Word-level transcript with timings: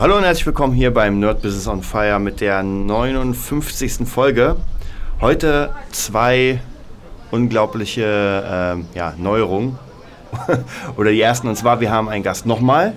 Hallo 0.00 0.16
und 0.16 0.22
herzlich 0.22 0.46
willkommen 0.46 0.74
hier 0.74 0.94
beim 0.94 1.18
Nerd 1.18 1.42
Business 1.42 1.66
on 1.66 1.82
Fire 1.82 2.20
mit 2.20 2.40
der 2.40 2.62
59. 2.62 4.06
Folge. 4.06 4.54
Heute 5.20 5.70
zwei 5.90 6.60
unglaubliche 7.32 8.04
äh, 8.94 8.96
ja, 8.96 9.14
Neuerungen. 9.18 9.76
Oder 10.96 11.10
die 11.10 11.20
ersten, 11.20 11.48
und 11.48 11.56
zwar, 11.56 11.80
wir 11.80 11.90
haben 11.90 12.08
einen 12.08 12.22
Gast 12.22 12.46
nochmal. 12.46 12.92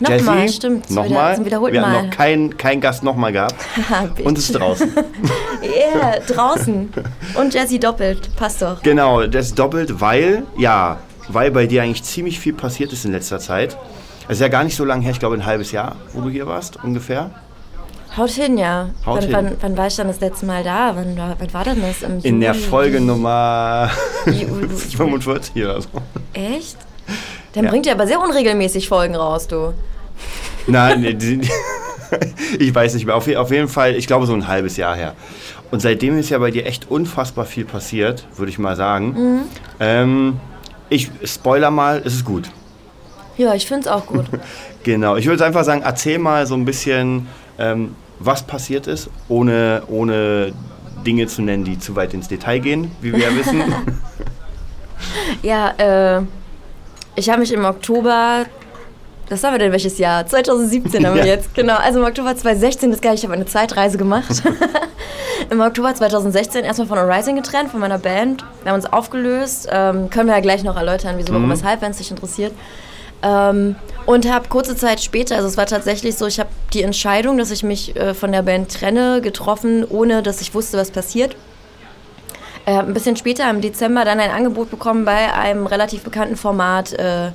Nochmal, 0.00 0.40
Jessie, 0.40 0.56
stimmt. 0.56 0.90
Nochmal. 0.90 1.44
Wiederholten 1.44 1.74
wir 1.74 1.82
haben 1.82 1.92
Mal. 1.92 2.06
noch 2.06 2.16
keinen 2.16 2.56
kein 2.56 2.80
Gast 2.80 3.02
nochmal 3.02 3.32
gehabt. 3.32 3.56
Bitch. 4.16 4.24
und 4.24 4.38
ist 4.38 4.52
draußen. 4.52 4.90
Yeah, 5.62 6.20
draußen. 6.20 6.88
Und 7.34 7.52
Jessie 7.52 7.78
doppelt. 7.78 8.34
Passt 8.36 8.62
doch. 8.62 8.82
genau, 8.82 9.26
das 9.26 9.48
ist 9.48 9.58
doppelt, 9.58 10.00
weil, 10.00 10.44
ja, 10.56 10.96
weil 11.28 11.50
bei 11.50 11.66
dir 11.66 11.82
eigentlich 11.82 12.04
ziemlich 12.04 12.40
viel 12.40 12.54
passiert 12.54 12.90
ist 12.94 13.04
in 13.04 13.12
letzter 13.12 13.38
Zeit. 13.38 13.76
Es 14.28 14.34
ist 14.34 14.40
ja 14.40 14.48
gar 14.48 14.62
nicht 14.64 14.76
so 14.76 14.84
lange 14.84 15.02
her, 15.02 15.10
ich 15.12 15.18
glaube 15.18 15.36
ein 15.36 15.46
halbes 15.46 15.72
Jahr, 15.72 15.96
wo 16.12 16.20
du 16.20 16.28
hier 16.28 16.46
warst, 16.46 16.78
ungefähr. 16.84 17.30
Haut 18.16 18.30
hin, 18.30 18.58
ja. 18.58 18.90
Haut 19.06 19.16
wann, 19.16 19.22
hin. 19.24 19.32
Wann, 19.32 19.56
wann 19.60 19.76
war 19.76 19.86
ich 19.86 19.96
dann 19.96 20.08
das 20.08 20.20
letzte 20.20 20.44
Mal 20.46 20.62
da? 20.64 20.92
Wann, 20.94 21.16
war- 21.16 21.36
wann 21.38 21.52
war 21.54 21.64
denn 21.64 21.80
das? 21.80 22.02
Im 22.02 22.20
In 22.22 22.40
der 22.40 22.52
Juli? 22.52 22.64
Folge 22.66 23.00
Nummer 23.00 23.90
Juli. 24.26 24.68
45 24.96 25.62
oder 25.64 25.80
so. 25.80 25.88
Echt? 26.32 26.76
Dann 27.54 27.64
Ja. 27.64 27.70
bringt 27.70 27.86
ihr 27.86 27.92
aber 27.92 28.06
sehr 28.06 28.20
unregelmäßig 28.20 28.88
Folgen 28.88 29.14
raus, 29.16 29.46
du. 29.48 29.72
Nein, 30.66 31.00
nee, 31.00 31.16
ich 32.58 32.74
weiß 32.74 32.94
nicht 32.94 33.06
mehr. 33.06 33.14
Auf, 33.16 33.28
auf 33.34 33.50
jeden 33.50 33.68
Fall, 33.68 33.94
ich 33.94 34.06
glaube, 34.06 34.26
so 34.26 34.34
ein 34.34 34.46
halbes 34.48 34.76
Jahr 34.76 34.94
her. 34.96 35.14
Und 35.70 35.80
seitdem 35.80 36.18
ist 36.18 36.30
ja 36.30 36.38
bei 36.38 36.50
dir 36.50 36.66
echt 36.66 36.90
unfassbar 36.90 37.44
viel 37.44 37.64
passiert, 37.64 38.26
würde 38.36 38.50
ich 38.50 38.58
mal 38.58 38.76
sagen. 38.76 39.12
Mhm. 39.16 39.40
Ähm, 39.80 40.40
ich 40.88 41.10
spoiler 41.24 41.70
mal, 41.70 42.02
es 42.04 42.14
ist 42.14 42.24
gut. 42.24 42.50
Ja, 43.38 43.54
ich 43.54 43.66
find's 43.66 43.86
auch 43.88 44.06
gut. 44.06 44.26
Genau. 44.84 45.16
Ich 45.16 45.26
würde 45.26 45.44
einfach 45.44 45.64
sagen, 45.64 45.82
erzähl 45.84 46.18
mal 46.18 46.46
so 46.46 46.54
ein 46.54 46.64
bisschen, 46.64 47.26
ähm, 47.58 47.94
was 48.20 48.42
passiert 48.44 48.86
ist, 48.86 49.10
ohne, 49.28 49.82
ohne 49.88 50.52
Dinge 51.04 51.26
zu 51.26 51.42
nennen, 51.42 51.64
die 51.64 51.78
zu 51.78 51.94
weit 51.94 52.14
ins 52.14 52.28
Detail 52.28 52.60
gehen, 52.60 52.90
wie 53.02 53.12
wir 53.12 53.18
ja 53.18 53.36
wissen. 53.36 53.60
ja, 55.42 55.70
äh, 55.76 56.22
ich 57.16 57.28
habe 57.28 57.40
mich 57.40 57.52
im 57.52 57.64
Oktober. 57.66 58.46
Was 59.28 59.44
haben 59.44 59.52
wir 59.52 59.58
denn 59.58 59.72
welches 59.72 59.98
Jahr? 59.98 60.26
2017 60.26 61.06
haben 61.06 61.16
wir 61.16 61.22
Ja. 61.26 61.34
jetzt, 61.34 61.54
genau. 61.54 61.74
Also 61.76 61.98
im 62.00 62.06
Oktober 62.06 62.34
2016, 62.34 62.90
das 62.90 62.98
ist 62.98 63.02
geil, 63.02 63.14
ich 63.14 63.24
habe 63.24 63.34
eine 63.34 63.44
Zeitreise 63.44 63.98
gemacht. 63.98 64.42
Im 65.50 65.60
Oktober 65.60 65.94
2016 65.94 66.64
erstmal 66.64 66.88
von 66.88 66.96
Arising 66.98 67.36
getrennt, 67.36 67.70
von 67.70 67.80
meiner 67.80 67.98
Band. 67.98 68.42
Wir 68.62 68.70
haben 68.72 68.76
uns 68.76 68.86
aufgelöst. 68.90 69.68
Ähm, 69.70 70.08
können 70.08 70.28
wir 70.28 70.34
ja 70.34 70.40
gleich 70.40 70.64
noch 70.64 70.76
erläutern, 70.76 71.16
wieso, 71.18 71.34
warum, 71.34 71.50
weshalb, 71.50 71.82
wenn 71.82 71.90
es 71.90 71.98
dich 71.98 72.10
interessiert. 72.10 72.52
Ähm, 73.22 73.76
und 74.06 74.30
habe 74.30 74.48
kurze 74.48 74.76
Zeit 74.76 75.00
später, 75.00 75.36
also 75.36 75.48
es 75.48 75.56
war 75.56 75.66
tatsächlich 75.66 76.16
so, 76.16 76.26
ich 76.26 76.40
habe 76.40 76.50
die 76.72 76.82
Entscheidung, 76.82 77.36
dass 77.36 77.50
ich 77.50 77.62
mich 77.62 77.96
äh, 77.96 78.14
von 78.14 78.32
der 78.32 78.42
Band 78.42 78.72
trenne, 78.72 79.20
getroffen, 79.20 79.84
ohne 79.84 80.22
dass 80.22 80.40
ich 80.40 80.54
wusste, 80.54 80.78
was 80.78 80.90
passiert. 80.90 81.36
Äh, 82.64 82.78
ein 82.78 82.94
bisschen 82.94 83.16
später, 83.16 83.48
im 83.50 83.60
Dezember, 83.60 84.04
dann 84.04 84.20
ein 84.20 84.30
Angebot 84.30 84.70
bekommen, 84.70 85.04
bei 85.04 85.32
einem 85.32 85.66
relativ 85.66 86.04
bekannten 86.04 86.36
Format 86.36 86.92
äh, 86.92 87.30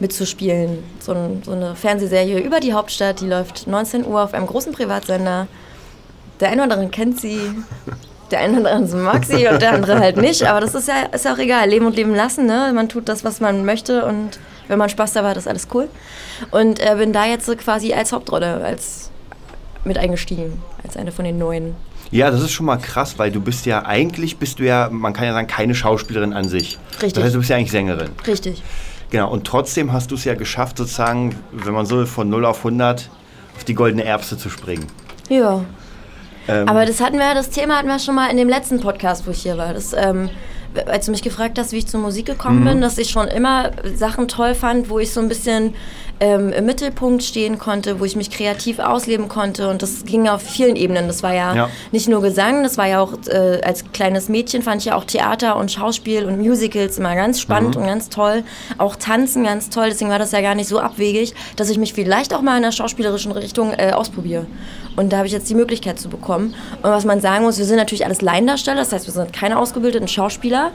mitzuspielen. 0.00 0.82
So, 0.98 1.12
ein, 1.12 1.42
so 1.44 1.52
eine 1.52 1.76
Fernsehserie 1.76 2.40
über 2.40 2.60
die 2.60 2.72
Hauptstadt, 2.72 3.20
die 3.20 3.26
läuft 3.26 3.66
19 3.66 4.04
Uhr 4.06 4.22
auf 4.22 4.34
einem 4.34 4.46
großen 4.46 4.72
Privatsender. 4.72 5.46
Der 6.40 6.50
eine 6.50 6.64
oder 6.64 6.74
andere 6.74 6.90
kennt 6.90 7.20
sie, 7.20 7.38
der 8.30 8.40
eine 8.40 8.60
oder 8.60 8.72
andere 8.72 8.96
mag 8.96 9.24
sie 9.24 9.46
und 9.46 9.62
der 9.62 9.72
andere 9.72 9.98
halt 10.00 10.16
nicht. 10.16 10.42
Aber 10.44 10.60
das 10.60 10.74
ist 10.74 10.88
ja, 10.88 11.02
ist 11.12 11.26
auch 11.26 11.38
egal. 11.38 11.68
Leben 11.68 11.86
und 11.86 11.96
leben 11.96 12.14
lassen, 12.14 12.46
ne? 12.46 12.72
Man 12.74 12.88
tut 12.88 13.08
das, 13.08 13.24
was 13.24 13.40
man 13.40 13.64
möchte 13.64 14.04
und 14.04 14.38
wenn 14.72 14.78
man 14.78 14.88
Spaß 14.88 15.12
dabei 15.12 15.28
hat, 15.30 15.36
ist 15.36 15.46
alles 15.46 15.68
cool. 15.74 15.88
Und 16.50 16.80
äh, 16.80 16.94
bin 16.96 17.12
da 17.12 17.26
jetzt 17.26 17.44
so 17.44 17.54
quasi 17.54 17.92
als 17.92 18.10
Hauptrolle, 18.12 18.64
als 18.64 19.10
mit 19.84 19.98
eingestiegen, 19.98 20.62
als 20.82 20.96
eine 20.96 21.12
von 21.12 21.26
den 21.26 21.36
neuen. 21.38 21.74
ja, 22.10 22.30
das 22.30 22.40
ist 22.40 22.52
schon 22.52 22.64
mal 22.66 22.78
krass, 22.78 23.18
weil 23.18 23.30
du 23.30 23.40
bist 23.40 23.66
ja 23.66 23.84
eigentlich, 23.84 24.38
bist 24.38 24.58
du 24.58 24.64
ja, 24.64 24.88
man 24.90 25.12
kann 25.12 25.26
ja 25.26 25.34
sagen, 25.34 25.46
keine 25.46 25.74
Schauspielerin 25.74 26.32
an 26.32 26.48
sich. 26.48 26.78
Richtig. 26.94 27.12
Das 27.12 27.24
heißt, 27.24 27.34
du 27.34 27.38
bist 27.40 27.50
ja 27.50 27.56
eigentlich 27.56 27.70
Sängerin. 27.70 28.10
Richtig. 28.26 28.62
Genau, 29.10 29.30
und 29.30 29.46
trotzdem 29.46 29.92
hast 29.92 30.10
du 30.10 30.14
es 30.14 30.24
ja 30.24 30.34
geschafft, 30.34 30.78
sozusagen, 30.78 31.36
wenn 31.52 31.74
man 31.74 31.84
so 31.84 31.98
will, 31.98 32.06
von 32.06 32.30
0 32.30 32.46
auf 32.46 32.58
100 32.58 33.10
auf 33.56 33.64
die 33.64 33.74
goldene 33.74 34.04
Erbse 34.04 34.38
zu 34.38 34.48
springen. 34.48 34.86
Ja. 35.28 35.64
Ähm, 36.48 36.66
Aber 36.66 36.86
das 36.86 37.00
hatten 37.00 37.18
wir, 37.18 37.34
das 37.34 37.50
Thema 37.50 37.76
hatten 37.76 37.88
wir 37.88 37.98
schon 37.98 38.14
mal 38.14 38.30
in 38.30 38.38
dem 38.38 38.48
letzten 38.48 38.80
Podcast, 38.80 39.26
wo 39.26 39.30
ich 39.32 39.42
hier 39.42 39.58
war. 39.58 39.74
Das, 39.74 39.92
ähm, 39.92 40.30
als 40.86 41.06
du 41.06 41.10
mich 41.12 41.22
gefragt 41.22 41.58
hast, 41.58 41.72
wie 41.72 41.78
ich 41.78 41.86
zur 41.86 42.00
Musik 42.00 42.26
gekommen 42.26 42.64
bin, 42.64 42.80
dass 42.80 42.98
ich 42.98 43.10
schon 43.10 43.28
immer 43.28 43.70
Sachen 43.94 44.28
toll 44.28 44.54
fand, 44.54 44.88
wo 44.88 44.98
ich 44.98 45.12
so 45.12 45.20
ein 45.20 45.28
bisschen 45.28 45.74
ähm, 46.22 46.52
im 46.52 46.66
Mittelpunkt 46.66 47.24
stehen 47.24 47.58
konnte, 47.58 47.98
wo 47.98 48.04
ich 48.04 48.14
mich 48.14 48.30
kreativ 48.30 48.78
ausleben 48.78 49.26
konnte. 49.26 49.68
Und 49.68 49.82
das 49.82 50.04
ging 50.04 50.28
auf 50.28 50.40
vielen 50.40 50.76
Ebenen. 50.76 51.08
Das 51.08 51.24
war 51.24 51.34
ja, 51.34 51.52
Ja. 51.52 51.68
nicht 51.90 52.08
nur 52.08 52.22
Gesang, 52.22 52.62
das 52.62 52.78
war 52.78 52.86
ja 52.86 53.00
auch 53.00 53.14
äh, 53.26 53.60
als 53.62 53.84
kleines 53.92 54.28
Mädchen 54.28 54.62
fand 54.62 54.82
ich 54.82 54.84
ja 54.86 54.94
auch 54.94 55.04
Theater 55.04 55.56
und 55.56 55.72
Schauspiel 55.72 56.24
und 56.24 56.38
Musicals 56.38 56.96
immer 56.98 57.16
ganz 57.16 57.40
spannend 57.40 57.74
und 57.76 57.84
ganz 57.84 58.08
toll. 58.08 58.44
Auch 58.78 58.94
Tanzen 58.94 59.42
ganz 59.42 59.68
toll. 59.68 59.88
Deswegen 59.90 60.10
war 60.10 60.20
das 60.20 60.30
ja 60.30 60.40
gar 60.40 60.54
nicht 60.54 60.68
so 60.68 60.78
abwegig, 60.78 61.34
dass 61.56 61.68
ich 61.70 61.78
mich 61.78 61.92
vielleicht 61.92 62.32
auch 62.32 62.40
mal 62.40 62.56
in 62.56 62.62
der 62.62 62.70
schauspielerischen 62.72 63.32
Richtung 63.32 63.72
äh, 63.72 63.90
ausprobiere. 63.90 64.46
Und 64.94 65.12
da 65.12 65.16
habe 65.16 65.26
ich 65.26 65.32
jetzt 65.32 65.50
die 65.50 65.56
Möglichkeit 65.56 65.98
zu 65.98 66.08
bekommen. 66.08 66.54
Und 66.82 66.90
was 66.90 67.04
man 67.04 67.20
sagen 67.20 67.44
muss, 67.44 67.58
wir 67.58 67.64
sind 67.64 67.78
natürlich 67.78 68.04
alles 68.04 68.22
Laiendarsteller, 68.22 68.78
das 68.78 68.92
heißt, 68.92 69.06
wir 69.06 69.12
sind 69.12 69.32
keine 69.32 69.58
ausgebildeten 69.58 70.06
Schauspieler. 70.06 70.70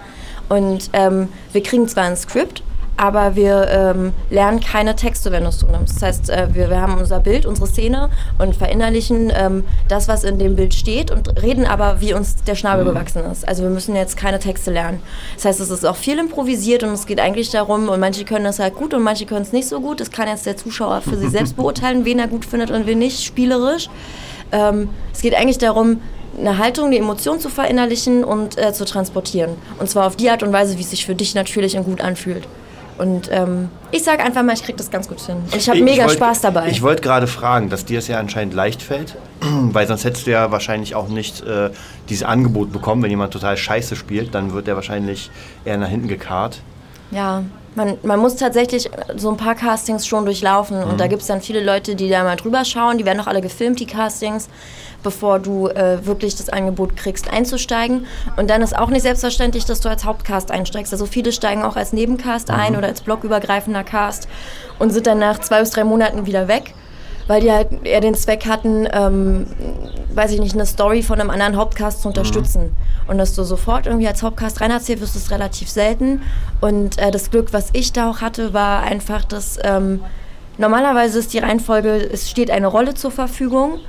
Und 0.50 0.90
ähm, 0.92 1.30
wir 1.54 1.64
kriegen 1.64 1.88
zwar 1.88 2.04
ein 2.04 2.18
Skript, 2.18 2.64
aber 2.98 3.36
wir 3.36 3.68
ähm, 3.70 4.14
lernen 4.32 4.60
keine 4.60 4.96
Texte, 4.96 5.32
wenn 5.32 5.44
du 5.44 5.50
es 5.50 5.60
so 5.60 5.68
nimmst. 5.68 5.96
Das 5.96 6.04
heißt, 6.04 6.30
äh, 6.32 6.48
wir, 6.54 6.70
wir 6.70 6.82
haben 6.82 6.98
unser 6.98 7.20
Bild, 7.20 7.46
unsere 7.46 7.68
Szene 7.68 8.10
und 8.40 8.56
verinnerlichen 8.56 9.32
ähm, 9.36 9.64
das, 9.88 10.08
was 10.08 10.24
in 10.24 10.40
dem 10.40 10.56
Bild 10.56 10.74
steht 10.74 11.12
und 11.12 11.42
reden 11.42 11.66
aber, 11.66 12.02
wie 12.02 12.14
uns 12.14 12.36
der 12.44 12.56
Schnabel 12.56 12.86
gewachsen 12.86 13.24
ist. 13.32 13.48
Also 13.48 13.62
wir 13.64 13.70
müssen 13.70 13.96
jetzt 13.96 14.18
keine 14.18 14.40
Texte 14.40 14.72
lernen. 14.72 15.00
Das 15.36 15.46
heißt, 15.46 15.60
es 15.60 15.70
ist 15.70 15.86
auch 15.86 15.96
viel 15.96 16.18
improvisiert 16.18 16.84
und 16.84 16.90
es 16.90 17.06
geht 17.06 17.20
eigentlich 17.20 17.52
darum, 17.52 17.88
und 17.88 18.00
manche 18.00 18.26
können 18.26 18.46
das 18.46 18.58
halt 18.58 18.76
gut 18.76 18.94
und 18.96 19.04
manche 19.04 19.28
können 19.28 19.44
es 19.44 19.54
nicht 19.54 19.68
so 19.68 19.80
gut. 19.80 20.00
Das 20.00 20.10
kann 20.10 20.28
jetzt 20.28 20.48
der 20.48 20.58
Zuschauer 20.58 21.02
für 21.02 21.18
sich 21.18 21.30
selbst 21.30 21.56
beurteilen, 21.56 22.04
wen 22.04 22.18
er 22.18 22.28
gut 22.28 22.46
findet 22.46 22.72
und 22.72 22.88
wen 22.88 22.98
nicht, 22.98 23.24
spielerisch. 23.24 23.90
Ähm, 24.52 24.90
es 25.14 25.22
geht 25.22 25.36
eigentlich 25.36 25.60
darum, 25.60 26.02
eine 26.40 26.58
Haltung, 26.58 26.92
die 26.92 26.98
Emotion 26.98 27.40
zu 27.40 27.50
verinnerlichen 27.50 28.24
und 28.24 28.58
äh, 28.58 28.74
zu 28.74 28.86
transportieren. 28.86 29.52
Und 29.80 29.90
zwar 29.90 30.08
auf 30.08 30.16
die 30.16 30.30
Art 30.30 30.44
und 30.44 30.52
Weise, 30.52 30.78
wie 30.78 30.82
es 30.82 30.90
sich 30.90 31.06
für 31.06 31.16
dich 31.16 31.36
natürlich 31.36 31.78
und 31.78 31.86
gut 31.86 32.02
anfühlt. 32.02 32.48
Und 32.98 33.30
ähm, 33.32 33.70
ich 33.92 34.04
sage 34.04 34.24
einfach 34.24 34.44
mal, 34.44 34.54
ich 34.54 34.64
kriege 34.64 34.78
das 34.78 34.90
ganz 34.90 35.08
gut 35.08 35.20
hin. 35.22 35.38
Und 35.38 35.56
ich 35.56 35.70
habe 35.70 35.82
mega 35.82 36.06
wollt- 36.06 36.18
Spaß 36.18 36.42
dabei. 36.42 36.70
Ich 36.70 36.82
wollte 36.82 37.02
gerade 37.02 37.28
fragen, 37.28 37.70
dass 37.70 37.86
dir 37.86 38.00
es 38.00 38.08
ja 38.08 38.20
anscheinend 38.20 38.54
leicht 38.54 38.82
fällt, 38.82 39.16
weil 39.42 39.88
sonst 39.88 40.04
hättest 40.04 40.26
du 40.28 40.32
ja 40.32 40.52
wahrscheinlich 40.52 40.96
auch 40.96 41.08
nicht 41.08 41.42
äh, 41.46 41.70
dieses 42.10 42.24
Angebot 42.24 42.72
bekommen. 42.72 43.04
Wenn 43.04 43.12
jemand 43.12 43.34
total 43.34 43.56
scheiße 43.56 43.96
spielt, 43.96 44.34
dann 44.34 44.54
wird 44.54 44.68
der 44.68 44.76
wahrscheinlich 44.76 45.30
eher 45.64 45.78
nach 45.78 45.90
hinten 45.90 46.08
gekarrt. 46.08 46.62
Ja, 47.12 47.44
man, 47.78 47.98
man 48.02 48.20
muss 48.20 48.36
tatsächlich 48.36 48.90
so 49.16 49.30
ein 49.30 49.38
paar 49.38 49.54
Castings 49.54 50.06
schon 50.08 50.26
durchlaufen. 50.26 50.84
Und 50.84 51.00
da 51.00 51.06
gibt 51.06 51.22
es 51.22 51.28
dann 51.28 51.42
viele 51.42 51.64
Leute, 51.64 51.96
die 51.96 52.10
da 52.10 52.24
mal 52.24 52.36
drüber 52.36 52.66
schauen. 52.66 52.98
Die 52.98 53.06
werden 53.06 53.22
auch 53.22 53.28
alle 53.28 53.40
gefilmt, 53.40 53.80
die 53.80 53.86
Castings, 53.86 54.50
bevor 55.04 55.38
du 55.38 55.68
äh, 55.68 56.04
wirklich 56.06 56.36
das 56.36 56.50
Angebot 56.50 56.98
kriegst, 56.98 57.32
einzusteigen. 57.32 58.08
Und 58.36 58.50
dann 58.50 58.64
ist 58.64 58.76
auch 58.76 58.90
nicht 58.90 59.04
selbstverständlich, 59.04 59.66
dass 59.66 59.80
du 59.80 59.90
als 59.90 60.06
Hauptcast 60.06 60.50
einsteigst. 60.50 60.92
Also 60.92 61.06
viele 61.06 61.32
steigen 61.32 61.64
auch 61.64 61.76
als 61.76 61.94
Nebencast 61.94 62.50
ein 62.50 62.76
oder 62.76 62.88
als 62.88 63.02
blockübergreifender 63.02 63.84
Cast 63.84 64.28
und 64.80 64.90
sind 64.90 65.06
dann 65.06 65.20
nach 65.20 65.40
zwei 65.40 65.60
bis 65.60 65.70
drei 65.70 65.84
Monaten 65.84 66.26
wieder 66.26 66.48
weg. 66.48 66.74
Weil 67.28 67.42
die 67.42 67.52
halt 67.52 67.86
eher 67.86 68.00
den 68.00 68.16
Zweck 68.16 68.46
hatten, 68.48 68.88
ähm, 68.92 69.48
weiß 70.14 70.32
ich 70.32 70.40
nicht, 70.40 70.56
eine 70.56 70.66
Story 70.66 71.04
von 71.04 71.20
einem 71.20 71.30
anderen 71.30 71.58
Hauptcast 71.58 72.02
zu 72.02 72.08
unterstützen. 72.08 72.76
Und 73.08 73.18
dass 73.18 73.36
du 73.36 73.44
sofort 73.44 73.86
irgendwie 73.86 74.08
als 74.08 74.24
Hauptcast 74.24 74.62
reinerzählt 74.62 75.02
wirst, 75.02 75.16
ist 75.16 75.30
relativ 75.32 75.70
selten. 75.70 76.22
Und 76.62 76.98
äh, 76.98 77.12
das 77.12 77.30
Glück, 77.30 77.54
was 77.54 77.70
ich 77.74 77.94
da 77.94 78.10
auch 78.10 78.22
hatte, 78.22 78.54
war 78.54 78.84
einfach, 78.84 79.26
dass 79.26 79.60
ähm, 79.64 80.02
normalerweise 80.58 81.20
ist 81.20 81.34
die 81.34 81.40
Reihenfolge, 81.40 82.10
es 82.12 82.30
steht 82.30 82.50
eine 82.50 82.68
Rolle 82.68 82.94
zur 82.94 83.12
Verfügung, 83.12 83.80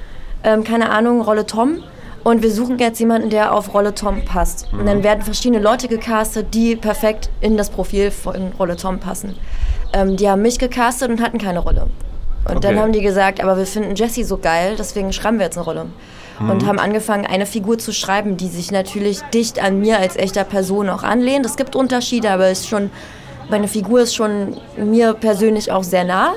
ähm, 0.44 0.64
keine 0.64 0.90
Ahnung, 0.90 1.22
Rolle 1.22 1.46
Tom. 1.46 1.82
Und 2.24 2.42
wir 2.42 2.50
suchen 2.50 2.78
jetzt 2.78 2.98
jemanden, 2.98 3.30
der 3.30 3.54
auf 3.54 3.72
Rolle 3.72 3.94
Tom 3.94 4.24
passt. 4.24 4.68
Und 4.72 4.86
dann 4.86 5.02
werden 5.02 5.22
verschiedene 5.22 5.62
Leute 5.62 5.88
gecastet, 5.88 6.52
die 6.52 6.76
perfekt 6.76 7.30
in 7.40 7.56
das 7.56 7.70
Profil 7.70 8.10
von 8.10 8.52
Rolle 8.58 8.76
Tom 8.76 8.98
passen. 8.98 9.34
Ähm, 9.92 10.16
die 10.16 10.28
haben 10.28 10.42
mich 10.42 10.58
gecastet 10.58 11.10
und 11.10 11.22
hatten 11.22 11.38
keine 11.38 11.60
Rolle. 11.60 11.86
Und 12.54 12.64
dann 12.64 12.74
Okay. 12.74 12.80
haben 12.82 12.92
die 12.92 13.02
gesagt, 13.02 13.42
aber 13.42 13.56
wir 13.58 13.66
finden 13.66 13.94
Jessie 13.94 14.24
so 14.24 14.38
geil, 14.38 14.76
deswegen 14.78 15.12
schreiben 15.12 15.38
wir 15.38 15.44
jetzt 15.46 15.56
eine 15.56 15.64
Rolle. 15.64 15.86
Und 16.40 16.64
haben 16.66 16.78
angefangen, 16.78 17.26
eine 17.26 17.46
Figur 17.46 17.78
zu 17.78 17.92
schreiben, 17.92 18.36
die 18.36 18.46
sich 18.46 18.70
natürlich 18.70 19.22
dicht 19.34 19.60
an 19.60 19.80
mir 19.80 19.98
als 19.98 20.14
echter 20.14 20.44
Person 20.44 20.88
auch 20.88 21.02
anlehnt. 21.02 21.44
Es 21.44 21.56
gibt 21.56 21.74
Unterschiede, 21.74 22.30
aber 22.30 22.46
es 22.46 22.60
ist 22.60 22.68
schon, 22.68 22.90
meine 23.50 23.66
Figur 23.66 24.02
ist 24.02 24.14
schon 24.14 24.56
mir 24.76 25.14
persönlich 25.14 25.72
auch 25.72 25.82
sehr 25.82 26.04
nah. 26.04 26.34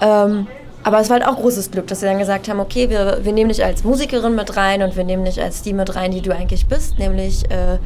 Ähm, 0.00 0.46
aber 0.82 1.00
es 1.00 1.08
war 1.08 1.20
halt 1.20 1.28
auch 1.28 1.36
großes 1.36 1.70
Glück, 1.70 1.86
dass 1.86 2.00
sie 2.00 2.06
dann 2.06 2.18
gesagt 2.18 2.48
haben, 2.48 2.58
okay, 2.60 2.90
wir, 2.90 3.20
wir 3.22 3.32
nehmen 3.32 3.48
dich 3.50 3.64
als 3.64 3.84
Musikerin 3.84 4.34
mit 4.34 4.56
rein 4.56 4.82
und 4.82 4.96
wir 4.96 5.04
nehmen 5.04 5.24
dich 5.24 5.40
als 5.40 5.62
die 5.62 5.72
mit 5.72 5.94
rein, 5.94 6.10
die 6.10 6.20
du 6.20 6.32
eigentlich 6.34 6.66
bist, 6.66 6.98
nämlich 6.98 7.44
äh, 7.50 7.78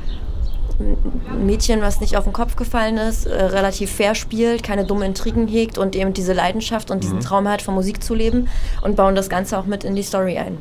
ein 0.82 1.46
Mädchen, 1.46 1.80
was 1.80 2.00
nicht 2.00 2.16
auf 2.16 2.24
den 2.24 2.32
Kopf 2.32 2.56
gefallen 2.56 2.96
ist, 2.96 3.26
äh, 3.26 3.44
relativ 3.44 3.90
fair 3.90 4.14
spielt, 4.14 4.62
keine 4.62 4.84
dummen 4.84 5.04
Intrigen 5.04 5.48
hegt 5.48 5.78
und 5.78 5.96
eben 5.96 6.12
diese 6.12 6.32
Leidenschaft 6.32 6.90
und 6.90 7.02
diesen 7.02 7.20
Traum 7.20 7.48
hat, 7.48 7.62
von 7.62 7.74
Musik 7.74 8.02
zu 8.02 8.14
leben 8.14 8.48
und 8.82 8.96
bauen 8.96 9.14
das 9.14 9.28
Ganze 9.28 9.58
auch 9.58 9.66
mit 9.66 9.84
in 9.84 9.94
die 9.94 10.02
Story 10.02 10.38
ein. 10.38 10.58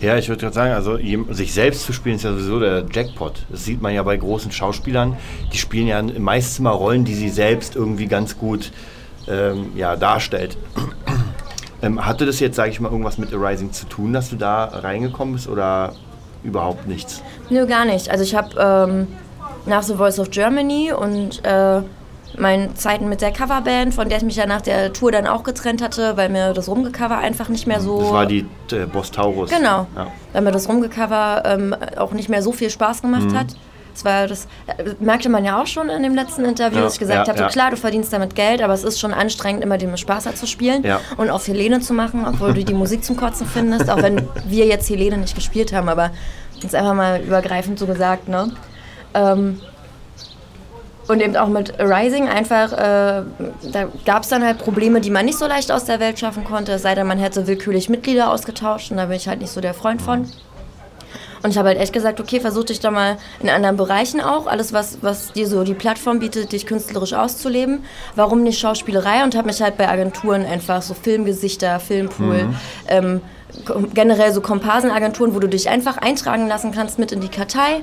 Ja, 0.00 0.16
ich 0.16 0.30
würde 0.30 0.40
gerade 0.40 0.54
sagen, 0.54 0.72
also 0.72 0.96
sich 1.34 1.52
selbst 1.52 1.84
zu 1.84 1.92
spielen 1.92 2.16
ist 2.16 2.24
ja 2.24 2.32
sowieso 2.32 2.58
der 2.58 2.86
Jackpot. 2.90 3.44
Das 3.50 3.66
sieht 3.66 3.82
man 3.82 3.92
ja 3.92 4.02
bei 4.02 4.16
großen 4.16 4.50
Schauspielern. 4.50 5.16
Die 5.52 5.58
spielen 5.58 5.86
ja 5.86 6.02
meistens 6.02 6.58
immer 6.58 6.70
Rollen, 6.70 7.04
die 7.04 7.14
sie 7.14 7.28
selbst 7.28 7.76
irgendwie 7.76 8.06
ganz 8.06 8.38
gut 8.38 8.72
ähm, 9.28 9.72
ja, 9.76 9.96
darstellt. 9.96 10.56
ähm, 11.82 12.06
hatte 12.06 12.24
das 12.24 12.40
jetzt, 12.40 12.56
sage 12.56 12.70
ich 12.70 12.80
mal, 12.80 12.90
irgendwas 12.90 13.18
mit 13.18 13.34
Arising 13.34 13.72
zu 13.72 13.84
tun, 13.86 14.14
dass 14.14 14.30
du 14.30 14.36
da 14.36 14.64
reingekommen 14.64 15.34
bist 15.34 15.48
oder 15.48 15.92
überhaupt 16.42 16.86
nichts? 16.86 17.22
Nö, 17.50 17.66
gar 17.66 17.84
nicht. 17.84 18.10
Also 18.10 18.24
ich 18.24 18.34
habe 18.34 18.56
ähm, 18.58 19.08
nach 19.66 19.82
The 19.82 19.94
Voice 19.94 20.18
of 20.18 20.30
Germany 20.30 20.92
und 20.92 21.44
äh, 21.44 21.82
meinen 22.38 22.76
Zeiten 22.76 23.08
mit 23.08 23.20
der 23.20 23.32
Coverband, 23.32 23.92
von 23.92 24.08
der 24.08 24.18
ich 24.18 24.24
mich 24.24 24.36
ja 24.36 24.46
nach 24.46 24.60
der 24.60 24.92
Tour 24.92 25.10
dann 25.12 25.26
auch 25.26 25.42
getrennt 25.42 25.82
hatte, 25.82 26.16
weil 26.16 26.28
mir 26.28 26.52
das 26.52 26.68
Rumgecover 26.68 27.18
einfach 27.18 27.48
nicht 27.48 27.66
mehr 27.66 27.80
so... 27.80 28.00
Das 28.00 28.12
war 28.12 28.26
die 28.26 28.46
äh, 28.72 28.86
Boss 28.86 29.10
Taurus. 29.10 29.50
Genau. 29.50 29.86
Ja. 29.96 30.06
Weil 30.32 30.42
mir 30.42 30.52
das 30.52 30.68
Rumgecover 30.68 31.42
ähm, 31.44 31.74
auch 31.96 32.12
nicht 32.12 32.28
mehr 32.28 32.42
so 32.42 32.52
viel 32.52 32.70
Spaß 32.70 33.02
gemacht 33.02 33.24
Mhm. 33.30 33.38
hat. 33.38 33.46
Das 33.92 34.04
war 34.04 34.28
das 34.28 34.46
äh, 34.68 34.94
merkte 35.00 35.28
man 35.28 35.44
ja 35.44 35.60
auch 35.60 35.66
schon 35.66 35.88
in 35.88 36.04
dem 36.04 36.14
letzten 36.14 36.44
Interview, 36.44 36.78
Ja, 36.78 36.84
dass 36.84 36.94
ich 36.94 37.00
gesagt 37.00 37.26
ja, 37.26 37.32
habe, 37.34 37.42
ja. 37.42 37.48
klar, 37.48 37.70
du 37.72 37.76
verdienst 37.76 38.12
damit 38.12 38.36
Geld, 38.36 38.62
aber 38.62 38.72
es 38.72 38.84
ist 38.84 39.00
schon 39.00 39.12
anstrengend, 39.12 39.64
immer 39.64 39.76
dem 39.78 39.94
Spaß 39.96 40.26
hat 40.26 40.36
zu 40.36 40.46
spielen 40.46 40.84
und 41.16 41.28
auf 41.28 41.46
Helene 41.48 41.80
zu 41.80 41.92
machen, 41.92 42.24
obwohl 42.26 42.54
du 42.54 42.64
die 42.64 42.72
Musik 42.74 43.04
zum 43.04 43.16
Kotzen 43.16 43.46
findest, 43.48 43.90
auch 43.90 44.00
wenn 44.00 44.28
wir 44.46 44.66
jetzt 44.66 44.88
Helene 44.88 45.18
nicht 45.18 45.34
gespielt 45.34 45.72
haben, 45.72 45.88
aber 45.88 46.10
jetzt 46.60 46.74
einfach 46.76 46.94
mal 46.94 47.20
übergreifend 47.20 47.80
so 47.80 47.86
gesagt, 47.86 48.28
ne? 48.28 48.52
Ähm, 49.14 49.60
und 51.08 51.20
eben 51.20 51.36
auch 51.36 51.48
mit 51.48 51.74
Rising 51.80 52.28
einfach, 52.28 52.72
äh, 52.72 53.22
da 53.72 53.88
gab 54.04 54.22
es 54.22 54.28
dann 54.28 54.44
halt 54.44 54.58
Probleme, 54.58 55.00
die 55.00 55.10
man 55.10 55.24
nicht 55.24 55.38
so 55.38 55.46
leicht 55.46 55.72
aus 55.72 55.84
der 55.84 55.98
Welt 55.98 56.20
schaffen 56.20 56.44
konnte, 56.44 56.72
es 56.72 56.82
sei 56.82 56.94
denn, 56.94 57.06
man 57.08 57.18
hätte 57.18 57.48
willkürlich 57.48 57.88
Mitglieder 57.88 58.30
ausgetauscht 58.30 58.92
und 58.92 58.98
da 58.98 59.06
bin 59.06 59.16
ich 59.16 59.26
halt 59.26 59.40
nicht 59.40 59.50
so 59.50 59.60
der 59.60 59.74
Freund 59.74 60.00
von. 60.00 60.28
Und 61.42 61.50
ich 61.50 61.58
habe 61.58 61.68
halt 61.68 61.78
echt 61.80 61.94
gesagt, 61.94 62.20
okay, 62.20 62.38
versuch 62.38 62.64
dich 62.64 62.80
da 62.80 62.90
mal 62.90 63.16
in 63.40 63.48
anderen 63.48 63.76
Bereichen 63.78 64.20
auch, 64.20 64.46
alles 64.46 64.72
was, 64.74 64.98
was 65.00 65.32
dir 65.32 65.48
so 65.48 65.64
die 65.64 65.72
Plattform 65.74 66.18
bietet, 66.20 66.52
dich 66.52 66.66
künstlerisch 66.66 67.14
auszuleben. 67.14 67.82
Warum 68.14 68.42
nicht 68.42 68.60
Schauspielerei? 68.60 69.24
Und 69.24 69.34
habe 69.34 69.46
mich 69.46 69.60
halt 69.62 69.78
bei 69.78 69.88
Agenturen 69.88 70.44
einfach 70.44 70.82
so 70.82 70.92
Filmgesichter, 70.92 71.80
Filmpool, 71.80 72.50
ähm, 72.88 73.22
ko- 73.64 73.84
generell 73.94 74.32
so 74.34 74.42
Komparsenagenturen, 74.42 75.34
wo 75.34 75.38
du 75.38 75.48
dich 75.48 75.70
einfach 75.70 75.96
eintragen 75.96 76.46
lassen 76.46 76.72
kannst 76.72 76.98
mit 76.98 77.10
in 77.10 77.20
die 77.22 77.28
Kartei. 77.28 77.82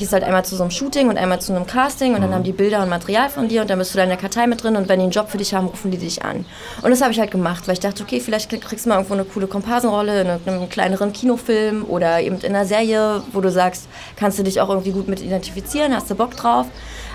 Du 0.00 0.04
gehst 0.06 0.14
halt 0.14 0.24
einmal 0.24 0.46
zu 0.46 0.56
so 0.56 0.62
einem 0.62 0.70
Shooting 0.70 1.10
und 1.10 1.18
einmal 1.18 1.42
zu 1.42 1.52
einem 1.54 1.66
Casting 1.66 2.14
und 2.14 2.22
dann 2.22 2.32
haben 2.32 2.42
die 2.42 2.52
Bilder 2.54 2.82
und 2.82 2.88
Material 2.88 3.28
von 3.28 3.48
dir 3.48 3.60
und 3.60 3.68
dann 3.68 3.78
bist 3.78 3.92
du 3.92 3.98
da 3.98 4.04
in 4.04 4.08
der 4.08 4.16
Kartei 4.16 4.46
mit 4.46 4.62
drin 4.64 4.76
und 4.76 4.88
wenn 4.88 4.98
die 4.98 5.02
einen 5.02 5.12
Job 5.12 5.28
für 5.28 5.36
dich 5.36 5.52
haben, 5.52 5.66
rufen 5.66 5.90
die 5.90 5.98
dich 5.98 6.24
an. 6.24 6.46
Und 6.80 6.88
das 6.90 7.02
habe 7.02 7.12
ich 7.12 7.20
halt 7.20 7.30
gemacht, 7.30 7.68
weil 7.68 7.74
ich 7.74 7.80
dachte, 7.80 8.02
okay, 8.02 8.18
vielleicht 8.18 8.48
krieg- 8.48 8.62
kriegst 8.62 8.86
du 8.86 8.88
mal 8.88 8.94
irgendwo 8.94 9.12
eine 9.12 9.24
coole 9.24 9.46
Komparsenrolle 9.46 10.22
in 10.22 10.30
einem 10.30 10.68
kleineren 10.70 11.12
Kinofilm 11.12 11.84
oder 11.86 12.18
eben 12.22 12.38
in 12.40 12.54
einer 12.56 12.64
Serie, 12.64 13.22
wo 13.34 13.42
du 13.42 13.50
sagst, 13.50 13.88
kannst 14.16 14.38
du 14.38 14.42
dich 14.42 14.62
auch 14.62 14.70
irgendwie 14.70 14.92
gut 14.92 15.06
mit 15.06 15.20
identifizieren, 15.20 15.94
hast 15.94 16.08
du 16.08 16.14
Bock 16.14 16.34
drauf. 16.34 16.64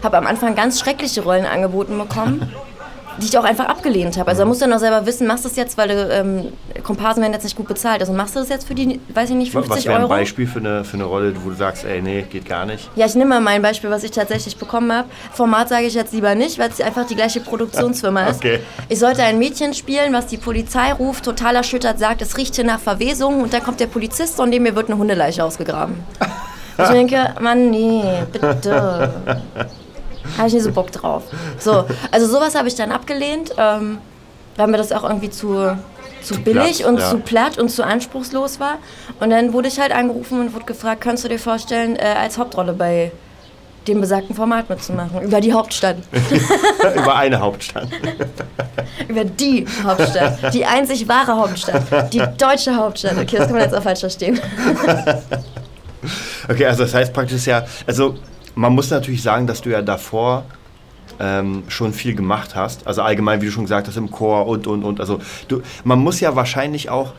Habe 0.04 0.18
am 0.18 0.28
Anfang 0.28 0.54
ganz 0.54 0.80
schreckliche 0.80 1.24
Rollen 1.24 1.48
angeboten 1.48 1.98
bekommen. 1.98 2.54
Die 3.22 3.26
ich 3.28 3.38
auch 3.38 3.44
einfach 3.44 3.66
abgelehnt 3.66 4.18
habe. 4.18 4.30
Also 4.30 4.42
da 4.42 4.46
musst 4.46 4.62
du 4.62 4.66
dann 4.66 4.74
auch 4.74 4.80
selber 4.80 5.06
wissen, 5.06 5.26
machst 5.28 5.46
du 5.46 5.50
es 5.50 5.56
jetzt, 5.56 5.78
weil 5.78 5.88
du, 5.88 6.10
ähm, 6.12 6.46
Komparsen 6.84 7.22
werden 7.22 7.34
jetzt 7.34 7.44
nicht 7.44 7.56
gut 7.56 7.68
bezahlt. 7.68 8.02
Also 8.02 8.12
machst 8.14 8.36
du 8.36 8.40
das 8.40 8.50
jetzt 8.50 8.68
für 8.68 8.76
die, 8.76 9.00
weiß 9.14 9.30
ich 9.30 9.36
nicht, 9.36 9.54
Wa- 9.54 9.60
50 9.62 9.78
Was 9.78 9.86
wäre 9.86 9.96
ein 9.96 10.02
Euro? 10.02 10.10
Beispiel 10.10 10.48
für 10.48 10.60
eine, 10.60 10.84
für 10.84 10.96
eine 10.96 11.06
Rolle, 11.06 11.34
wo 11.44 11.50
du 11.50 11.56
sagst, 11.56 11.86
ey, 11.86 12.02
nee, 12.02 12.24
geht 12.30 12.46
gar 12.46 12.66
nicht? 12.66 12.90
Ja, 12.96 13.06
ich 13.06 13.16
nehme 13.16 13.30
mal 13.30 13.42
mein 13.42 13.62
Beispiel, 13.62 13.90
was 13.90 14.04
ich 14.04 14.12
tatsächlich 14.12 14.58
bekommen 14.58 14.92
habe. 14.92 15.08
Format 15.34 15.70
sage 15.70 15.86
ich 15.86 15.94
jetzt 15.94 16.14
lieber 16.14 16.36
nicht, 16.36 16.60
weil 16.60 16.70
es 16.70 16.82
einfach 16.82 17.06
die 17.08 17.16
gleiche 17.16 17.40
Produktionsfirma 17.40 18.26
ist. 18.28 18.38
Okay. 18.38 18.60
Ich 18.90 19.00
sollte 19.00 19.24
ein 19.24 19.40
Mädchen 19.40 19.74
spielen, 19.74 20.12
was 20.14 20.28
die 20.28 20.38
Polizei 20.38 20.92
ruft, 20.94 21.26
total 21.26 21.56
erschüttert 21.56 22.00
sagt, 22.00 22.22
es 22.22 22.38
riecht 22.38 22.56
hier 22.56 22.66
nach 22.66 22.80
Verwesung 22.80 23.42
und 23.42 23.54
dann 23.54 23.64
kommt 23.64 23.80
der 23.80 23.88
Polizist 23.88 24.40
und 24.40 24.50
neben 24.50 24.64
mir 24.64 24.76
wird 24.76 24.88
eine 24.90 24.98
Hundeleiche 24.98 25.44
ausgegraben. 25.44 25.96
Ich 26.78 26.88
denke, 26.90 27.34
Mann, 27.40 27.70
nee, 27.70 28.04
bitte. 28.32 29.14
Habe 30.38 30.48
ich 30.48 30.54
nicht 30.54 30.64
so 30.64 30.72
Bock 30.72 30.92
drauf. 30.92 31.24
So, 31.60 31.86
also 32.12 32.28
sowas 32.28 32.56
habe 32.56 32.68
ich 32.68 32.76
dann 32.76 32.92
abgelehnt, 32.92 33.52
ähm, 33.58 34.00
weil 34.58 34.68
mir 34.68 34.78
das 34.78 34.92
auch 34.92 35.04
irgendwie 35.04 35.30
zu, 35.30 35.78
zu, 36.22 36.42
billig 36.42 36.80
platt, 36.80 36.90
und 36.90 37.00
ja. 37.00 37.10
zu 37.10 37.20
platt 37.20 37.58
und 37.58 37.70
zu 37.70 37.84
anspruchslos 37.84 38.60
war. 38.60 38.78
Und 39.20 39.30
dann 39.30 39.54
wurde 39.54 39.68
ich 39.68 39.80
halt 39.80 39.92
angerufen 39.92 40.40
und 40.40 40.54
wurde 40.54 40.66
gefragt, 40.66 41.02
kannst 41.02 41.24
du 41.24 41.28
dir 41.28 41.40
vorstellen, 41.40 41.96
äh, 41.96 42.16
als 42.18 42.38
Hauptrolle 42.38 42.74
bei 42.74 43.12
dem 43.88 44.02
besagten 44.02 44.36
Format 44.36 44.70
mitzumachen? 44.70 45.22
Über 45.22 45.42
die 45.42 45.54
Hauptstadt. 45.54 45.98
Über 46.96 47.16
eine 47.16 47.40
Hauptstadt. 47.40 47.88
Über 49.08 49.24
die 49.24 49.66
Hauptstadt. 49.84 50.54
Die 50.54 50.66
einzig 50.66 51.08
wahre 51.08 51.36
Hauptstadt. 51.36 52.12
Die 52.14 52.22
deutsche 52.38 52.76
Hauptstadt. 52.76 53.18
Okay, 53.18 53.38
das 53.38 53.48
kann 53.48 53.56
man 53.56 53.62
jetzt 53.62 53.76
auch 53.76 53.84
falsch 53.84 54.00
verstehen. 54.00 54.40
Okay, 56.48 56.66
also 56.68 56.84
das 56.84 56.94
heißt 56.94 57.14
praktisch 57.14 57.48
ja, 57.48 57.66
also 57.88 58.16
man 58.56 58.74
muss 58.74 58.90
natürlich 58.90 59.22
sagen, 59.22 59.48
dass 59.48 59.62
du 59.62 59.70
ja 59.70 59.82
davor 59.82 60.46
ähm, 61.20 61.64
schon 61.68 61.94
viel 61.94 62.16
gemacht 62.16 62.56
hast. 62.56 62.88
Also 62.88 63.02
allgemein, 63.02 63.42
wie 63.42 63.46
du 63.46 63.52
schon 63.52 63.64
gesagt 63.66 63.88
hast, 63.88 63.98
im 63.98 64.12
Chor 64.12 64.48
und, 64.48 64.68
und, 64.68 64.84
und. 64.84 65.00
Also 65.00 65.20
du, 65.48 65.62
man 65.84 66.00
muss 66.00 66.20
ja 66.20 66.36
wahrscheinlich 66.36 66.90
auch, 66.90 67.14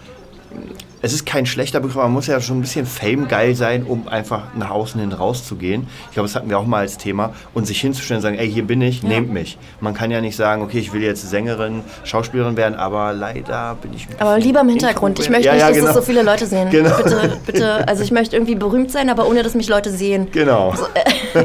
es 1.03 1.13
ist 1.13 1.27
kein 1.27 1.47
schlechter 1.47 1.79
Begriff, 1.81 1.97
man 1.97 2.13
muss 2.13 2.27
ja 2.27 2.41
schon 2.41 2.59
ein 2.59 2.63
bisschen 2.63 2.87
Fame-geil 2.87 3.55
sein, 3.55 3.85
um 3.85 4.09
einfach 4.09 4.55
nach 4.57 4.71
außen 4.71 5.01
hin 5.01 5.13
rauszugehen. 5.13 5.87
Ich 6.09 6.15
glaube, 6.15 6.27
das 6.27 6.35
hatten 6.35 6.49
wir 6.49 6.59
auch 6.59 6.67
mal 6.67 6.79
als 6.81 6.99
Thema. 6.99 7.33
Und 7.55 7.67
sich 7.67 7.81
hinzustellen 7.81 8.19
und 8.19 8.23
sagen, 8.23 8.39
ey, 8.39 8.51
hier 8.51 8.65
bin 8.67 8.81
ich, 8.81 9.03
nehmt 9.03 9.31
mich. 9.33 9.59
Man 9.81 9.95
kann 9.95 10.11
ja 10.11 10.21
nicht 10.21 10.37
sagen, 10.37 10.63
okay, 10.63 10.79
ich 10.79 10.93
will 10.93 11.03
jetzt 11.03 11.29
Sängerin, 11.29 11.83
Schauspielerin 12.05 12.57
werden, 12.57 12.75
aber 12.75 13.13
leider 13.13 13.77
bin 13.81 13.93
ich 13.95 14.09
Aber 14.19 14.39
lieber 14.39 14.63
im 14.63 14.69
Hintergrund. 14.69 15.19
Ich 15.21 15.31
möchte 15.31 15.47
Ja, 15.47 15.53
nicht, 15.53 15.61
ja, 15.61 15.69
dass 15.69 15.77
genau. 15.77 15.87
das 15.89 15.97
so 15.97 16.03
viele 16.03 16.23
Leute 16.23 16.47
sehen. 16.47 16.71
Genau. 16.71 16.97
Bitte, 16.97 17.39
bitte. 17.47 17.89
Also 17.89 18.03
ich 18.03 18.11
möchte 18.11 18.35
irgendwie 18.35 18.57
berühmt 18.57 18.91
sein, 18.91 19.09
aber 19.11 19.29
ohne, 19.29 19.43
dass 19.43 19.55
mich 19.55 19.69
Leute 19.69 19.91
sehen. 19.91 20.29
Genau. 20.33 20.75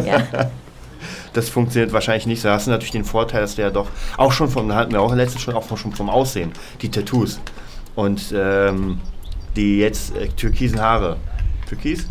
Ja. 0.05 0.23
das 1.33 1.49
funktioniert 1.49 1.91
wahrscheinlich 1.91 2.25
nicht 2.25 2.41
so. 2.41 2.47
Da 2.47 2.53
hast 2.55 2.67
du 2.67 2.71
natürlich 2.71 2.91
den 2.91 3.03
Vorteil, 3.03 3.41
dass 3.41 3.55
du 3.55 3.61
ja 3.61 3.69
doch 3.69 3.87
auch 4.17 4.31
schon 4.31 4.47
vom, 4.49 4.69
da 4.69 4.75
hatten 4.75 4.93
wir 4.93 5.01
auch 5.01 5.13
letztens 5.13 5.41
schon 5.41 5.53
auch 5.53 5.65
schon 5.77 5.91
vom 5.91 6.09
Aussehen, 6.09 6.51
die 6.81 6.89
Tattoos 6.89 7.41
und 7.95 8.33
ähm, 8.33 8.99
die 9.55 9.79
jetzt 9.79 10.15
äh, 10.15 10.27
türkisen 10.29 10.79
Haare. 10.81 11.17
Türkis? 11.67 12.07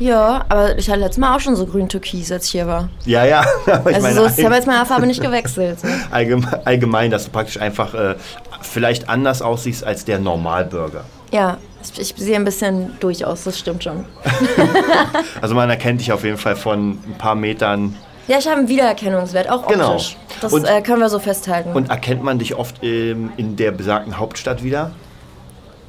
ja, 0.00 0.44
aber 0.48 0.78
ich 0.78 0.88
hatte 0.88 1.00
letztes 1.00 1.18
Mal 1.18 1.36
auch 1.36 1.40
schon 1.40 1.54
so 1.54 1.66
grün-türkis, 1.66 2.32
als 2.32 2.46
ich 2.46 2.52
hier 2.52 2.66
war. 2.66 2.88
Ja, 3.04 3.24
ja. 3.26 3.44
Aber 3.66 3.90
ich 3.90 3.96
Also 3.96 4.08
meine, 4.08 4.30
so, 4.30 4.40
ich 4.40 4.44
habe 4.46 4.54
jetzt 4.54 4.66
meine 4.66 4.86
Farbe 4.86 5.06
nicht 5.06 5.20
gewechselt. 5.20 5.78
allgemein, 6.10 6.66
allgemein, 6.66 7.10
dass 7.10 7.26
du 7.26 7.30
praktisch 7.30 7.60
einfach 7.60 7.92
äh, 7.92 8.14
vielleicht 8.62 9.10
anders 9.10 9.42
aussiehst 9.42 9.84
als 9.84 10.06
der 10.06 10.18
Normalbürger. 10.18 11.04
Ja, 11.32 11.58
ich, 11.82 12.00
ich 12.00 12.14
sehe 12.16 12.34
ein 12.36 12.44
bisschen 12.44 12.92
durch 13.00 13.24
aus, 13.26 13.44
das 13.44 13.58
stimmt 13.58 13.84
schon. 13.84 14.04
Also 15.40 15.54
man 15.54 15.68
erkennt 15.70 16.00
dich 16.00 16.12
auf 16.12 16.24
jeden 16.24 16.38
Fall 16.38 16.56
von 16.56 16.92
ein 16.92 17.14
paar 17.18 17.34
Metern. 17.34 17.94
Ja, 18.30 18.38
ich 18.38 18.46
habe 18.46 18.58
einen 18.58 18.68
Wiedererkennungswert, 18.68 19.50
auch 19.50 19.66
Genau. 19.66 19.90
optisch. 19.94 20.16
Das 20.40 20.52
Und- 20.52 20.64
äh, 20.64 20.82
können 20.82 21.00
wir 21.00 21.08
so 21.08 21.18
festhalten. 21.18 21.72
Und 21.72 21.90
erkennt 21.90 22.22
man 22.22 22.38
dich 22.38 22.54
oft 22.54 22.76
ähm, 22.84 23.32
in 23.36 23.56
der 23.56 23.72
besagten 23.72 24.18
Hauptstadt 24.18 24.62
wieder? 24.62 24.92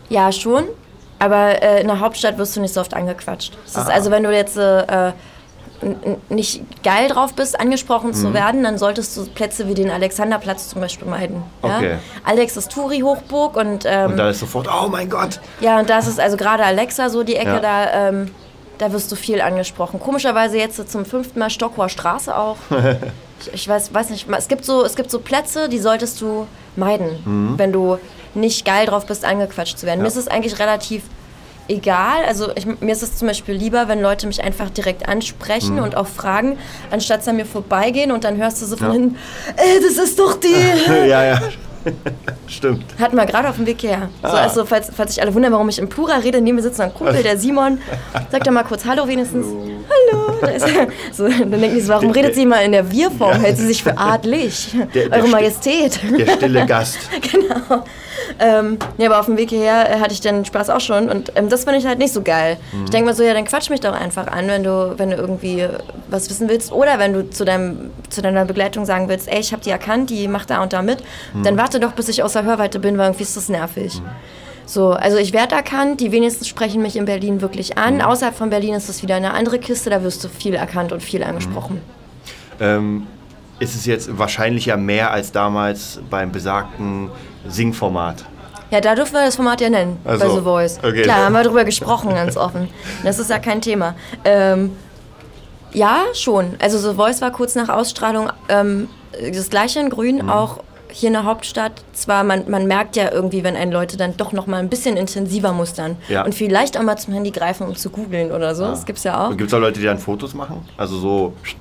Ja, 0.09 0.31
schon. 0.31 0.63
Aber 1.19 1.61
äh, 1.61 1.81
in 1.81 1.87
der 1.87 1.99
Hauptstadt 1.99 2.39
wirst 2.39 2.55
du 2.55 2.61
nicht 2.61 2.73
so 2.73 2.81
oft 2.81 2.95
angequatscht. 2.95 3.53
Das 3.65 3.83
ist 3.83 3.89
Ah. 3.89 3.93
also, 3.93 4.09
wenn 4.09 4.23
du 4.23 4.31
jetzt 4.35 4.57
äh, 4.57 5.11
n- 5.83 6.17
nicht 6.29 6.63
geil 6.83 7.09
drauf 7.09 7.35
bist, 7.35 7.59
angesprochen 7.59 8.07
Mhm. 8.09 8.13
zu 8.15 8.33
werden, 8.33 8.63
dann 8.63 8.79
solltest 8.79 9.15
du 9.17 9.25
Plätze 9.27 9.67
wie 9.67 9.75
den 9.75 9.91
Alexanderplatz 9.91 10.67
zum 10.69 10.81
Beispiel 10.81 11.07
meiden. 11.07 11.43
Ja? 11.63 11.77
Okay. 11.77 11.97
Alex 12.23 12.57
ist 12.57 12.71
Touri-Hochburg 12.71 13.55
und, 13.55 13.83
ähm, 13.85 14.11
Und 14.11 14.17
da 14.17 14.31
ist 14.31 14.39
sofort, 14.39 14.67
oh 14.67 14.87
mein 14.87 15.11
Gott. 15.11 15.39
ja, 15.59 15.77
und 15.79 15.91
das 15.91 16.07
ist 16.07 16.19
also 16.19 16.37
gerade 16.37 16.63
Alexa 16.63 17.09
so 17.09 17.21
die 17.21 17.35
Ecke, 17.35 17.51
Ja. 17.51 17.59
da, 17.59 18.07
ähm, 18.09 18.31
da 18.81 18.91
wirst 18.91 19.11
du 19.11 19.15
viel 19.15 19.41
angesprochen. 19.41 19.99
Komischerweise 19.99 20.57
jetzt 20.57 20.89
zum 20.91 21.05
fünften 21.05 21.37
Mal 21.37 21.51
Stockhoher 21.51 21.87
Straße 21.87 22.35
auch. 22.35 22.57
ich, 23.53 23.67
weiß, 23.67 23.93
weiß 23.93 24.09
nicht, 24.09 24.27
es 24.35 24.47
gibt, 24.47 24.65
so, 24.65 24.83
es 24.83 24.95
gibt 24.95 25.11
so 25.11 25.19
Plätze, 25.19 25.69
die 25.69 25.77
solltest 25.77 26.19
du 26.19 26.47
meiden, 26.75 27.55
wenn 27.57 27.71
du 27.71 27.99
nicht 28.33 28.65
geil 28.65 28.87
drauf 28.87 29.05
bist, 29.05 29.23
angequatscht 29.23 29.77
zu 29.77 29.85
werden. 29.85 29.99
Mhm. 29.99 30.05
Ja. 30.05 30.11
Mir 30.11 30.19
ist 30.19 30.25
es 30.25 30.27
eigentlich 30.27 30.57
relativ 30.57 31.03
egal. 31.67 32.25
Also 32.27 32.49
ich, 32.55 32.65
mir 32.65 32.91
ist 32.91 33.03
es 33.03 33.17
zum 33.17 33.27
Beispiel 33.27 33.53
lieber, 33.53 33.87
wenn 33.87 34.01
Leute 34.01 34.25
mich 34.25 34.43
einfach 34.43 34.71
direkt 34.71 35.07
ansprechen 35.07 35.75
Mhm. 35.75 35.83
und 35.83 35.95
auch 35.95 36.07
fragen, 36.07 36.57
anstatt 36.89 37.23
sie 37.23 37.29
an 37.29 37.35
mir 37.35 37.45
vorbeigehen 37.45 38.11
und 38.11 38.23
dann 38.23 38.37
hörst 38.37 38.61
du 38.63 38.65
so 38.65 38.77
von 38.77 38.87
Ja. 38.87 38.93
hinten, 38.93 39.15
äh, 39.57 39.79
das 39.79 40.03
ist 40.03 40.17
doch 40.17 40.37
die... 40.39 40.47
ja, 41.07 41.23
ja. 41.23 41.41
Stimmt. 42.47 42.85
Hatten 42.99 43.15
wir 43.15 43.25
gerade 43.25 43.49
auf 43.49 43.55
dem 43.55 43.65
Weg 43.65 43.81
hierher. 43.81 44.09
So, 44.21 44.27
Ah. 44.29 44.43
also, 44.43 44.65
falls, 44.65 44.91
falls 44.95 45.13
sich 45.13 45.21
alle 45.23 45.33
wundern, 45.33 45.51
warum 45.53 45.69
ich 45.69 45.79
im 45.79 45.89
Plural 45.89 46.19
rede, 46.21 46.41
neben 46.41 46.55
mir 46.57 46.61
sitzt 46.61 46.79
noch 46.79 46.85
ein 46.85 46.93
Kumpel, 46.93 47.23
der 47.23 47.37
Simon. 47.37 47.79
Sag 48.31 48.43
doch 48.43 48.51
mal 48.51 48.63
kurz 48.63 48.85
Hallo 48.85 49.07
wenigstens. 49.07 49.45
hallo. 49.47 50.33
Da 50.41 50.47
ist, 50.47 50.65
so, 51.13 51.27
dann 51.27 51.51
denken 51.51 51.75
die 51.75 51.81
so, 51.81 51.93
warum 51.93 52.11
redet 52.11 52.35
sie 52.35 52.43
immer 52.43 52.61
in 52.61 52.71
der 52.73 52.91
Wir-Form? 52.91 53.39
Hält 53.39 53.57
sie 53.57 53.67
sich 53.67 53.83
für 53.83 53.97
adlig? 53.97 54.75
Der- 54.93 55.09
der 55.09 55.19
Eure 55.19 55.27
Majestät. 55.29 55.99
Der 56.17 56.33
stille 56.33 56.65
Gast. 56.65 56.97
genau. 57.31 57.83
Ähm, 58.39 58.77
ja, 58.97 59.07
aber 59.07 59.19
auf 59.19 59.25
dem 59.25 59.37
Weg 59.37 59.49
hierher 59.49 59.89
äh, 59.89 59.99
hatte 59.99 60.13
ich 60.13 60.21
den 60.21 60.45
Spaß 60.45 60.69
auch 60.69 60.79
schon 60.79 61.09
und 61.09 61.31
ähm, 61.35 61.49
das 61.49 61.63
finde 61.63 61.79
ich 61.79 61.85
halt 61.85 61.99
nicht 61.99 62.13
so 62.13 62.21
geil. 62.21 62.57
Ich 62.83 62.89
denke 62.89 63.07
mal 63.07 63.15
so, 63.15 63.23
ja, 63.23 63.33
dann 63.33 63.45
quatsch 63.45 63.69
mich 63.69 63.79
doch 63.79 63.93
einfach 63.93 64.27
an, 64.27 64.47
wenn 64.47 64.63
du, 64.63 64.93
wenn 64.97 65.09
du 65.09 65.17
irgendwie 65.17 65.67
was 66.09 66.29
wissen 66.29 66.49
willst 66.49 66.71
oder 66.71 66.99
wenn 66.99 67.13
du 67.13 67.29
zu, 67.29 67.45
deinem, 67.45 67.91
zu 68.09 68.21
deiner 68.21 68.45
Begleitung 68.45 68.85
sagen 68.85 69.09
willst, 69.09 69.27
ey, 69.27 69.39
ich 69.39 69.51
habe 69.51 69.63
die 69.63 69.69
erkannt, 69.69 70.09
die 70.09 70.27
macht 70.27 70.49
da 70.49 70.61
und 70.61 70.73
da 70.73 70.81
mit, 70.81 71.03
dann 71.43 71.57
warte 71.57 71.79
doch, 71.79 71.91
bis 71.93 72.09
ich 72.09 72.23
außer 72.23 72.43
Hörweite 72.43 72.79
bin, 72.79 72.97
weil 72.97 73.07
irgendwie 73.07 73.23
ist 73.23 73.37
das 73.37 73.49
nervig. 73.49 74.01
So, 74.65 74.91
also 74.91 75.17
ich 75.17 75.33
werde 75.33 75.55
erkannt, 75.55 75.99
die 75.99 76.11
wenigsten 76.11 76.45
sprechen 76.45 76.81
mich 76.81 76.95
in 76.95 77.05
Berlin 77.05 77.41
wirklich 77.41 77.77
an. 77.77 78.01
Außerhalb 78.01 78.35
von 78.35 78.49
Berlin 78.49 78.73
ist 78.73 78.87
das 78.87 79.01
wieder 79.03 79.15
eine 79.15 79.33
andere 79.33 79.59
Kiste, 79.59 79.89
da 79.89 80.03
wirst 80.03 80.23
du 80.23 80.29
viel 80.29 80.53
erkannt 80.53 80.91
und 80.91 81.03
viel 81.03 81.23
angesprochen. 81.23 81.81
Ähm, 82.59 83.07
ist 83.59 83.75
es 83.75 83.85
jetzt 83.85 84.17
wahrscheinlich 84.17 84.67
ja 84.67 84.77
mehr 84.77 85.11
als 85.11 85.31
damals 85.31 85.99
beim 86.09 86.31
besagten 86.31 87.09
Singformat. 87.47 88.25
Ja, 88.69 88.79
da 88.79 88.95
dürfen 88.95 89.13
wir 89.13 89.25
das 89.25 89.35
Format 89.35 89.59
ja 89.61 89.69
nennen, 89.69 89.97
Ach 90.05 90.17
bei 90.17 90.29
The 90.29 90.41
Voice. 90.41 90.79
okay. 90.81 91.01
Klar, 91.01 91.25
haben 91.25 91.33
wir 91.33 91.43
drüber 91.43 91.65
gesprochen, 91.65 92.09
ganz 92.15 92.37
offen. 92.37 92.69
Das 93.03 93.19
ist 93.19 93.29
ja 93.29 93.37
kein 93.39 93.61
Thema. 93.61 93.95
Ähm, 94.23 94.71
ja, 95.73 96.03
schon. 96.13 96.55
Also 96.59 96.77
The 96.77 96.95
Voice 96.95 97.21
war 97.21 97.31
kurz 97.31 97.55
nach 97.55 97.69
Ausstrahlung 97.69 98.29
ähm, 98.49 98.87
das 99.33 99.49
gleiche 99.49 99.79
in 99.79 99.89
Grün, 99.89 100.17
Mhm. 100.23 100.29
auch 100.29 100.59
hier 100.89 101.07
in 101.07 101.13
der 101.13 101.23
Hauptstadt. 101.25 101.71
Zwar, 101.93 102.23
man, 102.23 102.49
man 102.49 102.65
merkt 102.67 102.95
ja 102.97 103.11
irgendwie, 103.11 103.43
wenn 103.43 103.55
einen 103.55 103.71
Leute 103.71 103.95
dann 103.97 104.15
doch 104.17 104.31
noch 104.33 104.47
mal 104.47 104.57
ein 104.57 104.69
bisschen 104.69 104.97
intensiver 104.97 105.53
mustern 105.53 105.97
Ja. 106.09 106.23
und 106.25 106.35
vielleicht 106.35 106.77
auch 106.77 106.83
mal 106.83 106.97
zum 106.97 107.13
Handy 107.13 107.31
greifen, 107.31 107.65
um 107.67 107.75
zu 107.75 107.89
googeln 107.89 108.31
oder 108.31 108.55
so. 108.55 108.65
Das 108.65 108.85
gibt's 108.85 109.03
ja 109.03 109.25
auch. 109.25 109.29
Gibt 109.37 109.49
es 109.49 109.53
auch 109.53 109.59
Leute, 109.59 109.79
die 109.79 109.85
dann 109.85 109.97
Fotos 109.99 110.33
machen? 110.33 110.65
Also 110.77 110.97
so, 110.97 111.33
ich 111.45 111.55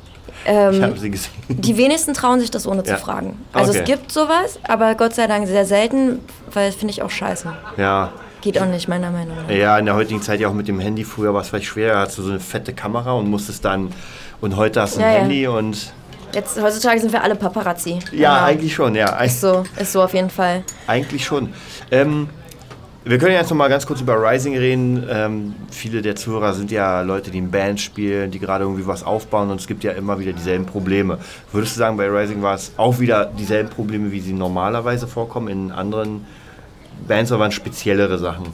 Ähm, 0.46 0.82
habe 0.82 0.98
sie 0.98 1.10
gesehen. 1.10 1.32
die 1.48 1.76
wenigsten 1.76 2.14
trauen 2.14 2.40
sich 2.40 2.50
das 2.50 2.66
ohne 2.66 2.82
Ja. 2.86 2.96
zu 2.96 3.02
fragen. 3.02 3.38
Also 3.52 3.70
Okay. 3.70 3.80
es 3.80 3.84
gibt 3.86 4.10
sowas, 4.12 4.58
aber 4.62 4.94
Gott 4.94 5.14
sei 5.14 5.26
Dank 5.26 5.46
sehr 5.46 5.66
selten, 5.66 6.20
weil 6.52 6.72
finde 6.72 6.92
ich 6.92 7.02
auch 7.02 7.10
scheiße. 7.10 7.52
Ja. 7.76 8.12
Geht 8.40 8.58
auch 8.58 8.66
nicht, 8.66 8.88
meiner 8.88 9.10
Meinung 9.10 9.36
nach. 9.36 9.50
ja, 9.54 9.78
in 9.78 9.84
der 9.84 9.94
heutigen 9.94 10.22
Zeit 10.22 10.40
ja 10.40 10.48
auch 10.48 10.54
mit 10.54 10.66
dem 10.66 10.80
Handy. 10.80 11.04
Früher 11.04 11.34
war 11.34 11.42
es 11.42 11.48
vielleicht 11.50 11.66
schwer, 11.66 11.92
da 11.92 12.00
hast 12.06 12.16
du 12.16 12.22
so 12.22 12.30
eine 12.30 12.40
fette 12.40 12.72
Kamera 12.72 13.12
und 13.12 13.28
musstest 13.28 13.64
dann. 13.66 13.92
Und 14.40 14.56
heute 14.56 14.80
hast 14.80 14.96
du 14.96 15.00
ein 15.00 15.06
Ja, 15.06 15.12
ja. 15.12 15.20
Handy 15.20 15.46
und. 15.46 15.92
Jetzt, 16.32 16.62
heutzutage 16.62 17.00
sind 17.00 17.12
wir 17.12 17.22
alle 17.22 17.34
Paparazzi. 17.34 17.98
Ja, 18.12 18.36
Genau. 18.36 18.46
eigentlich 18.46 18.72
schon, 18.74 18.94
ja. 18.94 19.10
Ist 19.20 19.40
so, 19.42 19.64
ist 19.78 19.92
so 19.92 20.00
auf 20.02 20.14
jeden 20.14 20.30
Fall. 20.30 20.62
Eigentlich 20.86 21.24
schon. 21.24 21.52
Ähm, 21.90 22.30
wir 23.04 23.18
können 23.18 23.32
jetzt 23.32 23.50
noch 23.50 23.56
mal 23.56 23.68
ganz 23.68 23.86
kurz 23.86 24.00
über 24.00 24.14
Rising 24.14 24.56
reden. 24.56 25.06
Ähm, 25.10 25.54
viele 25.70 26.02
der 26.02 26.16
Zuhörer 26.16 26.52
sind 26.52 26.70
ja 26.70 27.00
Leute, 27.00 27.30
die 27.30 27.38
in 27.38 27.50
Bands 27.50 27.82
spielen, 27.82 28.30
die 28.30 28.38
gerade 28.38 28.64
irgendwie 28.64 28.86
was 28.86 29.02
aufbauen 29.02 29.50
und 29.50 29.60
es 29.60 29.66
gibt 29.66 29.84
ja 29.84 29.92
immer 29.92 30.18
wieder 30.18 30.32
dieselben 30.32 30.66
Probleme. 30.66 31.18
Würdest 31.50 31.76
du 31.76 31.78
sagen, 31.78 31.96
bei 31.96 32.08
Rising 32.08 32.42
war 32.42 32.54
es 32.54 32.72
auch 32.76 32.98
wieder 32.98 33.24
dieselben 33.24 33.70
Probleme, 33.70 34.12
wie 34.12 34.20
sie 34.20 34.34
normalerweise 34.34 35.06
vorkommen 35.06 35.48
in 35.48 35.70
anderen 35.72 36.26
Bands, 37.08 37.32
oder 37.32 37.40
waren 37.40 37.48
es 37.48 37.54
speziellere 37.54 38.18
Sachen? 38.18 38.46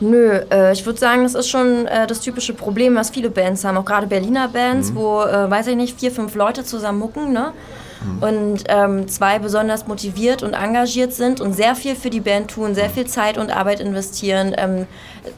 Nö, 0.00 0.40
äh, 0.50 0.72
ich 0.72 0.86
würde 0.86 0.98
sagen, 0.98 1.24
das 1.24 1.34
ist 1.34 1.48
schon 1.48 1.86
äh, 1.86 2.06
das 2.06 2.20
typische 2.20 2.54
Problem, 2.54 2.94
was 2.94 3.10
viele 3.10 3.30
Bands 3.30 3.64
haben, 3.64 3.76
auch 3.76 3.84
gerade 3.84 4.06
Berliner 4.06 4.48
Bands, 4.48 4.94
wo, 4.94 5.22
äh, 5.22 5.50
weiß 5.50 5.66
ich 5.66 5.76
nicht, 5.76 5.98
vier, 5.98 6.12
fünf 6.12 6.34
Leute 6.36 6.64
zusammen 6.64 7.00
mucken, 7.00 7.32
ne? 7.32 7.52
Und 8.20 8.64
ähm, 8.68 9.08
zwei 9.08 9.38
besonders 9.38 9.86
motiviert 9.86 10.42
und 10.42 10.54
engagiert 10.54 11.12
sind 11.12 11.40
und 11.40 11.52
sehr 11.52 11.74
viel 11.74 11.96
für 11.96 12.10
die 12.10 12.20
Band 12.20 12.50
tun, 12.50 12.74
sehr 12.74 12.90
viel 12.90 13.06
Zeit 13.06 13.38
und 13.38 13.50
Arbeit 13.50 13.80
investieren, 13.80 14.54
ähm, 14.56 14.86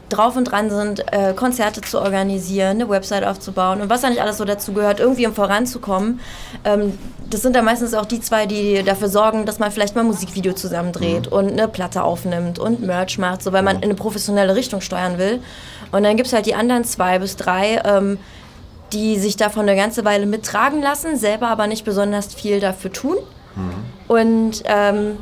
drauf 0.09 0.35
und 0.35 0.45
dran 0.45 0.69
sind, 0.69 1.03
äh, 1.11 1.33
Konzerte 1.33 1.81
zu 1.81 1.99
organisieren, 1.99 2.71
eine 2.81 2.89
Website 2.89 3.25
aufzubauen 3.25 3.81
und 3.81 3.89
was 3.89 4.01
da 4.01 4.09
nicht 4.09 4.21
alles 4.21 4.37
so 4.37 4.45
dazu 4.45 4.73
gehört, 4.73 4.99
irgendwie 4.99 5.25
um 5.25 5.33
voranzukommen. 5.33 6.19
Ähm, 6.63 6.97
das 7.29 7.41
sind 7.41 7.55
dann 7.55 7.65
meistens 7.65 7.93
auch 7.93 8.05
die 8.05 8.19
zwei, 8.19 8.45
die 8.45 8.83
dafür 8.83 9.07
sorgen, 9.07 9.45
dass 9.45 9.57
man 9.57 9.71
vielleicht 9.71 9.95
mal 9.95 10.01
ein 10.01 10.07
Musikvideo 10.07 10.53
zusammen 10.53 10.91
dreht 10.91 11.27
und 11.27 11.51
eine 11.51 11.67
Platte 11.67 12.03
aufnimmt 12.03 12.59
und 12.59 12.81
Merch 12.81 13.17
macht, 13.17 13.41
so 13.41 13.53
weil 13.53 13.63
man 13.63 13.77
in 13.77 13.83
eine 13.83 13.95
professionelle 13.95 14.55
Richtung 14.55 14.81
steuern 14.81 15.17
will. 15.17 15.39
Und 15.91 16.03
dann 16.03 16.17
gibt 16.17 16.27
es 16.27 16.33
halt 16.33 16.45
die 16.45 16.55
anderen 16.55 16.83
zwei 16.83 17.19
bis 17.19 17.37
drei, 17.37 17.81
ähm, 17.85 18.17
die 18.93 19.17
sich 19.19 19.37
davon 19.37 19.63
eine 19.67 19.75
ganze 19.75 20.03
Weile 20.05 20.25
mittragen 20.25 20.81
lassen, 20.81 21.17
selber 21.17 21.47
aber 21.47 21.67
nicht 21.67 21.85
besonders 21.85 22.33
viel 22.33 22.59
dafür 22.59 22.91
tun. 22.91 23.17
Und 24.07 24.63
ähm, 24.65 25.17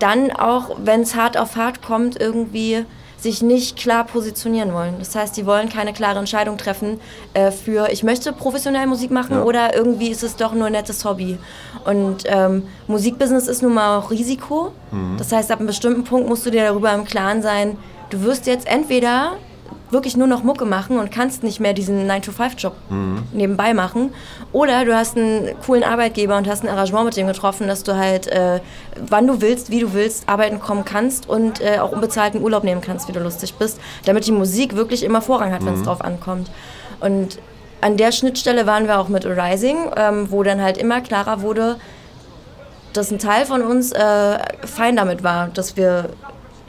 dann 0.00 0.30
auch, 0.32 0.76
wenn 0.84 1.02
es 1.02 1.14
hart 1.14 1.36
auf 1.36 1.56
hart 1.56 1.82
kommt, 1.82 2.20
irgendwie 2.20 2.84
sich 3.16 3.42
nicht 3.42 3.76
klar 3.78 4.04
positionieren 4.04 4.74
wollen. 4.74 4.96
Das 4.98 5.14
heißt, 5.14 5.34
die 5.36 5.46
wollen 5.46 5.70
keine 5.70 5.94
klare 5.94 6.18
Entscheidung 6.18 6.58
treffen 6.58 7.00
äh, 7.32 7.50
für, 7.52 7.88
ich 7.90 8.02
möchte 8.02 8.32
professionell 8.34 8.86
Musik 8.86 9.10
machen 9.10 9.36
Ja. 9.36 9.42
oder 9.44 9.74
irgendwie 9.74 10.08
ist 10.08 10.22
es 10.22 10.36
doch 10.36 10.52
nur 10.52 10.66
ein 10.66 10.72
nettes 10.72 11.04
Hobby. 11.06 11.38
Und 11.86 12.24
ähm, 12.26 12.64
Musikbusiness 12.86 13.48
ist 13.48 13.62
nun 13.62 13.72
mal 13.74 13.96
auch 13.98 14.10
Risiko. 14.10 14.72
Das 15.16 15.32
heißt, 15.32 15.50
ab 15.50 15.58
einem 15.60 15.68
bestimmten 15.68 16.04
Punkt 16.04 16.28
musst 16.28 16.44
du 16.44 16.50
dir 16.50 16.64
darüber 16.64 16.92
im 16.92 17.04
Klaren 17.04 17.40
sein, 17.40 17.78
du 18.10 18.20
wirst 18.22 18.46
jetzt 18.46 18.66
entweder 18.66 19.32
wirklich 19.94 20.18
nur 20.18 20.26
noch 20.26 20.42
Mucke 20.42 20.66
machen 20.66 20.98
und 20.98 21.10
kannst 21.10 21.42
nicht 21.42 21.60
mehr 21.60 21.72
diesen 21.72 22.06
9-to-5-Job 22.10 22.74
nebenbei 23.32 23.72
machen. 23.72 24.12
Oder 24.52 24.84
du 24.84 24.94
hast 24.94 25.16
einen 25.16 25.58
coolen 25.64 25.82
Arbeitgeber 25.82 26.36
und 26.36 26.46
hast 26.46 26.62
ein 26.62 26.68
Arrangement 26.68 27.06
mit 27.06 27.16
dem 27.16 27.26
getroffen, 27.26 27.66
dass 27.66 27.82
du 27.82 27.96
halt, 27.96 28.26
äh, 28.26 28.60
wann 29.08 29.26
du 29.26 29.40
willst, 29.40 29.70
wie 29.70 29.80
du 29.80 29.94
willst, 29.94 30.28
arbeiten 30.28 30.60
kommen 30.60 30.84
kannst 30.84 31.26
und 31.26 31.62
äh, 31.62 31.78
auch 31.78 31.92
unbezahlten 31.92 32.42
Urlaub 32.42 32.64
nehmen 32.64 32.82
kannst, 32.82 33.08
wie 33.08 33.12
du 33.12 33.20
lustig 33.20 33.54
bist, 33.54 33.80
damit 34.04 34.26
die 34.26 34.32
Musik 34.32 34.76
wirklich 34.76 35.02
immer 35.02 35.22
Vorrang 35.22 35.52
hat, 35.52 35.64
wenn 35.64 35.74
es 35.74 35.82
drauf 35.82 36.02
ankommt. 36.02 36.50
Und 37.00 37.38
an 37.80 37.96
der 37.96 38.12
Schnittstelle 38.12 38.66
waren 38.66 38.86
wir 38.86 38.98
auch 38.98 39.08
mit 39.08 39.24
Arising, 39.24 39.76
ähm, 39.96 40.30
wo 40.30 40.42
dann 40.42 40.60
halt 40.60 40.76
immer 40.76 41.00
klarer 41.00 41.42
wurde, 41.42 41.76
dass 42.94 43.10
ein 43.10 43.18
Teil 43.18 43.44
von 43.44 43.62
uns 43.62 43.92
äh, 43.92 44.38
fein 44.66 44.96
damit 44.96 45.22
war, 45.22 45.48
dass 45.48 45.76
wir 45.76 46.10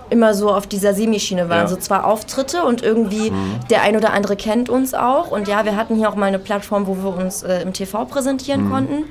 immer 0.10 0.34
so 0.34 0.52
auf 0.52 0.68
dieser 0.68 0.94
Semischiene 0.94 1.50
waren. 1.50 1.62
Ja. 1.62 1.68
So 1.68 1.76
zwar 1.76 2.06
Auftritte 2.06 2.64
und 2.64 2.84
irgendwie 2.84 3.32
der 3.70 3.82
ein 3.82 3.96
oder 3.96 4.14
andere 4.14 4.36
kennt 4.36 4.70
uns 4.70 4.94
auch. 4.94 5.32
Und 5.32 5.48
ja, 5.48 5.66
wir 5.66 5.76
hatten 5.76 5.96
hier 5.96 6.10
auch 6.10 6.16
mal 6.16 6.28
eine 6.28 6.40
Plattform, 6.40 6.88
wo 6.88 6.96
wir 6.96 7.18
uns 7.18 7.44
äh, 7.44 7.62
im 7.62 7.74
TV 7.74 8.06
präsentieren 8.06 8.70
konnten 8.70 9.06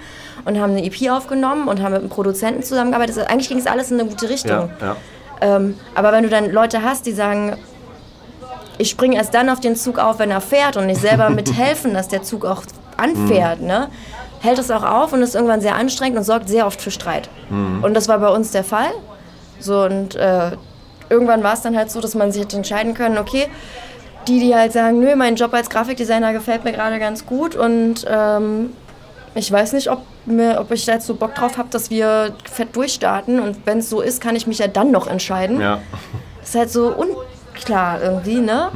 und 0.44 0.60
haben 0.60 0.72
eine 0.72 0.84
EP 0.84 1.10
aufgenommen 1.10 1.68
und 1.68 1.82
haben 1.82 1.92
mit 1.92 2.00
einem 2.02 2.10
Produzenten 2.10 2.62
zusammengearbeitet. 2.62 3.18
Also 3.18 3.30
eigentlich 3.30 3.48
ging 3.48 3.58
es 3.58 3.66
alles 3.66 3.90
in 3.90 4.00
eine 4.00 4.08
gute 4.08 4.28
Richtung. 4.28 4.70
Ja, 4.80 4.86
ja. 4.86 4.96
Ähm, 5.40 5.76
aber 5.94 6.12
wenn 6.12 6.22
du 6.22 6.28
dann 6.28 6.50
Leute 6.50 6.82
hast, 6.82 7.06
die 7.06 7.12
sagen, 7.12 7.56
ich 8.78 8.90
springe 8.90 9.16
erst 9.16 9.34
dann 9.34 9.50
auf 9.50 9.60
den 9.60 9.76
Zug 9.76 9.98
auf, 9.98 10.18
wenn 10.18 10.30
er 10.30 10.40
fährt 10.40 10.76
und 10.76 10.86
nicht 10.86 11.00
selber 11.00 11.30
mithelfen, 11.30 11.94
dass 11.94 12.08
der 12.08 12.22
Zug 12.22 12.44
auch 12.44 12.62
anfährt, 12.96 13.60
ne? 13.60 13.88
hält 14.40 14.58
es 14.58 14.70
auch 14.70 14.84
auf 14.84 15.12
und 15.12 15.22
ist 15.22 15.34
irgendwann 15.34 15.60
sehr 15.60 15.74
anstrengend 15.74 16.18
und 16.18 16.24
sorgt 16.24 16.48
sehr 16.48 16.66
oft 16.66 16.80
für 16.80 16.90
Streit. 16.90 17.30
Und 17.82 17.94
das 17.94 18.08
war 18.08 18.18
bei 18.18 18.28
uns 18.28 18.50
der 18.50 18.62
Fall. 18.62 18.90
So 19.58 19.82
und 19.82 20.14
äh, 20.16 20.50
irgendwann 21.14 21.42
war 21.42 21.54
es 21.54 21.62
dann 21.62 21.76
halt 21.76 21.90
so, 21.90 22.00
dass 22.00 22.14
man 22.14 22.32
sich 22.32 22.42
hätte 22.42 22.56
entscheiden 22.56 22.94
können, 22.94 23.18
okay, 23.18 23.46
die, 24.28 24.40
die 24.40 24.54
halt 24.54 24.72
sagen, 24.72 25.00
nö, 25.00 25.16
mein 25.16 25.36
Job 25.36 25.52
als 25.54 25.70
Grafikdesigner 25.70 26.32
gefällt 26.32 26.64
mir 26.64 26.72
gerade 26.72 26.98
ganz 26.98 27.26
gut 27.26 27.54
und 27.54 28.04
ähm, 28.08 28.72
ich 29.34 29.50
weiß 29.50 29.72
nicht, 29.72 29.90
ob, 29.90 30.02
mir, 30.26 30.58
ob 30.60 30.70
ich 30.70 30.84
da 30.84 30.92
jetzt 30.92 31.06
so 31.06 31.14
Bock 31.14 31.34
drauf 31.34 31.58
habe, 31.58 31.68
dass 31.70 31.90
wir 31.90 32.34
fett 32.50 32.74
durchstarten 32.74 33.40
und 33.40 33.56
wenn 33.64 33.78
es 33.78 33.90
so 33.90 34.00
ist, 34.00 34.20
kann 34.20 34.36
ich 34.36 34.46
mich 34.46 34.58
ja 34.58 34.68
dann 34.68 34.90
noch 34.90 35.06
entscheiden. 35.06 35.60
ja. 35.60 35.80
Ist 36.42 36.54
halt 36.54 36.70
so 36.70 36.94
unklar 36.94 38.02
irgendwie, 38.02 38.36
ne? 38.36 38.68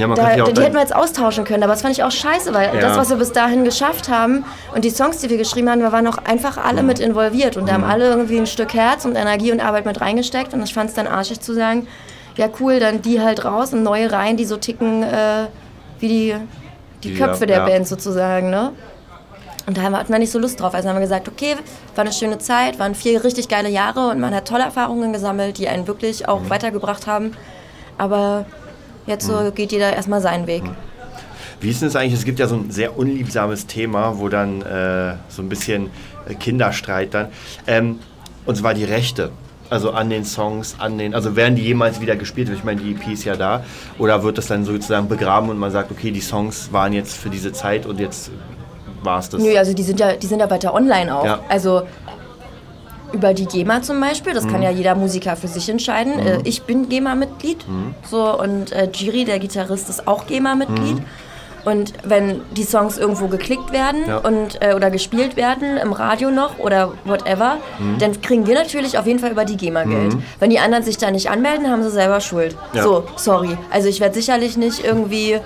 Ja 0.00 0.06
man 0.08 0.16
Da, 0.16 0.22
kann 0.24 0.32
sich 0.34 0.42
auch 0.42 0.48
die 0.52 0.62
hätten 0.62 0.74
wir 0.74 0.80
jetzt 0.80 0.94
austauschen 0.94 1.44
können, 1.44 1.62
aber 1.62 1.72
das 1.72 1.82
fand 1.82 1.92
ich 1.94 2.02
auch 2.02 2.10
scheiße, 2.10 2.52
weil 2.54 2.74
Ja. 2.74 2.80
das, 2.80 2.96
was 2.96 3.10
wir 3.10 3.16
bis 3.16 3.32
dahin 3.32 3.64
geschafft 3.64 4.08
haben 4.08 4.44
und 4.74 4.84
die 4.84 4.90
Songs, 4.90 5.18
die 5.18 5.30
wir 5.30 5.36
geschrieben 5.38 5.70
haben, 5.70 5.80
wir 5.80 5.92
waren 5.92 6.06
auch 6.06 6.18
einfach 6.18 6.56
alle 6.58 6.82
mit 6.82 6.98
involviert 6.98 7.56
und 7.56 7.68
da 7.68 7.78
Mhm. 7.78 7.82
haben 7.82 7.90
alle 7.90 8.08
irgendwie 8.10 8.38
ein 8.38 8.46
Stück 8.46 8.74
Herz 8.74 9.04
und 9.04 9.16
Energie 9.16 9.52
und 9.52 9.60
Arbeit 9.60 9.86
mit 9.86 10.00
reingesteckt 10.00 10.52
und 10.54 10.62
ich 10.62 10.74
fand 10.74 10.90
es 10.90 10.96
dann 10.96 11.06
arschig 11.06 11.40
zu 11.40 11.52
sagen, 11.54 11.86
ja 12.36 12.48
cool, 12.60 12.80
dann 12.80 13.02
die 13.02 13.20
halt 13.20 13.44
raus 13.44 13.72
und 13.72 13.82
neue 13.82 14.10
rein, 14.10 14.36
die 14.36 14.44
so 14.46 14.56
ticken 14.56 15.02
äh, 15.02 15.46
wie 15.98 16.08
die, 16.08 16.34
die 17.04 17.08
Die, 17.12 17.14
Köpfe 17.14 17.46
der 17.46 17.58
ja. 17.58 17.64
Band 17.66 17.86
sozusagen, 17.86 18.50
ne? 18.50 18.72
Und 19.66 19.76
da 19.76 19.82
hatten 19.82 20.10
wir 20.12 20.18
nicht 20.18 20.32
so 20.32 20.38
Lust 20.38 20.58
drauf. 20.60 20.74
Also 20.74 20.88
haben 20.88 20.96
wir 20.96 21.00
gesagt, 21.02 21.28
okay, 21.28 21.54
war 21.94 22.02
eine 22.02 22.12
schöne 22.12 22.38
Zeit, 22.38 22.78
waren 22.78 22.94
vier 22.94 23.22
richtig 23.22 23.48
geile 23.48 23.68
Jahre 23.68 24.08
und 24.08 24.18
man 24.18 24.34
hat 24.34 24.48
tolle 24.48 24.64
Erfahrungen 24.64 25.12
gesammelt, 25.12 25.58
die 25.58 25.68
einen 25.68 25.86
wirklich 25.86 26.28
auch 26.28 26.40
Mhm. 26.40 26.50
weitergebracht 26.50 27.06
haben. 27.06 27.32
Aber 27.98 28.46
jetzt 29.06 29.26
so 29.26 29.32
Mhm. 29.32 29.54
geht 29.54 29.72
jeder 29.72 29.92
erstmal 29.94 30.20
seinen 30.20 30.46
Weg. 30.46 30.62
Wie 31.60 31.70
ist 31.70 31.82
denn 31.82 31.88
das 31.88 31.96
eigentlich? 31.96 32.14
Es 32.18 32.24
gibt 32.24 32.38
ja 32.38 32.46
so 32.46 32.54
ein 32.56 32.70
sehr 32.70 32.96
unliebsames 32.98 33.66
Thema, 33.66 34.18
wo 34.18 34.28
dann 34.28 34.62
äh, 34.62 35.14
so 35.28 35.42
ein 35.42 35.48
bisschen 35.48 35.90
äh, 36.28 36.34
Kinderstreit 36.34 37.12
dann. 37.12 37.28
Ähm, 37.66 37.98
und 38.46 38.56
zwar 38.56 38.72
die 38.74 38.84
Rechte. 38.84 39.30
Also 39.68 39.92
an 39.92 40.10
den 40.10 40.24
Songs, 40.24 40.74
an 40.78 40.98
den, 40.98 41.14
also 41.14 41.36
werden 41.36 41.54
die 41.54 41.62
jemals 41.62 42.00
wieder 42.00 42.16
gespielt? 42.16 42.48
Ich 42.48 42.64
meine, 42.64 42.80
die 42.80 42.92
EP 42.92 43.12
ist 43.12 43.24
ja 43.24 43.36
da. 43.36 43.62
Oder 43.98 44.22
wird 44.24 44.36
das 44.38 44.46
dann 44.48 44.64
sozusagen 44.64 45.06
begraben 45.08 45.48
und 45.48 45.58
man 45.58 45.70
sagt, 45.70 45.92
okay, 45.92 46.10
die 46.10 46.20
Songs 46.20 46.72
waren 46.72 46.92
jetzt 46.92 47.16
für 47.16 47.28
diese 47.30 47.52
Zeit 47.52 47.86
und 47.86 48.00
jetzt 48.00 48.30
war 49.04 49.20
es 49.20 49.28
das? 49.28 49.40
Nö, 49.40 49.56
also 49.56 49.72
die 49.72 49.82
sind 49.84 50.00
ja, 50.00 50.14
die 50.16 50.26
sind 50.26 50.40
ja 50.40 50.50
weiter 50.50 50.74
online 50.74 51.14
auch. 51.14 51.24
Ja. 51.24 51.38
Also 51.48 51.82
über 53.12 53.34
die 53.34 53.46
GEMA 53.46 53.82
zum 53.82 54.00
Beispiel, 54.00 54.32
das 54.34 54.44
Mhm. 54.44 54.52
kann 54.52 54.62
ja 54.62 54.70
jeder 54.70 54.94
Musiker 54.94 55.36
für 55.36 55.48
sich 55.48 55.68
entscheiden. 55.68 56.18
Äh, 56.18 56.38
ich 56.44 56.62
bin 56.62 56.88
GEMA-Mitglied. 56.88 57.66
Mhm. 57.68 57.94
So, 58.08 58.38
und 58.38 58.72
äh, 58.72 58.88
Giri, 58.90 59.24
der 59.24 59.38
Gitarrist, 59.38 59.88
ist 59.88 60.06
auch 60.06 60.26
GEMA-Mitglied. 60.26 61.02
Und 61.62 61.92
wenn 62.04 62.40
die 62.56 62.62
Songs 62.64 62.96
irgendwo 62.96 63.28
geklickt 63.28 63.70
werden 63.70 64.00
Ja. 64.08 64.16
und, 64.18 64.62
äh, 64.62 64.72
oder 64.74 64.90
gespielt 64.90 65.36
werden, 65.36 65.76
im 65.76 65.92
Radio 65.92 66.30
noch 66.30 66.58
oder 66.58 66.92
whatever, 67.04 67.58
Mhm. 67.78 67.98
dann 67.98 68.22
kriegen 68.22 68.46
wir 68.46 68.54
natürlich 68.54 68.96
auf 68.96 69.06
jeden 69.06 69.18
Fall 69.18 69.30
über 69.32 69.44
die 69.44 69.58
GEMA 69.58 69.84
Geld. 69.84 70.16
Wenn 70.38 70.48
die 70.48 70.58
anderen 70.58 70.84
sich 70.84 70.96
da 70.96 71.10
nicht 71.10 71.28
anmelden, 71.30 71.70
haben 71.70 71.82
sie 71.82 71.90
selber 71.90 72.20
Schuld. 72.22 72.56
Ja. 72.72 72.82
So, 72.82 73.04
sorry. 73.16 73.58
Also 73.70 73.88
ich 73.88 74.00
werde 74.00 74.14
sicherlich 74.14 74.56
nicht 74.56 74.82
irgendwie, 74.82 75.38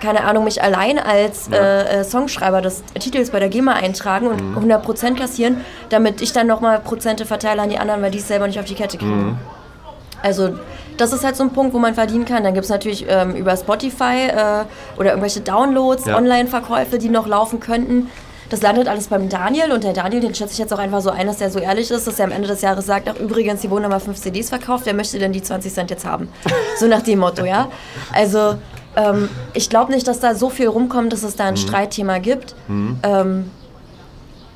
keine 0.00 0.24
Ahnung, 0.24 0.44
mich 0.44 0.62
allein 0.62 0.98
als 0.98 1.48
äh, 1.48 2.00
äh, 2.00 2.04
Songschreiber 2.04 2.60
des 2.60 2.82
Titels 2.98 3.30
bei 3.30 3.40
der 3.40 3.48
GEMA 3.48 3.72
eintragen 3.72 4.26
und 4.26 4.42
Mhm. 4.42 4.58
100% 4.72 5.16
kassieren, 5.18 5.60
damit 5.88 6.20
ich 6.22 6.32
dann 6.32 6.46
nochmal 6.46 6.78
Prozente 6.80 7.24
verteile 7.26 7.62
an 7.62 7.68
die 7.70 7.78
anderen, 7.78 8.02
weil 8.02 8.10
die 8.10 8.18
es 8.18 8.28
selber 8.28 8.46
nicht 8.46 8.58
auf 8.58 8.66
die 8.66 8.74
Kette 8.74 8.98
kriegen. 8.98 9.26
Mhm. 9.26 9.38
Also 10.22 10.58
das 10.96 11.12
ist 11.12 11.24
halt 11.24 11.36
so 11.36 11.42
ein 11.44 11.50
Punkt, 11.50 11.74
wo 11.74 11.78
man 11.78 11.94
verdienen 11.94 12.24
kann. 12.24 12.42
Dann 12.42 12.54
gibt 12.54 12.64
es 12.64 12.70
natürlich 12.70 13.04
ähm, 13.08 13.34
über 13.36 13.56
Spotify 13.56 14.28
äh, 14.28 14.64
oder 14.98 15.10
irgendwelche 15.10 15.40
Downloads, 15.40 16.06
Ja. 16.06 16.16
Online-Verkäufe, 16.16 16.98
die 16.98 17.08
noch 17.10 17.26
laufen 17.26 17.60
könnten. 17.60 18.10
Das 18.48 18.62
landet 18.62 18.86
alles 18.88 19.08
beim 19.08 19.28
Daniel 19.28 19.72
und 19.72 19.82
der 19.82 19.92
Daniel, 19.92 20.20
den 20.20 20.34
schätze 20.34 20.52
ich 20.52 20.58
jetzt 20.58 20.72
auch 20.72 20.78
einfach 20.78 21.00
so 21.00 21.10
ein, 21.10 21.26
dass 21.26 21.38
der 21.38 21.50
so 21.50 21.58
ehrlich 21.58 21.90
ist, 21.90 22.06
dass 22.06 22.18
er 22.20 22.26
am 22.26 22.30
Ende 22.32 22.46
des 22.48 22.60
Jahres 22.62 22.86
sagt, 22.86 23.08
ach 23.08 23.18
übrigens, 23.18 23.60
hier 23.60 23.70
wurden 23.70 23.82
nochmal 23.82 23.98
fünf 24.00 24.18
CDs 24.20 24.48
verkauft, 24.50 24.86
wer 24.86 24.94
möchte 24.94 25.18
denn 25.18 25.32
die 25.32 25.42
20 25.42 25.72
Cent 25.74 25.90
jetzt 25.90 26.04
haben? 26.06 26.28
So 26.78 26.86
nach 26.86 27.02
dem 27.02 27.18
Motto, 27.18 27.44
ja. 27.44 27.68
Also 28.12 28.54
ähm, 28.96 29.28
ich 29.52 29.68
glaube 29.70 29.92
nicht, 29.92 30.08
dass 30.08 30.20
da 30.20 30.34
so 30.34 30.50
viel 30.50 30.68
rumkommt, 30.68 31.12
dass 31.12 31.22
es 31.22 31.36
da 31.36 31.44
ein 31.44 31.54
Mhm. 31.54 31.58
Streitthema 31.58 32.18
gibt. 32.18 32.54
Ähm, 32.68 33.50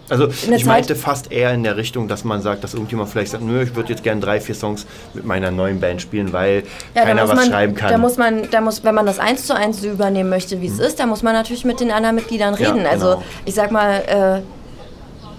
Also 0.09 0.26
ich 0.26 0.64
meinte 0.64 0.97
fast 0.97 1.30
eher 1.30 1.52
in 1.54 1.62
der 1.62 1.76
Richtung, 1.76 2.09
dass 2.09 2.25
man 2.25 2.42
sagt, 2.42 2.64
dass 2.64 2.75
irgendjemand 2.75 3.11
vielleicht 3.11 3.30
sagt, 3.30 3.44
nö, 3.44 3.62
ich 3.62 3.76
würde 3.76 3.90
jetzt 3.90 4.02
gerne 4.02 4.20
drei, 4.20 4.40
vier 4.40 4.56
Songs 4.56 4.85
mit 5.14 5.25
meiner 5.25 5.52
neuen 5.52 5.78
Band 5.78 6.02
spielen, 6.02 6.32
weil 6.32 6.64
Ja, 6.97 7.04
keiner 7.04 7.28
was 7.28 7.37
man, 7.37 7.47
schreiben 7.49 7.75
kann. 7.76 7.92
Da 7.92 7.99
muss 7.99 8.16
man, 8.16 8.50
da 8.50 8.61
muss, 8.61 8.82
wenn 8.82 8.94
man 8.97 9.06
das 9.06 9.20
eins 9.20 9.47
zu 9.47 9.54
eins 9.54 9.80
so 9.82 9.88
übernehmen 9.88 10.28
möchte, 10.28 10.61
wie 10.61 10.66
es 10.66 10.80
ist, 10.80 10.99
da 10.99 11.06
muss 11.06 11.23
man 11.23 11.32
natürlich 11.35 11.64
mit 11.64 11.78
den 11.78 11.92
anderen 11.92 12.16
Mitgliedern 12.16 12.56
Ja, 12.59 12.73
reden. 12.73 12.87
Also 12.87 13.06
genau. 13.11 13.23
ich 13.44 13.54
sag 13.54 13.70
mal, 13.70 14.42
äh, 14.42 14.42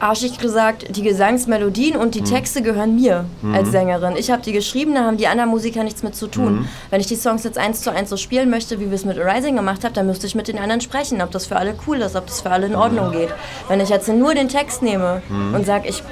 arschig 0.02 0.40
gesagt, 0.40 0.96
die 0.96 1.04
Gesangsmelodien 1.04 1.96
und 1.96 2.08
Mhm. 2.08 2.12
die 2.12 2.22
Texte 2.24 2.62
gehören 2.62 2.96
mir 2.96 3.26
als 3.54 3.72
Sängerin. 3.72 4.16
Ich 4.18 4.32
habe 4.32 4.42
die 4.42 4.52
geschrieben, 4.52 4.96
da 4.96 5.02
haben 5.04 5.18
die 5.18 5.28
anderen 5.28 5.50
Musiker 5.50 5.84
nichts 5.84 6.04
mit 6.04 6.16
zu 6.16 6.28
tun. 6.28 6.54
Mhm. 6.62 6.68
Wenn 6.90 7.00
ich 7.02 7.08
die 7.08 7.16
Songs 7.16 7.44
jetzt 7.44 7.58
eins 7.58 7.82
zu 7.82 7.92
eins 7.92 8.10
so 8.10 8.18
spielen 8.18 8.50
möchte, 8.50 8.80
wie 8.80 8.88
wir 8.90 8.96
es 8.96 9.06
mit 9.06 9.18
Arising 9.20 9.56
gemacht 9.56 9.84
haben, 9.84 9.94
dann 9.94 10.08
müsste 10.08 10.26
ich 10.28 10.36
mit 10.36 10.48
den 10.48 10.58
anderen 10.58 10.82
sprechen, 10.82 11.22
ob 11.22 11.32
das 11.32 11.46
für 11.46 11.56
alle 11.56 11.76
cool 11.88 11.98
ist, 12.02 12.16
ob 12.16 12.26
das 12.28 12.42
für 12.42 12.50
alle 12.50 12.66
in 12.68 12.76
Ordnung 12.76 13.12
geht. 13.12 13.30
Wenn 13.68 13.80
ich 13.80 13.90
jetzt 13.90 14.08
nur 14.08 14.34
den 14.34 14.50
Text 14.50 14.82
nehme 14.82 15.22
und 15.54 15.66
sage, 15.66 15.88
ich 15.88 16.04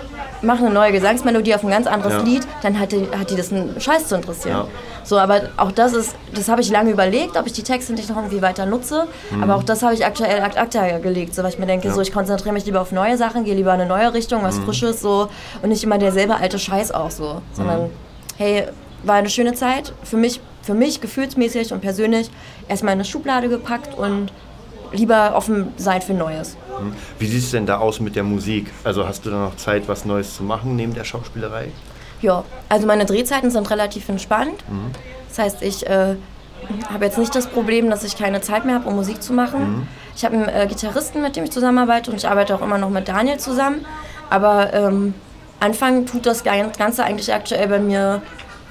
mache 0.41 0.65
eine 0.65 0.73
neue 0.73 0.91
Gesangsmelodie 0.91 1.53
auf 1.55 1.63
ein 1.63 1.69
ganz 1.69 1.87
anderes 1.87 2.13
Ja. 2.13 2.21
Lied, 2.21 2.47
dann 2.61 2.79
hat 2.79 2.91
die, 2.91 3.07
hat 3.17 3.29
die 3.29 3.35
das 3.35 3.51
einen 3.51 3.79
Scheiß 3.79 4.07
zu 4.07 4.15
interessieren. 4.15 4.57
Ja. 4.57 4.67
So, 5.03 5.17
aber 5.17 5.41
auch 5.57 5.71
das 5.71 5.93
ist, 5.93 6.15
das 6.35 6.49
habe 6.49 6.61
ich 6.61 6.69
lange 6.69 6.91
überlegt, 6.91 7.35
ob 7.37 7.45
ich 7.47 7.53
die 7.53 7.63
Texte 7.63 7.93
nicht 7.93 8.09
noch 8.09 8.17
irgendwie 8.17 8.41
weiter 8.41 8.65
nutze. 8.65 9.07
Aber 9.41 9.55
auch 9.55 9.63
das 9.63 9.81
habe 9.81 9.93
ich 9.93 10.05
aktuell 10.05 10.41
ad 10.41 10.57
acta 10.57 10.99
gelegt, 10.99 11.33
so 11.33 11.41
weil 11.43 11.49
ich 11.49 11.59
mir 11.59 11.65
denke, 11.65 11.87
Ja. 11.87 11.93
so 11.93 12.01
ich 12.01 12.11
konzentriere 12.13 12.53
mich 12.53 12.65
lieber 12.65 12.81
auf 12.81 12.91
neue 12.91 13.17
Sachen, 13.17 13.43
gehe 13.43 13.55
lieber 13.55 13.73
in 13.73 13.81
eine 13.81 13.89
neue 13.89 14.13
Richtung, 14.13 14.43
was 14.43 14.59
Frisches 14.59 15.01
so 15.01 15.29
und 15.61 15.69
nicht 15.69 15.83
immer 15.83 15.97
derselbe 15.97 16.35
alte 16.35 16.59
Scheiß 16.59 16.91
auch 16.91 17.11
so, 17.11 17.41
sondern 17.53 17.89
hey, 18.37 18.65
war 19.03 19.15
eine 19.15 19.29
schöne 19.29 19.53
Zeit 19.53 19.93
für 20.03 20.17
mich, 20.17 20.41
für 20.61 20.73
mich 20.73 21.01
gefühlsmäßig 21.01 21.73
und 21.73 21.79
persönlich 21.81 22.29
erstmal 22.67 22.93
in 22.93 22.99
eine 22.99 23.05
Schublade 23.05 23.49
gepackt 23.49 23.97
und 23.97 24.31
lieber 24.91 25.33
offen 25.35 25.73
sein 25.77 26.01
für 26.01 26.13
Neues. 26.13 26.57
Wie 27.19 27.27
sieht 27.27 27.43
es 27.43 27.51
denn 27.51 27.65
da 27.65 27.77
aus 27.77 27.99
mit 27.99 28.15
der 28.15 28.23
Musik? 28.23 28.71
Also 28.83 29.07
hast 29.07 29.25
du 29.25 29.29
da 29.29 29.37
noch 29.37 29.55
Zeit, 29.57 29.87
was 29.87 30.05
Neues 30.05 30.35
zu 30.35 30.43
machen 30.43 30.75
neben 30.75 30.93
der 30.93 31.03
Schauspielerei? 31.03 31.69
Ja, 32.21 32.43
also 32.67 32.85
meine 32.87 33.05
Drehzeiten 33.05 33.51
sind 33.51 33.69
relativ 33.69 34.09
entspannt. 34.09 34.63
Das 35.29 35.39
heißt, 35.39 35.61
ich 35.61 35.87
äh, 35.87 36.15
habe 36.91 37.05
jetzt 37.05 37.17
nicht 37.17 37.33
das 37.33 37.47
Problem, 37.47 37.89
dass 37.89 38.03
ich 38.03 38.17
keine 38.17 38.41
Zeit 38.41 38.65
mehr 38.65 38.75
habe, 38.75 38.89
um 38.89 38.95
Musik 38.95 39.23
zu 39.23 39.33
machen. 39.33 39.87
Ich 40.15 40.25
habe 40.25 40.35
einen 40.35 40.49
äh, 40.49 40.67
Gitarristen, 40.67 41.21
mit 41.21 41.35
dem 41.35 41.45
ich 41.45 41.51
zusammenarbeite 41.51 42.11
und 42.11 42.17
ich 42.17 42.27
arbeite 42.27 42.55
auch 42.55 42.61
immer 42.61 42.77
noch 42.77 42.89
mit 42.89 43.07
Daniel 43.07 43.37
zusammen. 43.37 43.85
Aber 44.29 44.73
ähm, 44.73 45.13
anfangen 45.61 46.05
tut 46.05 46.25
das 46.25 46.43
Gan- 46.43 46.71
Ganze 46.77 47.03
eigentlich 47.05 47.33
aktuell 47.33 47.67
bei 47.69 47.79
mir 47.79 48.21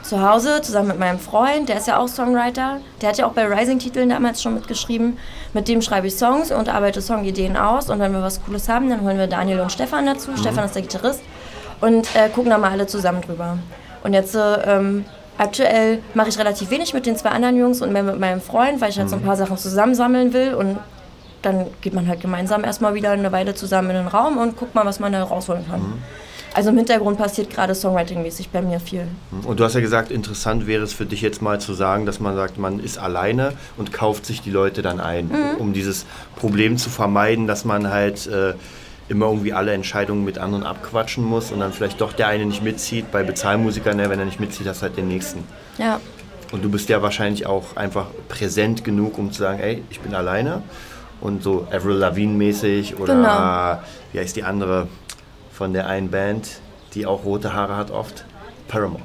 zu 0.08 0.26
Hause, 0.26 0.62
zusammen 0.62 0.88
mit 0.88 0.98
meinem 0.98 1.18
Freund, 1.18 1.68
der 1.68 1.76
ist 1.76 1.86
ja 1.86 1.98
auch 1.98 2.08
Songwriter. 2.08 2.80
Der 3.00 3.10
hat 3.10 3.18
ja 3.18 3.26
auch 3.26 3.32
bei 3.32 3.46
Rising-Titeln 3.46 4.08
damals 4.08 4.42
schon 4.42 4.54
mitgeschrieben. 4.54 5.18
Mit 5.52 5.68
dem 5.68 5.82
schreibe 5.82 6.06
ich 6.06 6.16
Songs 6.16 6.50
und 6.50 6.68
arbeite 6.68 7.02
Songideen 7.02 7.56
aus. 7.56 7.90
Und 7.90 8.00
wenn 8.00 8.12
wir 8.12 8.22
was 8.22 8.42
Cooles 8.42 8.68
haben, 8.68 8.88
dann 8.88 9.02
holen 9.02 9.18
wir 9.18 9.26
Daniel 9.26 9.60
und 9.60 9.70
Stefan 9.70 10.06
dazu. 10.06 10.36
Stefan 10.36 10.64
ist 10.64 10.74
der 10.74 10.82
Gitarrist 10.82 11.20
und 11.80 12.08
äh, 12.16 12.28
gucken 12.30 12.50
da 12.50 12.58
mal 12.58 12.70
alle 12.70 12.86
zusammen 12.86 13.20
drüber. 13.20 13.58
Und 14.02 14.14
jetzt 14.14 14.34
äh, 14.34 14.76
ähm, 14.76 15.04
aktuell 15.36 16.00
mache 16.14 16.30
ich 16.30 16.38
relativ 16.38 16.70
wenig 16.70 16.94
mit 16.94 17.04
den 17.04 17.16
zwei 17.16 17.30
anderen 17.30 17.56
Jungs 17.56 17.82
und 17.82 17.92
mehr 17.92 18.02
mit 18.02 18.18
meinem 18.18 18.40
Freund, 18.40 18.80
weil 18.80 18.90
ich 18.90 18.98
halt 18.98 19.10
so 19.10 19.16
ein 19.16 19.22
paar 19.22 19.36
Sachen 19.36 19.58
zusammensammeln 19.58 20.32
will 20.32 20.54
und 20.54 20.78
dann 21.42 21.66
geht 21.82 21.94
man 21.94 22.08
halt 22.08 22.20
gemeinsam 22.20 22.64
erstmal 22.64 22.94
wieder 22.94 23.10
eine 23.10 23.30
Weile 23.30 23.54
zusammen 23.54 23.90
in 23.90 23.96
den 23.96 24.08
Raum 24.08 24.38
und 24.38 24.56
guckt 24.56 24.74
mal, 24.74 24.84
was 24.84 24.98
man 24.98 25.12
da 25.12 25.22
rausholen 25.22 25.68
kann. 25.68 26.02
Also 26.58 26.70
im 26.70 26.76
Hintergrund 26.76 27.18
passiert 27.18 27.50
gerade 27.50 27.72
Songwriting-mäßig 27.72 28.48
bei 28.52 28.60
mir 28.62 28.80
viel. 28.80 29.06
Und 29.44 29.60
du 29.60 29.64
hast 29.64 29.74
ja 29.74 29.80
gesagt, 29.80 30.10
interessant 30.10 30.66
wäre 30.66 30.82
es 30.82 30.92
für 30.92 31.06
dich 31.06 31.20
jetzt 31.22 31.40
mal 31.40 31.60
zu 31.60 31.72
sagen, 31.72 32.04
dass 32.04 32.18
man 32.18 32.34
sagt, 32.34 32.58
man 32.58 32.80
ist 32.80 32.98
alleine 32.98 33.52
und 33.76 33.92
kauft 33.92 34.26
sich 34.26 34.40
die 34.42 34.50
Leute 34.50 34.82
dann 34.82 34.98
ein, 34.98 35.28
Mhm. 35.28 35.60
um 35.60 35.72
dieses 35.72 36.04
Problem 36.34 36.76
zu 36.76 36.90
vermeiden, 36.90 37.46
dass 37.46 37.64
man 37.64 37.90
halt 37.92 38.26
äh, 38.26 38.54
immer 39.08 39.26
irgendwie 39.26 39.52
alle 39.52 39.72
Entscheidungen 39.72 40.24
mit 40.24 40.38
anderen 40.38 40.64
abquatschen 40.64 41.22
muss 41.22 41.52
und 41.52 41.60
dann 41.60 41.72
vielleicht 41.72 42.00
doch 42.00 42.12
der 42.12 42.26
eine 42.26 42.44
nicht 42.44 42.64
mitzieht. 42.64 43.12
Bei 43.12 43.22
Bezahlmusikern, 43.22 43.96
ne, 43.96 44.10
wenn 44.10 44.18
er 44.18 44.24
nicht 44.24 44.40
mitzieht, 44.40 44.66
hast 44.66 44.78
du 44.80 44.86
halt 44.86 44.96
den 44.96 45.06
nächsten. 45.06 45.44
Ja, 45.78 46.00
Und 46.50 46.64
du 46.64 46.70
bist 46.70 46.88
ja 46.88 47.00
wahrscheinlich 47.02 47.46
auch 47.46 47.76
einfach 47.76 48.06
präsent 48.28 48.82
genug, 48.82 49.16
um 49.16 49.30
zu 49.30 49.38
sagen, 49.42 49.60
ey, 49.60 49.84
ich 49.90 50.00
bin 50.00 50.12
alleine. 50.12 50.62
Und 51.20 51.44
so 51.44 51.68
Avril 51.70 51.94
Lavigne 51.98 52.34
mäßig 52.36 52.98
oder 52.98 53.14
Genau. 53.14 53.78
wie 54.12 54.18
heißt 54.18 54.34
die 54.34 54.42
andere 54.42 54.88
von 55.58 55.72
der 55.72 55.88
einen 55.88 56.08
Band, 56.10 56.48
die 56.94 57.04
auch 57.04 57.24
rote 57.24 57.52
Haare 57.52 57.76
hat 57.76 57.90
oft? 57.90 58.24
Paramore. 58.68 59.02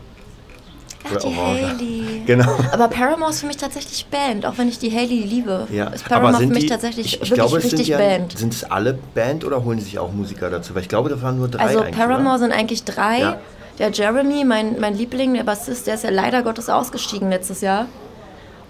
Ach, 1.05 1.17
die. 1.17 1.35
Hailey. 1.35 2.23
Genau. 2.27 2.55
Aber 2.71 2.87
Paramore 2.87 3.31
ist 3.31 3.41
für 3.41 3.47
mich 3.47 3.57
tatsächlich 3.57 4.05
Band, 4.05 4.45
auch 4.45 4.57
wenn 4.57 4.69
ich 4.69 4.77
die 4.79 4.89
Hailey 4.91 5.23
liebe. 5.23 5.67
Ja, 5.71 5.87
Ist 5.87 6.07
Paramore 6.07 6.37
für 6.37 6.45
mich 6.47 6.59
die, 6.59 6.67
tatsächlich 6.69 7.05
ich, 7.07 7.13
ich 7.15 7.19
wirklich 7.31 7.33
glaube, 7.49 7.57
richtig 7.63 7.87
sind, 7.87 7.97
Band. 7.97 8.37
sind 8.37 8.53
es 8.53 8.63
alle 8.63 8.93
Band 9.15 9.43
oder 9.43 9.65
holen 9.65 9.79
sich 9.79 9.97
auch 9.99 10.11
Musiker 10.13 10.49
dazu? 10.49 10.73
Weil 10.75 10.83
ich 10.83 10.89
glaube, 10.89 11.09
da 11.09 11.21
waren 11.21 11.37
nur 11.37 11.47
drei 11.49 11.63
Also 11.63 11.81
Paramore 11.91 12.29
oder? 12.35 12.39
sind 12.39 12.51
eigentlich 12.53 12.83
drei. 12.85 13.19
Ja. 13.19 13.37
Der 13.79 13.89
Jeremy, 13.91 14.45
mein, 14.45 14.79
mein 14.79 14.95
Liebling, 14.95 15.33
der 15.33 15.43
Bassist, 15.43 15.87
der 15.87 15.95
ist 15.95 16.03
ja 16.03 16.11
leider 16.11 16.43
Gottes 16.43 16.69
ausgestiegen 16.69 17.29
letztes 17.31 17.61
Jahr. 17.61 17.87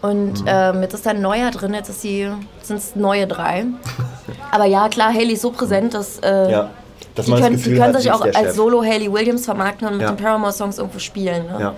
Und 0.02 0.42
Mhm. 0.42 0.48
ähm, 0.48 0.82
jetzt 0.82 0.94
ist 0.96 1.06
da 1.06 1.12
ein 1.12 1.22
neuer 1.22 1.52
drin, 1.52 1.74
jetzt 1.74 2.02
sind 2.02 2.48
es 2.70 2.96
neue 2.96 3.28
drei. 3.28 3.66
Aber 4.52 4.66
ja, 4.66 4.88
klar, 4.90 5.14
Haley 5.14 5.34
ist 5.34 5.42
so 5.44 5.52
präsent, 5.52 5.94
dass 5.94 6.20
äh, 6.20 6.50
Ja, 6.52 6.70
dass 7.16 7.26
die 7.26 7.32
man 7.32 7.40
das 7.42 7.48
können, 7.48 7.58
die 7.58 7.64
Gefühl 7.64 7.78
können 7.80 7.94
hat, 7.96 8.02
sich 8.02 8.12
auch 8.12 8.22
als 8.22 8.36
Chef. 8.38 8.54
Solo 8.56 8.84
Haley 8.84 9.12
Williams 9.12 9.46
vermarkten 9.46 9.88
und 9.88 9.94
mit 9.98 10.02
Ja. 10.04 10.12
den 10.12 10.18
Paramore-Songs 10.18 10.78
irgendwo 10.78 11.00
spielen. 11.00 11.46
Ne? 11.48 11.58
Ja. 11.60 11.76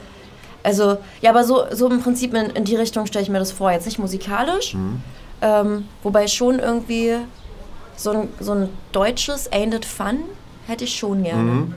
Also, 0.64 0.98
ja, 1.22 1.30
aber 1.30 1.44
so, 1.44 1.64
so 1.72 1.90
im 1.90 2.02
Prinzip 2.02 2.34
in, 2.34 2.48
in 2.52 2.64
die 2.64 2.76
Richtung 2.76 3.06
stelle 3.06 3.24
ich 3.24 3.30
mir 3.30 3.40
das 3.40 3.52
vor. 3.52 3.72
Jetzt 3.72 3.86
nicht 3.86 4.00
musikalisch, 4.00 4.74
Mhm. 4.74 5.02
ähm, 5.42 5.88
wobei 6.04 6.28
schon 6.28 6.60
irgendwie 6.60 7.18
so 7.96 8.12
ein, 8.12 8.30
so 8.40 8.54
ein 8.54 8.70
deutsches 8.92 9.52
Ain't 9.52 9.76
It 9.76 9.86
Fun 9.86 10.20
hätte 10.68 10.84
ich 10.84 10.96
schon 10.96 11.24
gerne. 11.24 11.42
Mhm. 11.44 11.74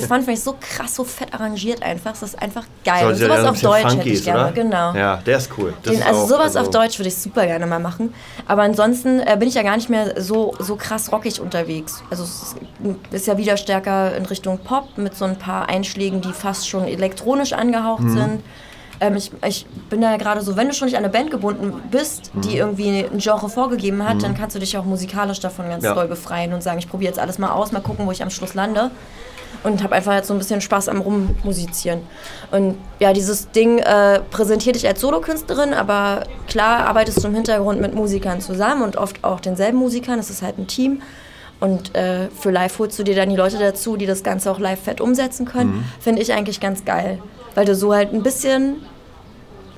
Fun 0.00 0.18
finde 0.18 0.32
ich 0.32 0.42
so 0.42 0.56
krass, 0.60 0.94
so 0.96 1.04
fett 1.04 1.32
arrangiert 1.32 1.82
einfach. 1.82 2.10
Das 2.12 2.22
ist 2.22 2.40
einfach 2.42 2.64
geil. 2.84 3.00
Soll 3.02 3.12
Und 3.12 3.18
sowas 3.18 3.44
auf 3.44 3.60
Deutsch 3.60 3.96
hätte 3.96 4.08
ich 4.08 4.24
gerne. 4.24 4.40
oder? 4.44 4.52
Genau. 4.52 4.94
Ja, 4.94 5.16
der 5.18 5.36
ist 5.38 5.50
cool. 5.58 5.72
Das 5.82 5.94
Den, 5.94 6.02
also 6.02 6.22
auch, 6.22 6.28
sowas 6.28 6.56
auf 6.56 6.66
also- 6.66 6.70
Deutsch 6.72 6.98
würde 6.98 7.08
ich 7.08 7.16
super 7.16 7.46
gerne 7.46 7.66
mal 7.66 7.78
machen. 7.78 8.14
Aber 8.46 8.62
ansonsten 8.62 9.20
äh, 9.20 9.36
bin 9.38 9.48
ich 9.48 9.54
ja 9.54 9.62
gar 9.62 9.76
nicht 9.76 9.88
mehr 9.88 10.20
so, 10.20 10.54
so 10.58 10.76
krass 10.76 11.12
rockig 11.12 11.40
unterwegs. 11.40 12.02
Also 12.10 12.24
es 12.24 12.42
ist, 12.42 12.56
ist 13.12 13.26
ja 13.26 13.38
wieder 13.38 13.56
stärker 13.56 14.16
in 14.16 14.26
Richtung 14.26 14.58
Pop 14.58 14.96
mit 14.98 15.16
so 15.16 15.24
ein 15.24 15.36
paar 15.38 15.68
Einschlägen, 15.68 16.20
die 16.20 16.32
fast 16.32 16.68
schon 16.68 16.84
elektronisch 16.84 17.52
angehaucht 17.52 18.02
Mhm. 18.02 18.16
sind. 18.16 18.42
Ähm, 19.02 19.16
ich, 19.16 19.30
ich 19.46 19.66
bin 19.90 20.00
da 20.00 20.12
ja 20.12 20.16
gerade 20.16 20.40
so, 20.42 20.56
wenn 20.56 20.68
du 20.68 20.74
schon 20.74 20.86
nicht 20.86 20.96
an 20.96 21.02
eine 21.04 21.12
Band 21.12 21.30
gebunden 21.30 21.72
bist, 21.90 22.34
Mhm. 22.34 22.40
die 22.42 22.56
irgendwie 22.56 23.00
ein 23.04 23.18
Genre 23.18 23.48
vorgegeben 23.48 24.06
hat, 24.08 24.22
dann 24.22 24.34
kannst 24.34 24.54
du 24.54 24.60
dich 24.60 24.76
auch 24.78 24.84
musikalisch 24.84 25.40
davon 25.40 25.68
ganz 25.68 25.84
Ja. 25.84 25.94
doll 25.94 26.06
befreien 26.08 26.52
und 26.52 26.62
sagen, 26.62 26.78
ich 26.78 26.88
probiere 26.88 27.10
jetzt 27.10 27.18
alles 27.18 27.38
mal 27.38 27.50
aus, 27.50 27.72
mal 27.72 27.80
gucken, 27.80 28.06
wo 28.06 28.12
ich 28.12 28.22
am 28.22 28.30
Schluss 28.30 28.54
lande 28.54 28.90
und 29.64 29.82
habe 29.82 29.94
einfach 29.94 30.14
jetzt 30.14 30.28
so 30.28 30.34
ein 30.34 30.38
bisschen 30.38 30.60
Spaß 30.60 30.88
am 30.88 31.00
Rummusizieren. 31.00 32.00
Und 32.50 32.76
ja, 33.00 33.12
dieses 33.12 33.50
Ding 33.50 33.78
äh, 33.78 34.20
präsentiert 34.30 34.76
dich 34.76 34.86
als 34.86 35.00
Solokünstlerin, 35.00 35.74
aber 35.74 36.24
klar 36.48 36.86
arbeitest 36.86 37.22
du 37.22 37.28
im 37.28 37.34
Hintergrund 37.34 37.80
mit 37.80 37.94
Musikern 37.94 38.40
zusammen 38.40 38.82
und 38.82 38.96
oft 38.96 39.22
auch 39.24 39.40
denselben 39.40 39.78
Musikern. 39.78 40.18
Es 40.18 40.30
ist 40.30 40.42
halt 40.42 40.58
ein 40.58 40.66
Team. 40.66 41.02
Und 41.60 41.94
äh, 41.94 42.28
für 42.30 42.50
live 42.50 42.76
holst 42.80 42.98
du 42.98 43.04
dir 43.04 43.14
dann 43.14 43.28
die 43.30 43.36
Leute 43.36 43.56
dazu, 43.58 43.96
die 43.96 44.06
das 44.06 44.24
Ganze 44.24 44.50
auch 44.50 44.58
live 44.58 44.80
fett 44.82 45.00
umsetzen 45.00 45.46
können. 45.46 45.84
Finde 46.00 46.20
ich 46.22 46.32
eigentlich 46.32 46.58
ganz 46.58 46.84
geil. 46.84 47.20
Weil 47.54 47.66
du 47.66 47.74
so 47.76 47.94
halt 47.94 48.12
ein 48.12 48.22
bisschen 48.24 48.76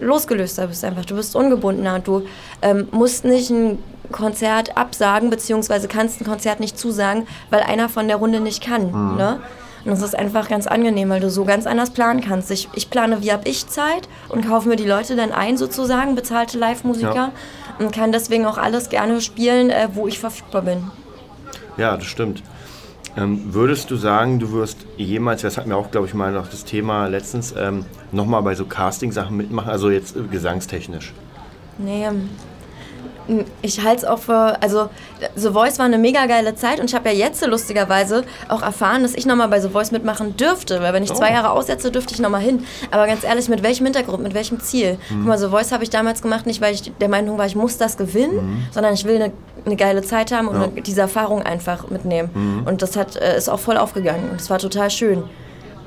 losgelöster 0.01 0.67
bist 0.67 0.85
einfach. 0.85 1.05
Du 1.05 1.17
bist 1.17 1.37
ungebundener. 1.37 1.99
Du 2.01 2.23
ähm, 2.63 2.89
musst 2.91 3.25
nicht 3.25 3.51
ein 3.51 3.79
Konzert 4.13 4.77
absagen, 4.77 5.31
beziehungsweise 5.31 5.89
kannst 5.89 6.21
ein 6.21 6.25
Konzert 6.25 6.61
nicht 6.61 6.79
zusagen, 6.79 7.27
weil 7.51 7.61
einer 7.61 7.89
von 7.89 8.09
der 8.09 8.17
Runde 8.17 8.41
nicht 8.41 8.63
kann. 8.63 9.17
Ne? 9.17 9.41
Und 9.85 9.91
das 9.91 10.03
ist 10.03 10.17
einfach 10.17 10.49
ganz 10.49 10.67
angenehm, 10.67 11.11
weil 11.11 11.21
du 11.21 11.31
so 11.31 11.45
ganz 11.45 11.67
anders 11.67 11.91
planen 11.91 12.21
kannst. 12.23 12.51
Ich, 12.51 12.69
ich 12.75 12.91
plane, 12.91 13.23
wie 13.23 13.33
habe 13.33 13.49
ich 13.49 13.67
Zeit 13.67 14.09
und 14.31 14.47
kaufe 14.49 14.69
mir 14.69 14.77
die 14.77 14.87
Leute 14.87 15.15
dann 15.15 15.33
ein, 15.33 15.57
sozusagen, 15.57 16.15
bezahlte 16.15 16.59
Live-Musiker. 16.59 17.15
Ja. 17.15 17.33
Und 17.79 17.93
kann 17.93 18.13
deswegen 18.13 18.47
auch 18.47 18.57
alles 18.57 18.89
gerne 18.89 19.21
spielen, 19.21 19.71
äh, 19.71 19.89
wo 19.93 20.07
ich 20.07 20.19
verfügbar 20.19 20.63
bin. 20.63 20.91
Ja, 21.77 21.97
das 21.97 22.07
stimmt. 22.07 22.43
Ähm, 23.17 23.55
würdest 23.55 23.91
du 23.91 23.97
sagen, 23.97 24.41
du 24.41 24.51
wirst 24.53 24.87
jemals, 24.97 25.43
das 25.43 25.57
hatten 25.57 25.71
wir 25.71 25.77
auch, 25.77 25.91
glaube 25.91 26.07
ich, 26.07 26.15
mal 26.15 26.33
noch 26.33 26.49
das 26.49 26.65
Thema 26.65 27.07
letztens, 27.07 27.55
ähm, 27.57 27.85
nochmal 28.11 28.43
bei 28.43 28.55
so 28.55 28.65
Casting-Sachen 28.65 29.37
mitmachen, 29.37 29.71
also 29.71 29.91
jetzt 29.91 30.17
äh, 30.17 30.23
gesangstechnisch? 30.23 31.13
Nee, 31.79 32.07
ähm, 32.07 32.29
ich 33.63 33.83
halte 33.83 34.03
es 34.03 34.05
auch 34.05 34.19
für, 34.19 34.61
also 34.63 34.89
The 35.35 35.51
Voice 35.51 35.79
war 35.79 35.87
eine 35.87 35.99
mega 35.99 36.27
geile 36.27 36.55
Zeit 36.55 36.81
und 36.81 36.87
ich 36.87 36.95
habe 36.95 37.09
ja 37.11 37.15
jetzt 37.15 37.45
lustigerweise 37.47 38.25
auch 38.49 38.63
erfahren, 38.63 39.03
dass 39.03 39.15
ich 39.15 39.27
nochmal 39.27 39.49
bei 39.49 39.61
The 39.61 39.69
Voice 39.69 39.93
mitmachen 39.93 40.37
dürfte, 40.37 40.83
weil 40.83 40.93
wenn 40.93 41.03
ich 41.03 41.11
oh. 41.11 41.15
zwei 41.15 41.31
Jahre 41.33 41.51
aussetze, 41.51 41.91
dürfte 41.91 42.15
ich 42.15 42.21
nochmal 42.21 42.43
hin. 42.43 42.65
Aber 42.91 43.07
ganz 43.07 43.25
ehrlich, 43.25 43.49
mit 43.49 43.63
welchem 43.63 43.85
Hintergrund, 43.87 44.23
mit 44.23 44.35
welchem 44.35 44.61
Ziel? 44.61 44.99
Mhm. 45.11 45.19
Guck 45.19 45.27
mal, 45.27 45.39
The 45.39 45.49
Voice 45.49 45.73
habe 45.73 45.85
ich 45.85 45.91
damals 45.91 46.23
gemacht, 46.23 46.47
nicht 46.47 46.61
weil 46.61 46.75
ich 46.75 46.93
der 47.01 47.09
Meinung 47.09 47.39
war, 47.39 47.47
ich 47.47 47.57
muss 47.57 47.79
das 47.79 47.97
gewinnen, 47.97 48.37
mhm. 48.37 48.67
sondern 48.71 48.95
ich 48.95 49.05
will 49.05 49.17
eine, 49.17 49.33
eine, 49.65 49.77
geile 49.77 50.03
Zeit 50.03 50.33
haben 50.33 50.49
und 50.49 50.61
ja. 50.61 50.83
diese 50.83 51.01
Erfahrung 51.01 51.43
einfach 51.43 51.89
mitnehmen. 51.91 52.31
Mhm. 52.35 52.67
Und 52.67 52.83
das 52.83 52.97
hat, 52.97 53.17
äh, 53.17 53.37
ist 53.37 53.49
auch 53.49 53.61
voll 53.61 53.77
aufgegangen 53.77 54.31
und 54.31 54.41
es 54.41 54.51
war 54.51 54.59
total 54.59 54.91
schön. 54.91 55.25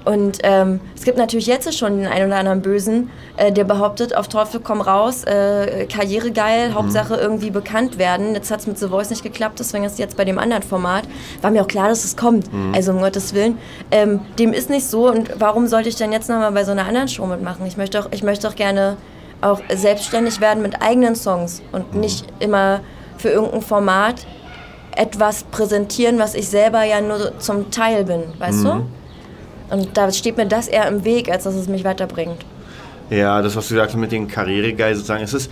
Und 0.08 0.40
ähm, 0.44 0.80
es 0.96 1.04
gibt 1.04 1.18
natürlich 1.18 1.48
jetzt 1.48 1.78
schon 1.78 1.98
den 1.98 2.08
einen 2.08 2.28
oder 2.28 2.38
anderen 2.38 2.62
Bösen, 2.62 3.10
äh, 3.36 3.52
der 3.52 3.66
behauptet, 3.66 4.16
auf 4.16 4.30
Teufel 4.30 4.62
komm 4.64 4.80
raus, 4.80 5.26
äh, 5.26 5.86
Karriere 5.86 6.32
geil, 6.32 6.70
mhm. 6.70 6.76
Hauptsache 6.76 7.16
irgendwie 7.16 7.50
bekannt 7.50 7.98
werden. 7.98 8.34
Jetzt 8.34 8.50
hat 8.50 8.62
es 8.62 8.68
mit 8.68 8.80
The 8.80 8.88
Voice 8.88 9.10
nicht 9.10 9.22
geklappt, 9.22 9.60
deswegen 9.60 9.84
ist 9.84 9.94
es 9.94 9.98
jetzt 9.98 10.16
bei 10.16 10.24
dem 10.24 10.40
anderen 10.40 10.64
Format. 10.64 11.04
War 11.42 11.52
mir 11.52 11.62
auch 11.62 11.68
klar, 11.68 11.90
dass 11.90 12.06
es 12.06 12.16
kommt, 12.16 12.54
mhm. 12.54 12.74
also 12.74 12.94
um 12.94 13.00
Gottes 13.00 13.34
Willen. 13.34 13.58
Ähm, 13.92 14.22
dem 14.40 14.54
ist 14.54 14.70
nicht 14.70 14.86
so 14.86 15.10
und 15.10 15.30
warum 15.40 15.68
sollte 15.68 15.90
ich 15.90 15.98
denn 15.98 16.14
jetzt 16.14 16.30
nochmal 16.30 16.54
bei 16.54 16.64
so 16.64 16.72
einer 16.72 16.86
anderen 16.86 17.10
Show 17.10 17.26
mitmachen? 17.26 17.66
Ich 17.66 17.76
möchte 17.76 18.00
auch, 18.00 18.08
ich 18.12 18.24
möchte 18.24 18.48
auch 18.48 18.56
gerne 18.56 18.96
auch 19.42 19.60
selbstständig 19.76 20.40
werden 20.40 20.64
mit 20.64 20.82
eigenen 20.82 21.16
Songs 21.16 21.62
und 21.74 21.94
mhm. 21.94 22.00
nicht 22.00 22.26
immer 22.40 22.80
für 23.18 23.30
irgendein 23.30 23.62
Format 23.62 24.26
etwas 24.96 25.44
präsentieren, 25.44 26.18
was 26.18 26.34
ich 26.34 26.48
selber 26.48 26.86
ja 26.86 27.02
nur 27.02 27.38
zum 27.40 27.72
Teil 27.72 28.06
bin, 28.06 28.24
weißt 28.40 28.64
du? 28.64 28.86
Und 29.70 29.98
da 29.98 30.12
steht 30.12 30.38
mir 30.38 30.46
das 30.46 30.68
eher 30.68 30.88
im 30.88 31.04
Weg, 31.04 31.30
als 31.30 31.44
dass 31.44 31.56
es 31.56 31.68
mich 31.68 31.84
weiterbringt. 31.84 32.46
Ja, 33.10 33.42
das, 33.42 33.56
was 33.56 33.68
du 33.70 33.76
sagst 33.76 33.96
mit 33.96 34.12
den 34.12 34.28
Karrieregeil 34.28 34.96
sozusagen, 34.96 35.24
es 35.24 35.34
ist, 35.34 35.50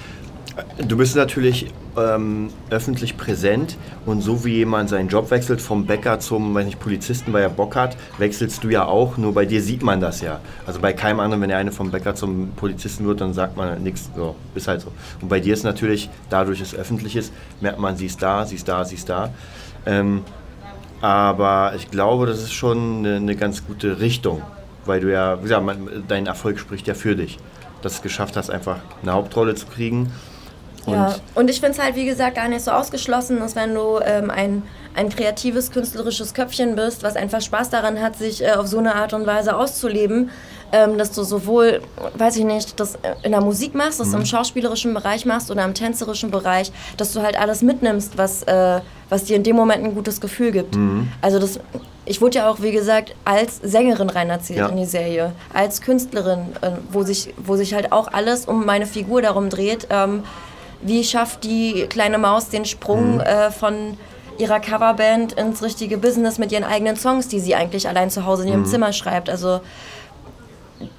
du 0.77 0.97
bist 0.97 1.15
natürlich 1.15 1.67
ähm, 1.97 2.49
öffentlich 2.69 3.15
präsent 3.15 3.77
und 4.05 4.21
so 4.21 4.43
wie 4.43 4.55
jemand 4.55 4.89
seinen 4.89 5.07
Job 5.07 5.31
wechselt 5.31 5.61
vom 5.61 5.85
Bäcker 5.85 6.19
zum 6.19 6.53
weiß 6.53 6.65
nicht, 6.65 6.79
Polizisten, 6.79 7.31
weil 7.31 7.43
er 7.43 7.49
Bock 7.49 7.75
hat, 7.75 7.95
wechselst 8.17 8.63
du 8.63 8.69
ja 8.69 8.85
auch, 8.85 9.17
nur 9.17 9.33
bei 9.33 9.45
dir 9.45 9.61
sieht 9.61 9.83
man 9.83 10.01
das 10.01 10.21
ja. 10.21 10.39
Also 10.65 10.79
bei 10.79 10.93
keinem 10.93 11.19
anderen, 11.19 11.41
wenn 11.41 11.49
der 11.49 11.57
eine 11.57 11.71
vom 11.71 11.91
Bäcker 11.91 12.15
zum 12.15 12.49
Polizisten 12.55 13.05
wird, 13.05 13.21
dann 13.21 13.33
sagt 13.33 13.55
man 13.55 13.81
nichts, 13.81 14.09
so, 14.15 14.35
ist 14.53 14.67
halt 14.67 14.81
so. 14.81 14.91
Und 15.21 15.29
bei 15.29 15.39
dir 15.39 15.53
ist 15.53 15.63
natürlich, 15.63 16.09
dadurch 16.29 16.61
es 16.61 16.75
öffentlich 16.75 17.15
ist, 17.15 17.33
merkt 17.61 17.79
man, 17.79 17.95
sie 17.95 18.07
ist 18.07 18.21
da, 18.21 18.45
sie 18.45 18.55
ist 18.55 18.67
da, 18.67 18.83
sie 18.83 18.95
ist 18.95 19.09
da. 19.09 19.29
Ähm, 19.85 20.23
aber 21.01 21.73
ich 21.75 21.91
glaube, 21.91 22.25
das 22.25 22.41
ist 22.41 22.53
schon 22.53 22.99
eine, 22.99 23.15
eine 23.17 23.35
ganz 23.35 23.65
gute 23.65 23.99
Richtung, 23.99 24.41
weil 24.85 24.99
du 24.99 25.11
ja, 25.11 25.39
wie 25.39 25.43
gesagt, 25.43 25.65
dein 26.07 26.27
Erfolg 26.27 26.59
spricht 26.59 26.87
ja 26.87 26.93
für 26.93 27.15
dich, 27.15 27.37
dass 27.81 27.93
du 27.93 27.97
es 27.97 28.01
geschafft 28.01 28.37
hast, 28.37 28.49
einfach 28.49 28.77
eine 29.01 29.13
Hauptrolle 29.13 29.55
zu 29.55 29.65
kriegen. 29.67 30.11
Und 30.85 30.93
ja, 30.93 31.15
und 31.33 31.49
ich 31.49 31.59
finde 31.59 31.77
es 31.77 31.83
halt, 31.83 31.95
wie 31.95 32.05
gesagt, 32.05 32.35
gar 32.35 32.47
nicht 32.47 32.63
so 32.63 32.71
ausgeschlossen, 32.71 33.39
dass 33.39 33.55
wenn 33.55 33.73
du 33.73 33.99
ähm, 34.03 34.29
ein, 34.29 34.63
ein 34.95 35.09
kreatives, 35.09 35.71
künstlerisches 35.71 36.33
Köpfchen 36.33 36.75
bist, 36.75 37.03
was 37.03 37.15
einfach 37.15 37.41
Spaß 37.41 37.71
daran 37.71 37.99
hat, 38.01 38.15
sich 38.17 38.43
äh, 38.43 38.51
auf 38.51 38.67
so 38.67 38.77
eine 38.77 38.95
Art 38.95 39.13
und 39.13 39.25
Weise 39.25 39.55
auszuleben, 39.55 40.29
ähm, 40.71 40.97
dass 40.97 41.11
du 41.11 41.23
sowohl, 41.23 41.81
weiß 42.17 42.37
ich 42.37 42.43
nicht, 42.43 42.79
das 42.79 42.97
in 43.23 43.31
der 43.31 43.41
Musik 43.41 43.75
machst, 43.75 43.99
dass 43.99 44.09
mhm. 44.09 44.19
im 44.19 44.25
schauspielerischen 44.25 44.93
Bereich 44.93 45.25
machst 45.25 45.51
oder 45.51 45.63
im 45.63 45.73
tänzerischen 45.73 46.31
Bereich, 46.31 46.71
dass 46.97 47.13
du 47.13 47.21
halt 47.21 47.39
alles 47.39 47.61
mitnimmst, 47.61 48.17
was, 48.17 48.43
äh, 48.43 48.81
was 49.09 49.25
dir 49.25 49.35
in 49.35 49.43
dem 49.43 49.55
Moment 49.55 49.83
ein 49.83 49.95
gutes 49.95 50.19
Gefühl 50.21 50.51
gibt. 50.51 50.75
Mhm. 50.75 51.09
Also 51.21 51.39
das, 51.39 51.59
ich 52.05 52.21
wurde 52.21 52.37
ja 52.39 52.49
auch, 52.49 52.61
wie 52.61 52.71
gesagt, 52.71 53.15
als 53.25 53.59
Sängerin 53.63 54.09
reinerzählt 54.09 54.59
ja. 54.59 54.67
in 54.67 54.77
die 54.77 54.85
Serie, 54.85 55.31
als 55.53 55.81
Künstlerin, 55.81 56.39
äh, 56.61 56.71
wo, 56.91 57.03
sich, 57.03 57.33
wo 57.37 57.55
sich 57.55 57.73
halt 57.73 57.91
auch 57.91 58.07
alles 58.11 58.45
um 58.45 58.65
meine 58.65 58.85
Figur 58.85 59.21
darum 59.21 59.49
dreht. 59.49 59.87
Ähm, 59.89 60.23
wie 60.81 61.03
schafft 61.03 61.43
die 61.43 61.85
kleine 61.89 62.17
Maus 62.17 62.49
den 62.49 62.65
Sprung 62.65 63.15
mhm. 63.15 63.21
äh, 63.21 63.51
von 63.51 63.97
ihrer 64.37 64.59
Coverband 64.59 65.33
ins 65.33 65.63
richtige 65.63 65.97
Business 65.97 66.37
mit 66.37 66.51
ihren 66.51 66.63
eigenen 66.63 66.95
Songs, 66.97 67.27
die 67.27 67.39
sie 67.39 67.55
eigentlich 67.55 67.87
allein 67.87 68.09
zu 68.09 68.25
Hause 68.25 68.43
in 68.43 68.49
ihrem 68.49 68.61
mhm. 68.61 68.65
Zimmer 68.65 68.93
schreibt. 68.93 69.29
Also 69.29 69.61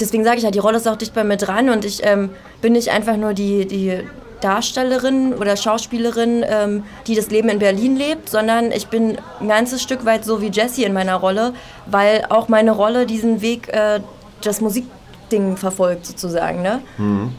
deswegen 0.00 0.24
sage 0.24 0.38
ich 0.38 0.44
halt, 0.44 0.54
die 0.54 0.60
Rolle 0.60 0.76
ist 0.78 0.88
auch 0.88 0.96
dicht 0.96 1.14
bei 1.14 1.24
mir 1.24 1.36
dran 1.36 1.68
und 1.68 1.84
ich 1.84 2.04
ähm, 2.04 2.30
bin 2.60 2.72
nicht 2.72 2.90
einfach 2.90 3.16
nur 3.16 3.34
die, 3.34 3.66
die 3.66 4.00
Darstellerin 4.40 5.34
oder 5.34 5.56
Schauspielerin, 5.56 6.44
ähm, 6.46 6.84
die 7.06 7.14
das 7.14 7.30
Leben 7.30 7.48
in 7.48 7.58
Berlin 7.58 7.96
lebt, 7.96 8.28
sondern 8.28 8.70
ich 8.70 8.88
bin 8.88 9.18
ein 9.40 9.48
ganzes 9.48 9.82
Stück 9.82 10.04
weit 10.04 10.24
so 10.24 10.40
wie 10.40 10.48
Jessie 10.48 10.84
in 10.84 10.92
meiner 10.92 11.16
Rolle, 11.16 11.54
weil 11.86 12.24
auch 12.28 12.48
meine 12.48 12.72
Rolle 12.72 13.06
diesen 13.06 13.40
Weg, 13.40 13.68
äh, 13.68 14.00
das 14.42 14.60
Musikding 14.60 15.56
verfolgt 15.56 16.06
sozusagen. 16.06 16.62
Ne? 16.62 16.82
Mhm. 16.98 17.32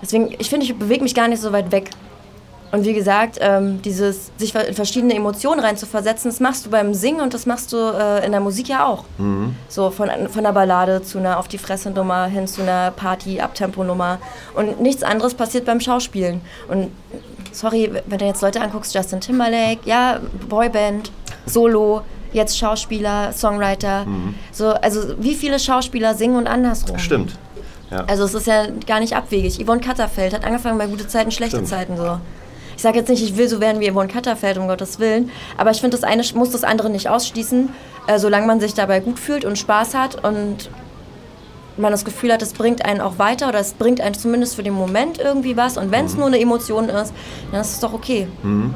Deswegen, 0.00 0.34
ich 0.38 0.48
finde, 0.48 0.66
ich 0.66 0.76
bewege 0.76 1.02
mich 1.02 1.14
gar 1.14 1.28
nicht 1.28 1.40
so 1.40 1.52
weit 1.52 1.70
weg. 1.70 1.90
Und 2.72 2.86
wie 2.86 2.94
gesagt, 2.94 3.36
ähm, 3.40 3.82
dieses 3.82 4.32
sich 4.38 4.54
in 4.54 4.74
verschiedene 4.74 5.14
Emotionen 5.14 5.60
reinzuversetzen, 5.60 6.30
das 6.30 6.40
machst 6.40 6.64
du 6.64 6.70
beim 6.70 6.94
Singen 6.94 7.20
und 7.20 7.34
das 7.34 7.44
machst 7.44 7.70
du 7.72 7.76
äh, 7.76 8.24
in 8.24 8.32
der 8.32 8.40
Musik 8.40 8.68
ja 8.68 8.86
auch. 8.86 9.04
Mhm. 9.18 9.54
So 9.68 9.90
von, 9.90 10.08
von 10.28 10.38
einer 10.38 10.54
Ballade 10.54 11.02
zu 11.02 11.18
einer 11.18 11.38
Auf 11.38 11.48
die 11.48 11.58
Fresse 11.58 11.90
Nummer 11.90 12.24
hin 12.26 12.46
zu 12.46 12.62
einer 12.62 12.90
Party-Abtempo-Nummer. 12.92 14.18
Und 14.54 14.80
nichts 14.80 15.02
anderes 15.02 15.34
passiert 15.34 15.66
beim 15.66 15.80
Schauspielen. 15.80 16.40
Und 16.66 16.90
sorry, 17.52 17.92
wenn 18.06 18.18
du 18.18 18.24
jetzt 18.24 18.40
Leute 18.40 18.62
anguckst, 18.62 18.94
Justin 18.94 19.20
Timberlake, 19.20 19.80
ja, 19.84 20.20
Boyband, 20.48 21.12
Solo, 21.44 22.00
jetzt 22.32 22.56
Schauspieler, 22.56 23.34
Songwriter. 23.34 24.06
Mhm. 24.06 24.34
So, 24.50 24.68
also 24.68 25.14
wie 25.18 25.34
viele 25.34 25.58
Schauspieler 25.58 26.14
singen 26.14 26.36
und 26.36 26.46
andersrum. 26.46 26.98
Stimmt. 26.98 27.38
Ja. 27.90 28.04
Also 28.06 28.24
es 28.24 28.32
ist 28.32 28.46
ja 28.46 28.68
gar 28.86 29.00
nicht 29.00 29.14
abwegig. 29.14 29.62
Yvonne 29.62 29.82
Katterfeld 29.82 30.32
hat 30.32 30.44
angefangen 30.46 30.78
bei 30.78 30.86
gute 30.86 31.06
Zeiten, 31.06 31.30
schlechte 31.30 31.56
Stimmt. 31.56 31.68
Zeiten 31.68 31.96
so. 31.98 32.18
Ich 32.82 32.84
sage 32.84 32.98
jetzt 32.98 33.08
nicht, 33.08 33.22
ich 33.22 33.36
will 33.36 33.48
so 33.48 33.60
werden 33.60 33.80
wie 33.80 33.88
Yvonne 33.88 34.08
Katterfeld, 34.08 34.58
um 34.58 34.66
Gottes 34.66 34.98
Willen, 34.98 35.30
aber 35.56 35.70
ich 35.70 35.80
finde, 35.80 35.96
das 35.96 36.02
eine 36.02 36.24
muss 36.34 36.50
das 36.50 36.64
andere 36.64 36.90
nicht 36.90 37.08
ausschließen, 37.08 37.68
äh, 38.08 38.18
solange 38.18 38.48
man 38.48 38.58
sich 38.58 38.74
dabei 38.74 38.98
gut 38.98 39.20
fühlt 39.20 39.44
und 39.44 39.56
Spaß 39.56 39.94
hat 39.94 40.24
und 40.24 40.68
man 41.76 41.92
das 41.92 42.04
Gefühl 42.04 42.32
hat, 42.32 42.42
es 42.42 42.52
bringt 42.54 42.84
einen 42.84 43.00
auch 43.00 43.20
weiter 43.20 43.48
oder 43.48 43.60
es 43.60 43.74
bringt 43.74 44.00
einen 44.00 44.16
zumindest 44.16 44.56
für 44.56 44.64
den 44.64 44.72
Moment 44.72 45.18
irgendwie 45.20 45.56
was 45.56 45.78
und 45.78 45.92
wenn 45.92 46.06
es 46.06 46.14
mhm. 46.14 46.18
nur 46.18 46.26
eine 46.26 46.40
Emotion 46.40 46.88
ist, 46.88 47.14
dann 47.52 47.60
ist 47.60 47.70
es 47.70 47.78
doch 47.78 47.92
okay. 47.92 48.26
Mhm. 48.42 48.74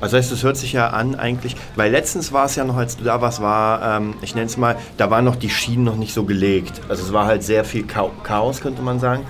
Also 0.00 0.16
heißt, 0.16 0.32
es 0.32 0.42
hört 0.42 0.56
sich 0.56 0.72
ja 0.72 0.88
an 0.88 1.14
eigentlich, 1.14 1.54
weil 1.76 1.92
letztens 1.92 2.32
war 2.32 2.46
es 2.46 2.56
ja 2.56 2.64
noch, 2.64 2.76
als 2.76 2.96
du 2.96 3.04
da 3.04 3.20
warst, 3.20 3.40
war, 3.40 3.98
ähm, 3.98 4.14
ich 4.22 4.34
nenne 4.34 4.46
es 4.46 4.56
mal, 4.56 4.76
da 4.96 5.08
waren 5.08 5.24
noch 5.24 5.36
die 5.36 5.50
Schienen 5.50 5.84
noch 5.84 5.94
nicht 5.94 6.14
so 6.14 6.24
gelegt. 6.24 6.80
Also 6.88 7.04
es 7.04 7.12
war 7.12 7.26
halt 7.26 7.44
sehr 7.44 7.64
viel 7.64 7.84
Chaos, 7.86 8.60
könnte 8.60 8.82
man 8.82 8.98
sagen. 8.98 9.24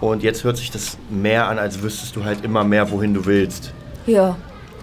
Und 0.00 0.22
jetzt 0.22 0.44
hört 0.44 0.56
sich 0.56 0.70
das 0.70 0.98
mehr 1.10 1.48
an, 1.48 1.58
als 1.58 1.82
wüsstest 1.82 2.16
du 2.16 2.24
halt 2.24 2.44
immer 2.44 2.64
mehr, 2.64 2.90
wohin 2.90 3.14
du 3.14 3.24
willst. 3.24 3.72
Ja, 4.06 4.36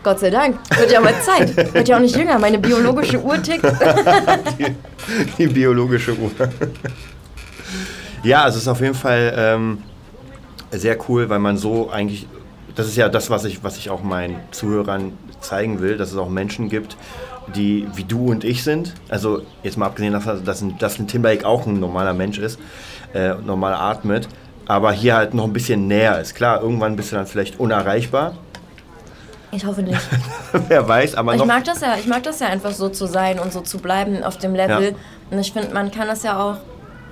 Gott 0.03 0.19
sei 0.19 0.29
Dank. 0.29 0.57
Wird 0.77 0.91
ja 0.91 0.99
mal 0.99 1.13
Zeit. 1.21 1.73
Wird 1.73 1.87
ja 1.87 1.97
auch 1.97 2.01
nicht 2.01 2.15
jünger. 2.15 2.37
Meine 2.39 2.59
biologische 2.59 3.21
Uhr 3.21 3.41
tickt. 3.41 3.63
die, 4.59 4.75
die, 5.37 5.47
biologische 5.47 6.13
Uhr. 6.17 6.31
ja, 8.23 8.47
es 8.47 8.55
ist 8.55 8.67
auf 8.67 8.81
jeden 8.81 8.95
Fall 8.95 9.33
ähm, 9.37 9.77
sehr 10.71 10.97
cool, 11.07 11.29
weil 11.29 11.39
man 11.39 11.57
so 11.57 11.89
eigentlich, 11.89 12.27
das 12.75 12.87
ist 12.87 12.97
ja 12.97 13.07
das, 13.07 13.29
was 13.29 13.45
ich, 13.45 13.63
was 13.63 13.77
ich 13.77 13.89
auch 13.89 14.03
meinen 14.03 14.37
Zuhörern 14.51 15.13
zeigen 15.39 15.79
will, 15.79 15.97
dass 15.97 16.11
es 16.11 16.17
auch 16.17 16.29
Menschen 16.29 16.69
gibt, 16.69 16.97
die 17.55 17.87
wie 17.95 18.03
du 18.03 18.31
und 18.31 18.43
ich 18.43 18.63
sind. 18.63 18.93
Also 19.09 19.43
jetzt 19.61 19.77
mal 19.77 19.85
abgesehen 19.85 20.13
davon, 20.13 20.43
dass 20.43 20.61
ein, 20.61 20.77
dass 20.79 20.99
ein 20.99 21.07
Timberlake 21.07 21.45
auch 21.45 21.65
ein 21.65 21.79
normaler 21.79 22.13
Mensch 22.13 22.39
ist, 22.39 22.59
äh, 23.13 23.35
normal 23.35 23.73
atmet 23.73 24.27
aber 24.67 24.91
hier 24.91 25.15
halt 25.15 25.33
noch 25.33 25.45
ein 25.45 25.53
bisschen 25.53 25.87
näher 25.87 26.19
ist. 26.19 26.35
Klar, 26.35 26.61
irgendwann 26.61 26.95
bist 26.95 27.11
du 27.11 27.15
dann 27.15 27.27
vielleicht 27.27 27.59
unerreichbar. 27.59 28.33
Ich 29.51 29.65
hoffe 29.65 29.83
nicht. 29.83 29.99
Wer 30.67 30.87
weiß, 30.87 31.15
aber 31.15 31.35
ich 31.35 31.45
mag 31.45 31.63
das 31.63 31.81
ja, 31.81 31.95
ich 31.99 32.07
mag 32.07 32.23
das 32.23 32.39
ja 32.39 32.47
einfach 32.47 32.71
so 32.71 32.89
zu 32.89 33.05
sein 33.05 33.39
und 33.39 33.53
so 33.53 33.61
zu 33.61 33.77
bleiben 33.77 34.23
auf 34.23 34.37
dem 34.37 34.55
Level. 34.55 34.91
Ja. 34.91 34.95
Und 35.29 35.39
ich 35.39 35.53
finde, 35.53 35.73
man 35.73 35.91
kann 35.91 36.07
das 36.07 36.23
ja 36.23 36.41
auch. 36.41 36.57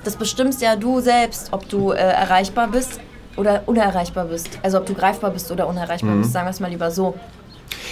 Das 0.03 0.15
bestimmst 0.15 0.61
ja 0.61 0.75
du 0.75 0.99
selbst, 0.99 1.49
ob 1.51 1.69
du 1.69 1.91
äh, 1.91 1.97
erreichbar 1.97 2.67
bist 2.67 2.99
oder 3.37 3.61
unerreichbar 3.67 4.25
bist. 4.25 4.49
Also 4.63 4.79
ob 4.79 4.87
du 4.87 4.95
greifbar 4.95 5.29
bist 5.29 5.51
oder 5.51 5.67
unerreichbar 5.67 6.11
mhm. 6.11 6.21
bist. 6.21 6.33
Sagen 6.33 6.47
wir 6.47 6.51
es 6.51 6.59
mal 6.59 6.71
lieber 6.71 6.89
so. 6.89 7.13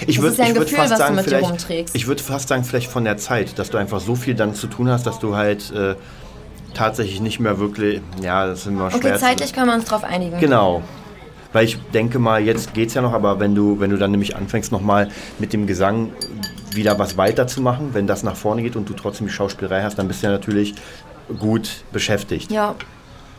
Ich 0.08 0.22
würde 0.22 0.42
ja 0.42 0.56
würd 0.56 0.70
fast 0.70 0.98
sagen, 0.98 1.20
ich 1.94 2.08
würde 2.08 2.24
fast 2.24 2.48
sagen, 2.48 2.64
vielleicht 2.64 2.90
von 2.90 3.04
der 3.04 3.18
Zeit, 3.18 3.60
dass 3.60 3.70
du 3.70 3.78
einfach 3.78 4.00
so 4.00 4.16
viel 4.16 4.34
dann 4.34 4.56
zu 4.56 4.68
tun 4.68 4.90
hast, 4.90 5.06
dass 5.06 5.20
du 5.20 5.36
halt 5.36 5.72
äh, 5.72 5.96
tatsächlich 6.74 7.22
nicht 7.22 7.40
mehr 7.40 7.60
wirklich, 7.60 8.02
ja, 8.22 8.48
das 8.48 8.60
ist 8.60 8.68
immer 8.68 8.92
schwer. 8.92 9.00
Okay, 9.00 9.18
zeitlich 9.18 9.54
können 9.54 9.68
wir 9.68 9.76
uns 9.76 9.86
drauf 9.86 10.04
einigen. 10.04 10.40
Genau. 10.40 10.82
Weil 11.52 11.66
ich 11.66 11.80
denke 11.94 12.20
mal, 12.20 12.42
jetzt 12.42 12.74
geht 12.74 12.90
es 12.90 12.94
ja 12.94 13.02
noch, 13.02 13.14
aber 13.14 13.40
wenn 13.40 13.56
du, 13.56 13.80
wenn 13.80 13.90
du 13.90 13.98
dann 13.98 14.12
nämlich 14.12 14.36
anfängst 14.36 14.72
nochmal 14.72 15.10
mit 15.40 15.52
dem 15.52 15.66
Gesang, 15.66 16.12
wieder 16.72 17.00
was 17.00 17.18
weiterzumachen, 17.18 17.94
wenn 17.94 18.06
das 18.06 18.22
nach 18.22 18.36
vorne 18.36 18.62
geht 18.62 18.76
und 18.76 18.88
du 18.88 18.94
trotzdem 18.94 19.28
die 19.28 19.34
Schauspielerei 19.34 19.82
hast, 19.82 19.98
dann 19.98 20.08
bist 20.08 20.22
du 20.22 20.28
ja 20.28 20.32
natürlich 20.34 20.76
gut 21.40 21.84
beschäftigt. 21.92 22.52
Ja, 22.52 22.76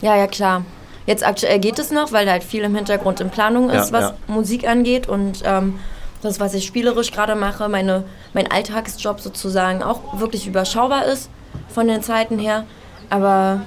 ja, 0.00 0.16
ja, 0.16 0.26
klar. 0.26 0.64
Jetzt 1.06 1.26
aktuell 1.26 1.58
geht 1.58 1.78
es 1.78 1.90
noch, 1.90 2.12
weil 2.12 2.28
halt 2.30 2.44
viel 2.44 2.62
im 2.62 2.74
Hintergrund 2.74 3.20
in 3.20 3.30
Planung 3.30 3.70
ist, 3.70 3.90
Ja, 3.90 3.98
was 3.98 4.04
ja. 4.10 4.14
Musik 4.26 4.66
angeht 4.68 5.08
und 5.08 5.42
ähm, 5.44 5.78
das, 6.22 6.40
was 6.40 6.54
ich 6.54 6.66
spielerisch 6.66 7.12
gerade 7.12 7.34
mache, 7.34 7.68
meine, 7.68 8.04
mein 8.34 8.50
Alltagsjob 8.50 9.20
sozusagen 9.20 9.82
auch 9.82 10.20
wirklich 10.20 10.46
überschaubar 10.46 11.06
ist 11.06 11.30
von 11.68 11.88
den 11.88 12.02
Zeiten 12.02 12.38
her. 12.38 12.64
Aber 13.10 13.60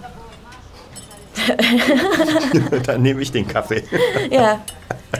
dann 2.85 3.01
nehme 3.01 3.21
ich 3.21 3.31
den 3.31 3.47
Kaffee. 3.47 3.83
ja, 4.31 4.59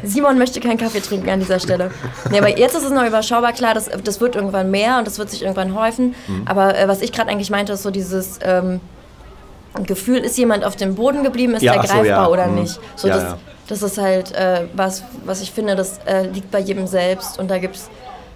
Simon 0.04 0.38
möchte 0.38 0.60
keinen 0.60 0.78
Kaffee 0.78 1.02
trinken 1.02 1.30
an 1.30 1.40
dieser 1.40 1.60
Stelle. 1.60 1.92
Nee, 2.32 2.38
aber 2.40 2.50
jetzt 2.58 2.76
ist 2.76 2.84
es 2.84 2.92
noch 2.92 3.06
überschaubar, 3.06 3.54
klar, 3.54 3.74
das, 3.74 3.90
das 4.04 4.22
wird 4.22 4.36
irgendwann 4.36 4.72
mehr 4.72 4.98
und 4.98 5.08
das 5.08 5.20
wird 5.20 5.30
sich 5.30 5.42
irgendwann 5.42 5.76
häufen. 5.76 6.16
Mhm. 6.28 6.44
Aber 6.46 6.78
äh, 6.78 6.88
was 6.88 7.02
ich 7.02 7.12
gerade 7.12 7.30
eigentlich 7.30 7.50
meinte, 7.50 7.74
ist 7.74 7.84
so 7.84 7.92
dieses 7.92 8.40
ähm, 8.44 8.80
Gefühl, 9.86 10.20
ist 10.20 10.38
jemand 10.38 10.64
auf 10.64 10.76
dem 10.76 10.96
Boden 10.96 11.24
geblieben, 11.24 11.56
ist 11.56 11.62
Ja, 11.64 11.74
der 11.74 11.82
ach 11.82 11.88
so, 11.88 11.94
greifbar 11.94 12.06
ja. 12.24 12.28
oder 12.28 12.48
Mhm. 12.48 12.62
nicht? 12.62 12.80
So, 12.96 13.08
Ja, 13.08 13.16
das, 13.16 13.24
ja. 13.24 13.38
das 13.68 13.82
ist 13.84 13.98
halt 13.98 14.32
äh, 14.34 14.62
was, 14.76 15.04
was 15.26 15.42
ich 15.42 15.52
finde, 15.52 15.76
das 15.76 16.00
äh, 16.06 16.28
liegt 16.28 16.52
bei 16.52 16.60
jedem 16.60 16.88
selbst. 16.88 17.40
Und 17.40 17.50
da 17.50 17.58
gibt 17.58 17.76
es, 17.76 17.90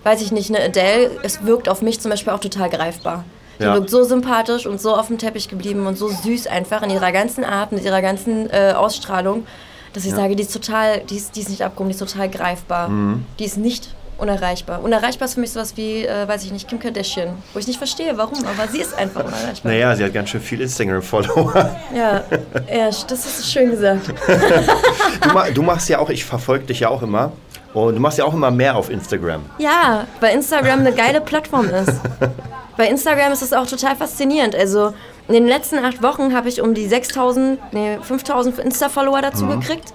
weiß 0.04 0.21
ich 0.21 0.32
nicht, 0.32 0.54
eine 0.54 0.63
Adele, 0.65 1.12
es 1.23 1.43
wirkt 1.45 1.69
auf 1.69 1.82
mich 1.82 2.00
zum 2.00 2.12
Beispiel 2.12 2.34
auch 2.34 2.39
total 2.39 2.69
greifbar. 2.69 3.23
Die 3.60 3.63
Ja. 3.63 3.74
wirkt 3.74 3.89
so 3.89 4.04
sympathisch 4.04 4.65
und 4.65 4.80
so 4.82 4.96
auf 4.96 5.08
dem 5.08 5.17
Teppich 5.17 5.48
geblieben 5.50 5.88
und 5.88 5.98
so 5.98 6.10
süß 6.10 6.48
einfach 6.48 6.82
in 6.84 6.89
ihrer 6.91 7.12
ganzen 7.12 7.43
Art, 7.43 7.72
mit 7.72 7.84
ihrer 7.84 8.02
ganzen 8.02 8.50
äh, 8.52 8.74
Ausstrahlung, 8.76 9.46
dass 9.93 10.06
ich 10.06 10.13
sage, 10.13 10.36
die 10.36 10.43
ist 10.43 10.54
total, 10.54 11.00
die 11.10 11.17
ist, 11.17 11.36
die 11.36 11.39
ist 11.41 11.50
nicht 11.50 11.63
abgehoben, 11.63 11.89
die 11.89 11.96
ist 11.96 12.12
total 12.12 12.30
greifbar. 12.30 12.89
Mhm. 12.89 13.26
Die 13.39 13.46
ist 13.46 13.58
nicht 13.58 13.89
unerreichbar. 14.20 14.84
Unerreichbar 14.84 15.28
ist 15.28 15.36
für 15.36 15.39
mich 15.39 15.52
sowas 15.52 15.74
wie, 15.76 16.04
äh, 16.06 16.28
weiß 16.28 16.43
ich 16.43 16.52
nicht, 16.52 16.67
Kim 16.67 16.80
Kardashian, 16.80 17.30
wo 17.54 17.60
ich 17.60 17.67
nicht 17.67 17.78
verstehe, 17.78 18.17
warum, 18.17 18.39
aber 18.46 18.67
sie 18.72 18.80
ist 18.80 18.96
einfach 18.98 19.24
unerreichbar. 19.24 19.72
Naja, 19.72 19.96
sie 19.96 20.04
hat 20.04 20.13
ganz 20.13 20.30
schön 20.30 20.41
viel 20.41 20.62
Instagram-Follower. 20.62 21.70
Ja, 21.96 22.24
ja, 22.72 22.86
das 23.08 23.12
ist 23.26 23.52
schön 23.52 23.72
gesagt. 23.72 24.13
Du, 25.22 25.54
du 25.54 25.62
machst 25.63 25.89
ja 25.89 26.00
auch, 26.00 26.10
ich 26.10 26.24
verfolge 26.24 26.65
dich 26.65 26.80
ja 26.82 26.89
auch 26.89 27.02
immer. 27.02 27.32
Und 27.74 27.96
du 27.96 28.00
machst 28.02 28.17
ja 28.17 28.26
auch 28.26 28.34
immer 28.34 28.50
mehr 28.50 28.76
auf 28.76 28.89
Instagram. 28.89 29.41
Ja, 29.60 30.06
weil 30.20 30.36
Instagram 30.36 30.80
eine 30.80 30.93
geile 30.93 31.22
Plattform 31.22 31.70
ist. 31.70 31.93
Bei 32.78 32.88
Instagram 32.88 33.32
ist 33.32 33.42
es 33.42 33.54
auch 33.54 33.66
total 33.68 33.96
faszinierend. 33.96 34.56
Also 34.56 34.94
in 35.28 35.34
den 35.34 35.48
letzten 35.48 35.80
acht 35.80 36.02
Wochen 36.04 36.34
habe 36.36 36.48
ich 36.48 36.62
um 36.62 36.74
die 36.74 36.88
6000, 36.88 37.60
nee, 37.74 37.98
5000 38.02 38.60
Insta-Follower 38.60 39.22
dazu 39.22 39.46
Mhm. 39.46 39.60
gekriegt. 39.60 39.94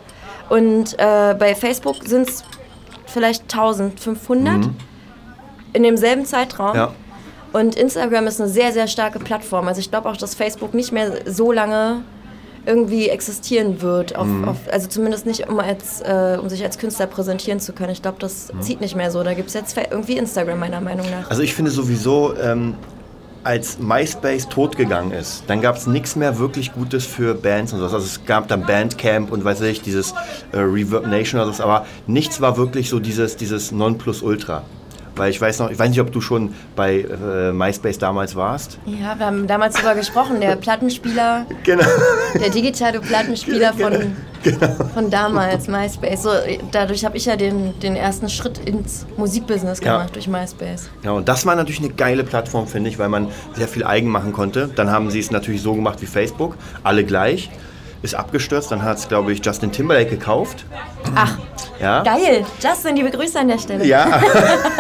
Und 0.49 0.99
äh, 0.99 1.35
bei 1.39 1.55
Facebook 1.55 1.97
sind 2.05 2.29
es 2.29 2.45
vielleicht 3.07 3.43
1500 3.45 4.69
in 5.73 5.83
demselben 5.83 6.25
Zeitraum. 6.27 6.71
Mhm. 6.71 6.77
Ja. 6.77 6.93
Und 7.53 7.75
Instagram 7.77 8.27
ist 8.27 8.41
eine 8.41 8.49
sehr, 8.51 8.73
sehr 8.73 8.87
starke 8.89 9.19
Plattform. 9.19 9.69
Also 9.69 9.81
ich 9.81 9.91
glaube 9.91 10.09
auch, 10.09 10.17
dass 10.17 10.35
Facebook 10.35 10.75
nicht 10.75 10.91
mehr 10.93 11.13
so 11.27 11.53
lange 11.53 12.03
irgendwie 12.67 13.09
existieren 13.09 13.83
wird. 13.83 14.15
Auf, 14.17 14.27
Mhm. 14.27 14.49
auf, 14.49 14.57
also 14.71 14.89
zumindest 14.89 15.27
nicht, 15.27 15.49
um, 15.49 15.59
als, 15.59 16.01
äh, 16.03 16.39
um 16.41 16.49
sich 16.49 16.63
als 16.63 16.79
Künstler 16.79 17.07
präsentieren 17.07 17.61
zu 17.61 17.73
können. 17.73 17.91
Ich 17.93 18.03
glaube, 18.03 18.19
das 18.21 18.53
zieht 18.61 18.81
nicht 18.81 18.95
mehr 18.97 19.11
so. 19.11 19.23
Da 19.23 19.35
gibt 19.35 19.49
es 19.49 19.55
jetzt 19.55 19.77
irgendwie 19.77 20.17
Instagram 20.17 20.59
meiner 20.61 20.81
Meinung 20.81 21.07
nach. 21.11 21.29
Also 21.31 21.43
ich 21.43 21.55
finde 21.55 21.71
sowieso, 21.71 22.35
ähm, 22.37 22.75
als 23.45 23.81
MySpace 23.81 24.49
totgegangen 24.49 25.11
ist, 25.11 25.43
dann 25.49 25.61
gab 25.61 25.77
es 25.77 25.89
nichts 25.89 26.15
mehr 26.15 26.39
wirklich 26.39 26.73
Gutes 26.73 27.05
für 27.05 27.35
Bands 27.35 27.73
und 27.73 27.81
sowas. 27.81 27.93
Also 27.95 28.07
es 28.07 28.25
gab 28.25 28.47
dann 28.47 28.65
Bandcamp 28.65 29.33
und 29.33 29.45
weiß 29.45 29.63
ich, 29.63 29.83
dieses 29.83 30.13
äh, 30.53 30.59
Reverb 30.59 31.09
Nation 31.09 31.41
oder 31.41 31.53
so, 31.53 31.65
aber 31.65 31.87
nichts 32.07 32.41
war 32.41 32.57
wirklich 32.57 32.89
so 32.89 33.01
dieses, 33.01 33.37
dieses 33.37 33.73
Nonplusultra. 33.73 34.63
Weil 35.17 35.31
ich 35.31 35.41
weiß 35.41 35.59
noch, 35.59 35.71
ich 35.71 35.79
weiß 35.79 35.91
nicht, 35.91 36.01
ob 36.01 36.11
du 36.11 36.21
schon 36.21 36.55
bei 36.75 37.01
äh, 37.01 37.53
MySpace 37.53 37.99
damals 37.99 38.35
warst. 38.35 38.79
Ja, 38.87 39.19
wir 39.19 39.27
haben 39.27 39.47
damals 39.47 39.75
darüber 39.75 39.95
gesprochen, 39.95 40.41
der 40.41 40.57
Plattenspieler, 40.57 41.47
Genau. 41.65 41.85
der 42.41 42.49
digitale 42.51 43.01
Plattenspieler 43.01 43.73
von, 43.79 43.93
Genau. 44.43 44.75
von 44.95 45.11
damals, 45.11 45.69
MySpace. 45.69 46.23
So, 46.23 46.31
dadurch 46.71 47.05
habe 47.05 47.17
ich 47.17 47.27
ja 47.27 47.37
den, 47.37 47.79
den 47.81 47.95
ersten 47.95 48.29
Schritt 48.29 48.59
ins 48.67 49.07
Musikbusiness 49.17 49.81
Ja. 49.81 49.99
gemacht 49.99 50.15
durch 50.17 50.29
MySpace. 50.29 50.89
Ja, 51.05 51.11
und 51.13 51.29
das 51.29 51.45
war 51.47 51.55
natürlich 51.57 51.81
eine 51.81 51.91
geile 51.91 52.25
Plattform, 52.25 52.67
finde 52.67 52.89
ich, 52.91 52.99
weil 52.99 53.09
man 53.11 53.29
sehr 53.55 53.69
viel 53.69 53.85
eigen 53.85 54.09
machen 54.09 54.33
konnte. 54.33 54.69
Dann 54.75 54.91
haben 54.91 55.11
sie 55.11 55.21
es 55.21 55.31
natürlich 55.31 55.63
so 55.63 55.75
gemacht 55.75 56.01
wie 56.01 56.07
Facebook, 56.07 56.57
alle 56.83 57.05
gleich. 57.05 57.51
Ist 58.03 58.15
abgestürzt, 58.17 58.73
dann 58.73 58.83
hat 58.83 58.99
es, 58.99 59.07
glaube 59.09 59.33
ich, 59.33 59.45
Justin 59.45 59.71
Timberlake 59.71 60.11
gekauft. 60.11 60.65
Ach, 61.15 61.39
Ja. 61.81 62.03
geil. 62.03 62.45
Justin, 62.61 62.97
liebe 62.97 63.11
Grüße 63.11 63.39
an 63.39 63.47
der 63.49 63.59
Stelle. 63.59 63.85
Ja, 63.87 64.05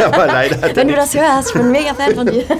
aber 0.07 0.27
leider 0.27 0.57
hat 0.57 0.71
er 0.71 0.77
Wenn 0.77 0.89
du 0.89 0.95
das 0.95 1.15
hörst, 1.15 1.49
ich 1.49 1.53
bin 1.55 1.63
ein 1.67 1.71
mega 1.73 1.95
Fan 1.95 2.15
von 2.15 2.27
dir. 2.27 2.45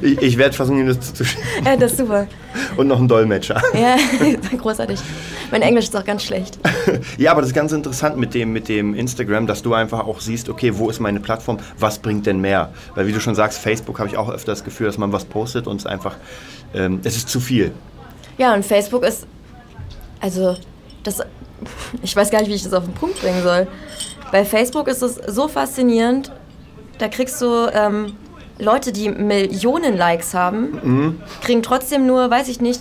Ich, 0.00 0.22
ich 0.22 0.38
werde 0.38 0.54
versuchen, 0.54 0.78
ihm 0.78 0.86
das 0.86 1.00
zuzuschicken. 1.00 1.44
ja, 1.64 1.76
das 1.76 1.92
ist 1.92 1.98
super. 1.98 2.26
Und 2.76 2.86
noch 2.86 2.98
einen 2.98 3.08
Dolmetscher. 3.08 3.60
Ja, 3.74 3.96
großartig. 4.56 4.98
Mein 5.50 5.62
Englisch 5.62 5.86
ist 5.86 5.96
auch 5.96 6.04
ganz 6.04 6.22
schlecht. 6.22 6.58
Ja, 7.18 7.32
aber 7.32 7.40
das 7.42 7.50
ist 7.50 7.54
ganz 7.54 7.72
interessant 7.72 8.16
mit 8.16 8.32
dem, 8.34 8.52
mit 8.52 8.68
dem 8.68 8.94
Instagram, 8.94 9.46
dass 9.46 9.62
du 9.62 9.74
einfach 9.74 10.06
auch 10.06 10.20
siehst, 10.20 10.48
okay, 10.48 10.72
wo 10.78 10.88
ist 10.88 11.00
meine 11.00 11.20
Plattform, 11.20 11.58
was 11.78 11.98
bringt 11.98 12.24
denn 12.26 12.40
mehr? 12.40 12.70
Weil 12.94 13.08
wie 13.08 13.12
du 13.12 13.20
schon 13.20 13.34
sagst, 13.34 13.58
Facebook 13.58 13.98
habe 13.98 14.08
ich 14.08 14.16
auch 14.16 14.30
öfter 14.30 14.52
das 14.52 14.64
Gefühl, 14.64 14.86
dass 14.86 14.96
man 14.96 15.12
was 15.12 15.24
postet 15.24 15.66
und 15.66 15.80
es 15.80 15.86
einfach, 15.86 16.14
ähm, 16.74 17.00
es 17.04 17.16
ist 17.16 17.28
zu 17.28 17.40
viel. 17.40 17.72
Ja, 18.38 18.54
und 18.54 18.64
Facebook 18.64 19.04
ist, 19.04 19.26
also, 20.20 20.56
das, 21.02 21.20
ich 22.02 22.14
weiß 22.16 22.30
gar 22.30 22.38
nicht, 22.40 22.48
wie 22.48 22.54
ich 22.54 22.62
das 22.62 22.72
auf 22.72 22.84
den 22.84 22.94
Punkt 22.94 23.20
bringen 23.20 23.42
soll. 23.42 23.66
Bei 24.32 24.44
Facebook 24.44 24.88
ist 24.88 25.02
es 25.02 25.16
so 25.26 25.48
faszinierend, 25.48 26.30
da 26.98 27.08
kriegst 27.08 27.40
du 27.40 27.66
ähm, 27.72 28.16
Leute, 28.58 28.92
die 28.92 29.08
Millionen 29.08 29.96
Likes 29.96 30.34
haben, 30.34 31.20
kriegen 31.42 31.62
trotzdem 31.62 32.06
nur, 32.06 32.28
weiß 32.30 32.48
ich 32.48 32.60
nicht, 32.60 32.80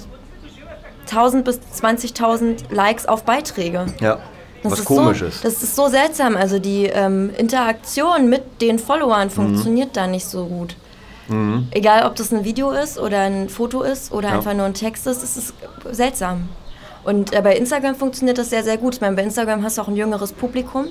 1000 1.09 1.45
bis 1.45 1.59
20.000 1.81 2.73
Likes 2.73 3.05
auf 3.05 3.23
Beiträge. 3.23 3.85
Ja, 4.01 4.19
Das 4.63 4.71
was 4.73 4.79
ist 4.79 4.85
komisches. 4.85 5.37
So, 5.37 5.43
das 5.43 5.63
ist 5.63 5.75
so 5.75 5.87
seltsam. 5.87 6.35
Also 6.35 6.59
die 6.59 6.85
ähm, 6.87 7.29
Interaktion 7.37 8.27
mit 8.27 8.61
den 8.61 8.77
Followern 8.79 9.29
funktioniert 9.29 9.95
da 9.95 10.07
nicht 10.07 10.25
so 10.25 10.45
gut. 10.47 10.75
Egal, 11.71 12.05
ob 12.05 12.15
das 12.15 12.31
ein 12.31 12.43
Video 12.43 12.71
ist 12.71 12.97
oder 12.99 13.21
ein 13.21 13.49
Foto 13.49 13.81
ist 13.81 14.11
oder 14.11 14.29
Ja. 14.29 14.35
einfach 14.35 14.53
nur 14.53 14.65
ein 14.65 14.73
Text 14.73 15.07
ist, 15.07 15.23
es 15.23 15.37
ist 15.37 15.53
seltsam. 15.91 16.49
Und 17.03 17.33
äh, 17.33 17.41
bei 17.41 17.55
Instagram 17.55 17.95
funktioniert 17.95 18.37
das 18.37 18.49
sehr, 18.49 18.63
sehr 18.63 18.77
gut. 18.77 18.95
Ich 18.95 19.01
meine, 19.01 19.15
bei 19.15 19.23
Instagram 19.23 19.63
hast 19.63 19.77
du 19.77 19.81
auch 19.81 19.87
ein 19.87 19.95
jüngeres 19.95 20.33
Publikum, 20.33 20.87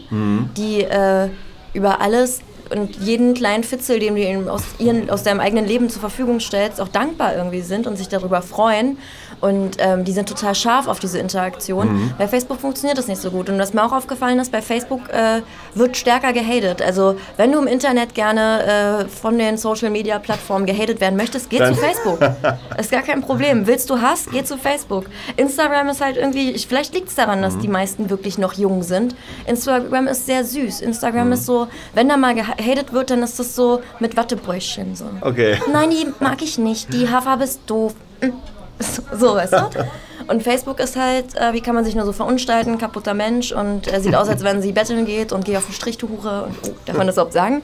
die 0.57 0.83
äh, 0.83 1.29
über 1.75 2.01
alles 2.01 2.41
und 2.71 2.97
jeden 2.97 3.35
kleinen 3.35 3.65
Fitzel, 3.65 3.99
den 3.99 4.15
du 4.15 4.21
ihnen 4.21 4.49
aus, 4.49 4.63
ihren, 4.79 5.11
aus 5.11 5.23
deinem 5.23 5.41
eigenen 5.41 5.67
Leben 5.67 5.91
zur 5.91 6.01
Verfügung 6.01 6.41
stellst, 6.41 6.81
auch 6.81 6.89
dankbar 6.89 7.35
irgendwie 7.35 7.61
sind 7.61 7.87
und 7.87 7.97
sich 7.97 8.09
darüber 8.09 8.43
freuen. 8.43 8.99
Und 9.41 9.77
ähm, 9.81 10.05
die 10.05 10.13
sind 10.13 10.29
total 10.31 10.55
scharf 10.55 10.89
auf 10.89 10.99
diese 10.99 11.19
Interaktion. 11.19 12.15
Bei 12.17 12.27
Facebook 12.27 12.59
funktioniert 12.59 12.97
das 12.97 13.07
nicht 13.07 13.21
so 13.21 13.31
gut. 13.31 13.51
Und 13.51 13.59
was 13.59 13.75
mir 13.75 13.85
auch 13.85 13.93
aufgefallen 13.93 14.39
ist, 14.39 14.51
bei 14.51 14.63
Facebook 14.63 15.11
äh, 15.11 15.43
wird 15.75 15.97
stärker 15.97 16.33
gehatet. 16.33 16.81
Also 16.81 17.17
wenn 17.37 17.53
du 17.53 17.59
im 17.59 17.67
Internet 17.67 18.15
gerne 18.15 19.05
äh, 19.05 19.09
von 19.09 19.37
den 19.39 19.59
Social-Media-Plattformen 19.59 20.65
gehatet 20.65 21.03
werden 21.03 21.17
möchtest, 21.17 21.51
geh 21.51 21.59
Dann- 21.59 21.75
zu 21.75 21.81
Facebook. 21.81 22.19
ist 22.79 22.91
gar 22.91 23.03
kein 23.03 23.21
Problem. 23.21 23.67
Willst 23.67 23.91
du 23.91 24.01
Hass, 24.01 24.27
geh 24.33 24.43
zu 24.43 24.57
Facebook. 24.57 25.05
Instagram 25.37 25.91
ist 25.91 26.01
halt 26.01 26.17
irgendwie, 26.17 26.53
ich, 26.53 26.67
vielleicht 26.67 26.95
liegt 26.95 27.09
es 27.09 27.15
daran, 27.15 27.43
dass 27.43 27.59
die 27.59 27.69
meisten 27.69 28.09
wirklich 28.09 28.39
noch 28.39 28.55
jung 28.55 28.83
sind. 28.83 29.15
Instagram 29.47 30.07
ist 30.07 30.25
sehr 30.25 30.45
süß. 30.45 30.81
Instagram 30.81 31.33
ist 31.33 31.45
so, 31.45 31.69
wenn 31.95 32.09
da 32.09 32.17
mal 32.17 32.35
gehatet 32.57 32.93
wird, 32.93 33.11
dann 33.11 33.23
ist 33.23 33.39
das 33.39 33.55
so 33.55 33.83
mit 34.01 34.17
Wattebäuschen. 34.17 34.95
So. 34.95 35.07
Okay. 35.21 35.59
Nein, 35.73 35.91
die 35.91 36.07
mag 36.21 36.43
ich 36.43 36.59
nicht. 36.59 36.93
Die 36.93 37.09
Haarfarbe 37.09 37.45
ist 37.45 37.61
doof. 37.67 37.95
Mm. 38.21 38.31
So, 39.19 39.35
weißt 39.35 39.55
du? 39.55 39.71
Und 40.29 40.43
Facebook 40.43 40.81
ist 40.81 40.97
halt, 40.97 41.37
äh, 41.37 41.53
wie 41.53 41.61
kann 41.61 41.75
man 41.75 41.85
sich 41.85 41.95
nur 41.95 42.05
so 42.05 42.13
verunstalten, 42.13 42.79
kaputter 42.79 43.15
Mensch 43.15 43.53
und 43.53 43.93
äh, 43.93 44.01
sieht 44.01 44.15
aus, 44.15 44.29
als 44.29 44.43
wenn 44.45 44.61
sie 44.63 44.73
betteln 44.73 45.07
geht 45.07 45.33
und 45.33 45.45
geht 45.45 45.57
auf 45.57 45.67
den 45.67 45.75
Strich, 45.75 45.99
du 45.99 46.09
Hure. 46.09 46.45
Und, 46.45 46.55
oh, 46.69 46.75
darf 46.85 46.97
man 46.97 47.07
das 47.07 47.17
überhaupt 47.17 47.33
sagen? 47.33 47.63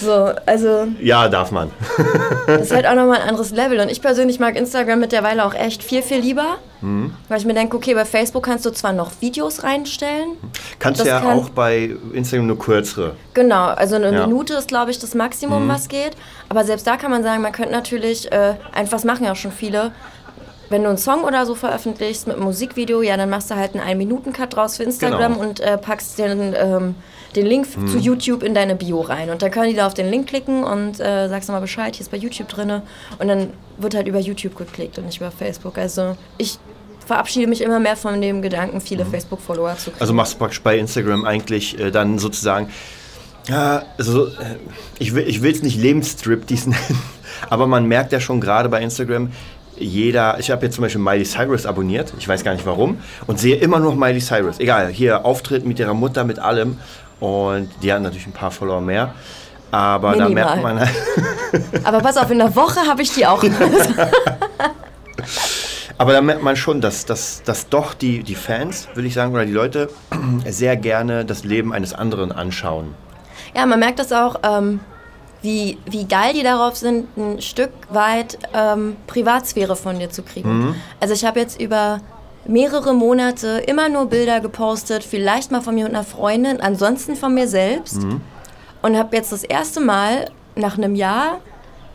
So, 0.00 0.30
also, 0.46 0.86
Ja, 1.00 1.28
darf 1.28 1.50
man. 1.50 1.70
das 2.46 2.62
ist 2.62 2.72
halt 2.74 2.86
auch 2.86 2.94
nochmal 2.94 3.20
ein 3.20 3.28
anderes 3.28 3.50
Level. 3.50 3.80
Und 3.80 3.90
ich 3.90 4.00
persönlich 4.02 4.38
mag 4.40 4.56
Instagram 4.56 5.00
mittlerweile 5.00 5.44
auch 5.44 5.54
echt 5.54 5.82
viel, 5.82 6.02
viel 6.02 6.18
lieber. 6.18 6.56
Weil 7.28 7.38
ich 7.38 7.44
mir 7.44 7.54
denke, 7.54 7.76
okay, 7.76 7.94
bei 7.94 8.04
Facebook 8.04 8.44
kannst 8.44 8.66
du 8.66 8.70
zwar 8.70 8.92
noch 8.92 9.12
Videos 9.20 9.62
reinstellen. 9.62 10.30
Kannst 10.80 11.00
du 11.00 11.04
ja 11.04 11.20
kann- 11.20 11.38
auch 11.38 11.48
bei 11.50 11.94
Instagram 12.12 12.48
nur 12.48 12.58
kürzere. 12.58 13.12
Genau, 13.34 13.66
also 13.66 13.94
eine 13.94 14.12
Ja. 14.12 14.26
Minute 14.26 14.54
ist, 14.54 14.66
glaube 14.66 14.90
ich, 14.90 14.98
das 14.98 15.14
Maximum, 15.14 15.68
was 15.68 15.86
geht. 15.88 16.16
Aber 16.48 16.64
selbst 16.64 16.84
da 16.88 16.96
kann 16.96 17.12
man 17.12 17.22
sagen, 17.22 17.40
man 17.40 17.52
könnte 17.52 17.70
natürlich, 17.70 18.32
äh, 18.32 18.54
einfach 18.72 18.92
das 18.96 19.04
machen 19.04 19.24
ja 19.26 19.30
auch 19.30 19.36
schon 19.36 19.52
viele, 19.52 19.92
wenn 20.72 20.82
du 20.82 20.88
einen 20.88 20.98
Song 20.98 21.22
oder 21.22 21.46
so 21.46 21.54
veröffentlichst 21.54 22.26
mit 22.26 22.36
einem 22.36 22.44
Musikvideo, 22.46 23.02
ja, 23.02 23.16
dann 23.16 23.30
machst 23.30 23.50
du 23.50 23.54
halt 23.54 23.76
einen 23.76 23.84
1-Minuten-Cut 24.00 24.56
draus 24.56 24.76
für 24.78 24.82
Instagram 24.82 25.34
Genau. 25.34 25.44
und 25.46 25.60
äh, 25.60 25.78
packst 25.78 26.18
den, 26.18 26.54
ähm, 26.56 26.94
den 27.36 27.46
Link 27.46 27.66
zu 27.70 27.98
YouTube 27.98 28.42
in 28.42 28.52
deine 28.54 28.74
Bio 28.74 29.00
rein. 29.00 29.30
Und 29.30 29.40
dann 29.42 29.50
können 29.50 29.70
die 29.70 29.76
da 29.76 29.86
auf 29.86 29.94
den 29.94 30.10
Link 30.10 30.26
klicken 30.28 30.64
und 30.64 30.98
äh, 31.00 31.28
sagst 31.28 31.48
nochmal 31.48 31.62
Bescheid, 31.62 31.94
hier 31.94 32.02
ist 32.02 32.10
bei 32.10 32.16
YouTube 32.18 32.48
drin. 32.48 32.82
Und 33.18 33.28
dann 33.28 33.50
wird 33.78 33.94
halt 33.94 34.06
über 34.08 34.18
YouTube 34.18 34.56
geklickt 34.56 34.98
und 34.98 35.06
nicht 35.06 35.18
über 35.18 35.30
Facebook. 35.30 35.78
Also 35.78 36.16
ich 36.38 36.58
verabschiede 37.06 37.46
mich 37.46 37.62
immer 37.62 37.80
mehr 37.80 37.96
von 37.96 38.20
dem 38.20 38.42
Gedanken, 38.42 38.80
viele 38.80 39.04
Facebook-Follower 39.06 39.76
zu 39.76 39.90
kriegen. 39.90 40.00
Also 40.00 40.12
machst 40.12 40.34
du 40.34 40.38
praktisch 40.38 40.62
bei 40.62 40.78
Instagram 40.78 41.24
eigentlich 41.24 41.78
äh, 41.78 41.90
dann 41.90 42.18
sozusagen 42.18 42.68
Ja, 43.48 43.82
also 43.98 44.26
äh, 44.26 44.56
ich 44.98 45.12
will 45.14 45.52
es 45.52 45.62
nicht 45.62 45.76
Lebensstrip-Dies 45.80 46.66
nennen, 46.68 47.02
aber 47.50 47.66
man 47.66 47.86
merkt 47.86 48.12
ja 48.12 48.20
schon 48.20 48.40
gerade 48.40 48.68
bei 48.68 48.80
Instagram, 48.82 49.32
jeder, 49.82 50.38
ich 50.38 50.50
habe 50.50 50.64
jetzt 50.64 50.76
zum 50.76 50.82
Beispiel 50.82 51.00
Miley 51.00 51.24
Cyrus 51.24 51.66
abonniert, 51.66 52.12
ich 52.18 52.28
weiß 52.28 52.44
gar 52.44 52.54
nicht 52.54 52.66
warum, 52.66 52.98
und 53.26 53.38
sehe 53.38 53.56
immer 53.56 53.78
noch 53.78 53.94
Miley 53.94 54.20
Cyrus. 54.20 54.60
Egal, 54.60 54.88
hier 54.88 55.24
Auftritt 55.24 55.66
mit 55.66 55.78
ihrer 55.78 55.94
Mutter, 55.94 56.24
mit 56.24 56.38
allem. 56.38 56.78
Und 57.20 57.70
die 57.82 57.92
hat 57.92 58.02
natürlich 58.02 58.26
ein 58.26 58.32
paar 58.32 58.50
Follower 58.50 58.80
mehr. 58.80 59.14
Aber 59.70 60.10
Minimal. 60.10 60.34
da 60.34 60.34
merkt 60.34 60.62
man. 60.62 60.88
aber 61.84 62.00
pass 62.00 62.16
auf, 62.16 62.30
in 62.30 62.38
der 62.38 62.54
Woche 62.54 62.80
habe 62.86 63.02
ich 63.02 63.14
die 63.14 63.26
auch. 63.26 63.42
aber 65.98 66.12
da 66.12 66.20
merkt 66.20 66.42
man 66.42 66.56
schon, 66.56 66.80
dass, 66.80 67.06
dass, 67.06 67.42
dass 67.42 67.68
doch 67.68 67.94
die, 67.94 68.22
die 68.22 68.34
Fans, 68.34 68.88
würde 68.94 69.08
ich 69.08 69.14
sagen, 69.14 69.32
oder 69.32 69.46
die 69.46 69.52
Leute 69.52 69.88
sehr 70.46 70.76
gerne 70.76 71.24
das 71.24 71.44
Leben 71.44 71.72
eines 71.72 71.94
anderen 71.94 72.32
anschauen. 72.32 72.94
Ja, 73.54 73.66
man 73.66 73.78
merkt 73.78 73.98
das 73.98 74.12
auch. 74.12 74.36
Ähm 74.42 74.80
wie, 75.42 75.78
wie 75.86 76.06
geil 76.06 76.32
die 76.34 76.42
darauf 76.42 76.76
sind, 76.76 77.16
ein 77.16 77.42
Stück 77.42 77.70
weit 77.90 78.38
ähm, 78.54 78.96
Privatsphäre 79.06 79.76
von 79.76 79.98
dir 79.98 80.10
zu 80.10 80.22
kriegen. 80.22 80.58
Mhm. 80.58 80.74
Also 81.00 81.14
ich 81.14 81.24
habe 81.24 81.40
jetzt 81.40 81.60
über 81.60 82.00
mehrere 82.46 82.94
Monate 82.94 83.62
immer 83.66 83.88
nur 83.88 84.06
Bilder 84.06 84.40
gepostet, 84.40 85.04
vielleicht 85.04 85.50
mal 85.50 85.60
von 85.60 85.74
mir 85.74 85.84
und 85.84 85.92
einer 85.92 86.04
Freundin, 86.04 86.60
ansonsten 86.60 87.16
von 87.16 87.34
mir 87.34 87.48
selbst. 87.48 88.02
Mhm. 88.02 88.20
Und 88.82 88.96
habe 88.96 89.16
jetzt 89.16 89.30
das 89.30 89.44
erste 89.44 89.80
Mal 89.80 90.30
nach 90.56 90.76
einem 90.76 90.94
Jahr 90.94 91.38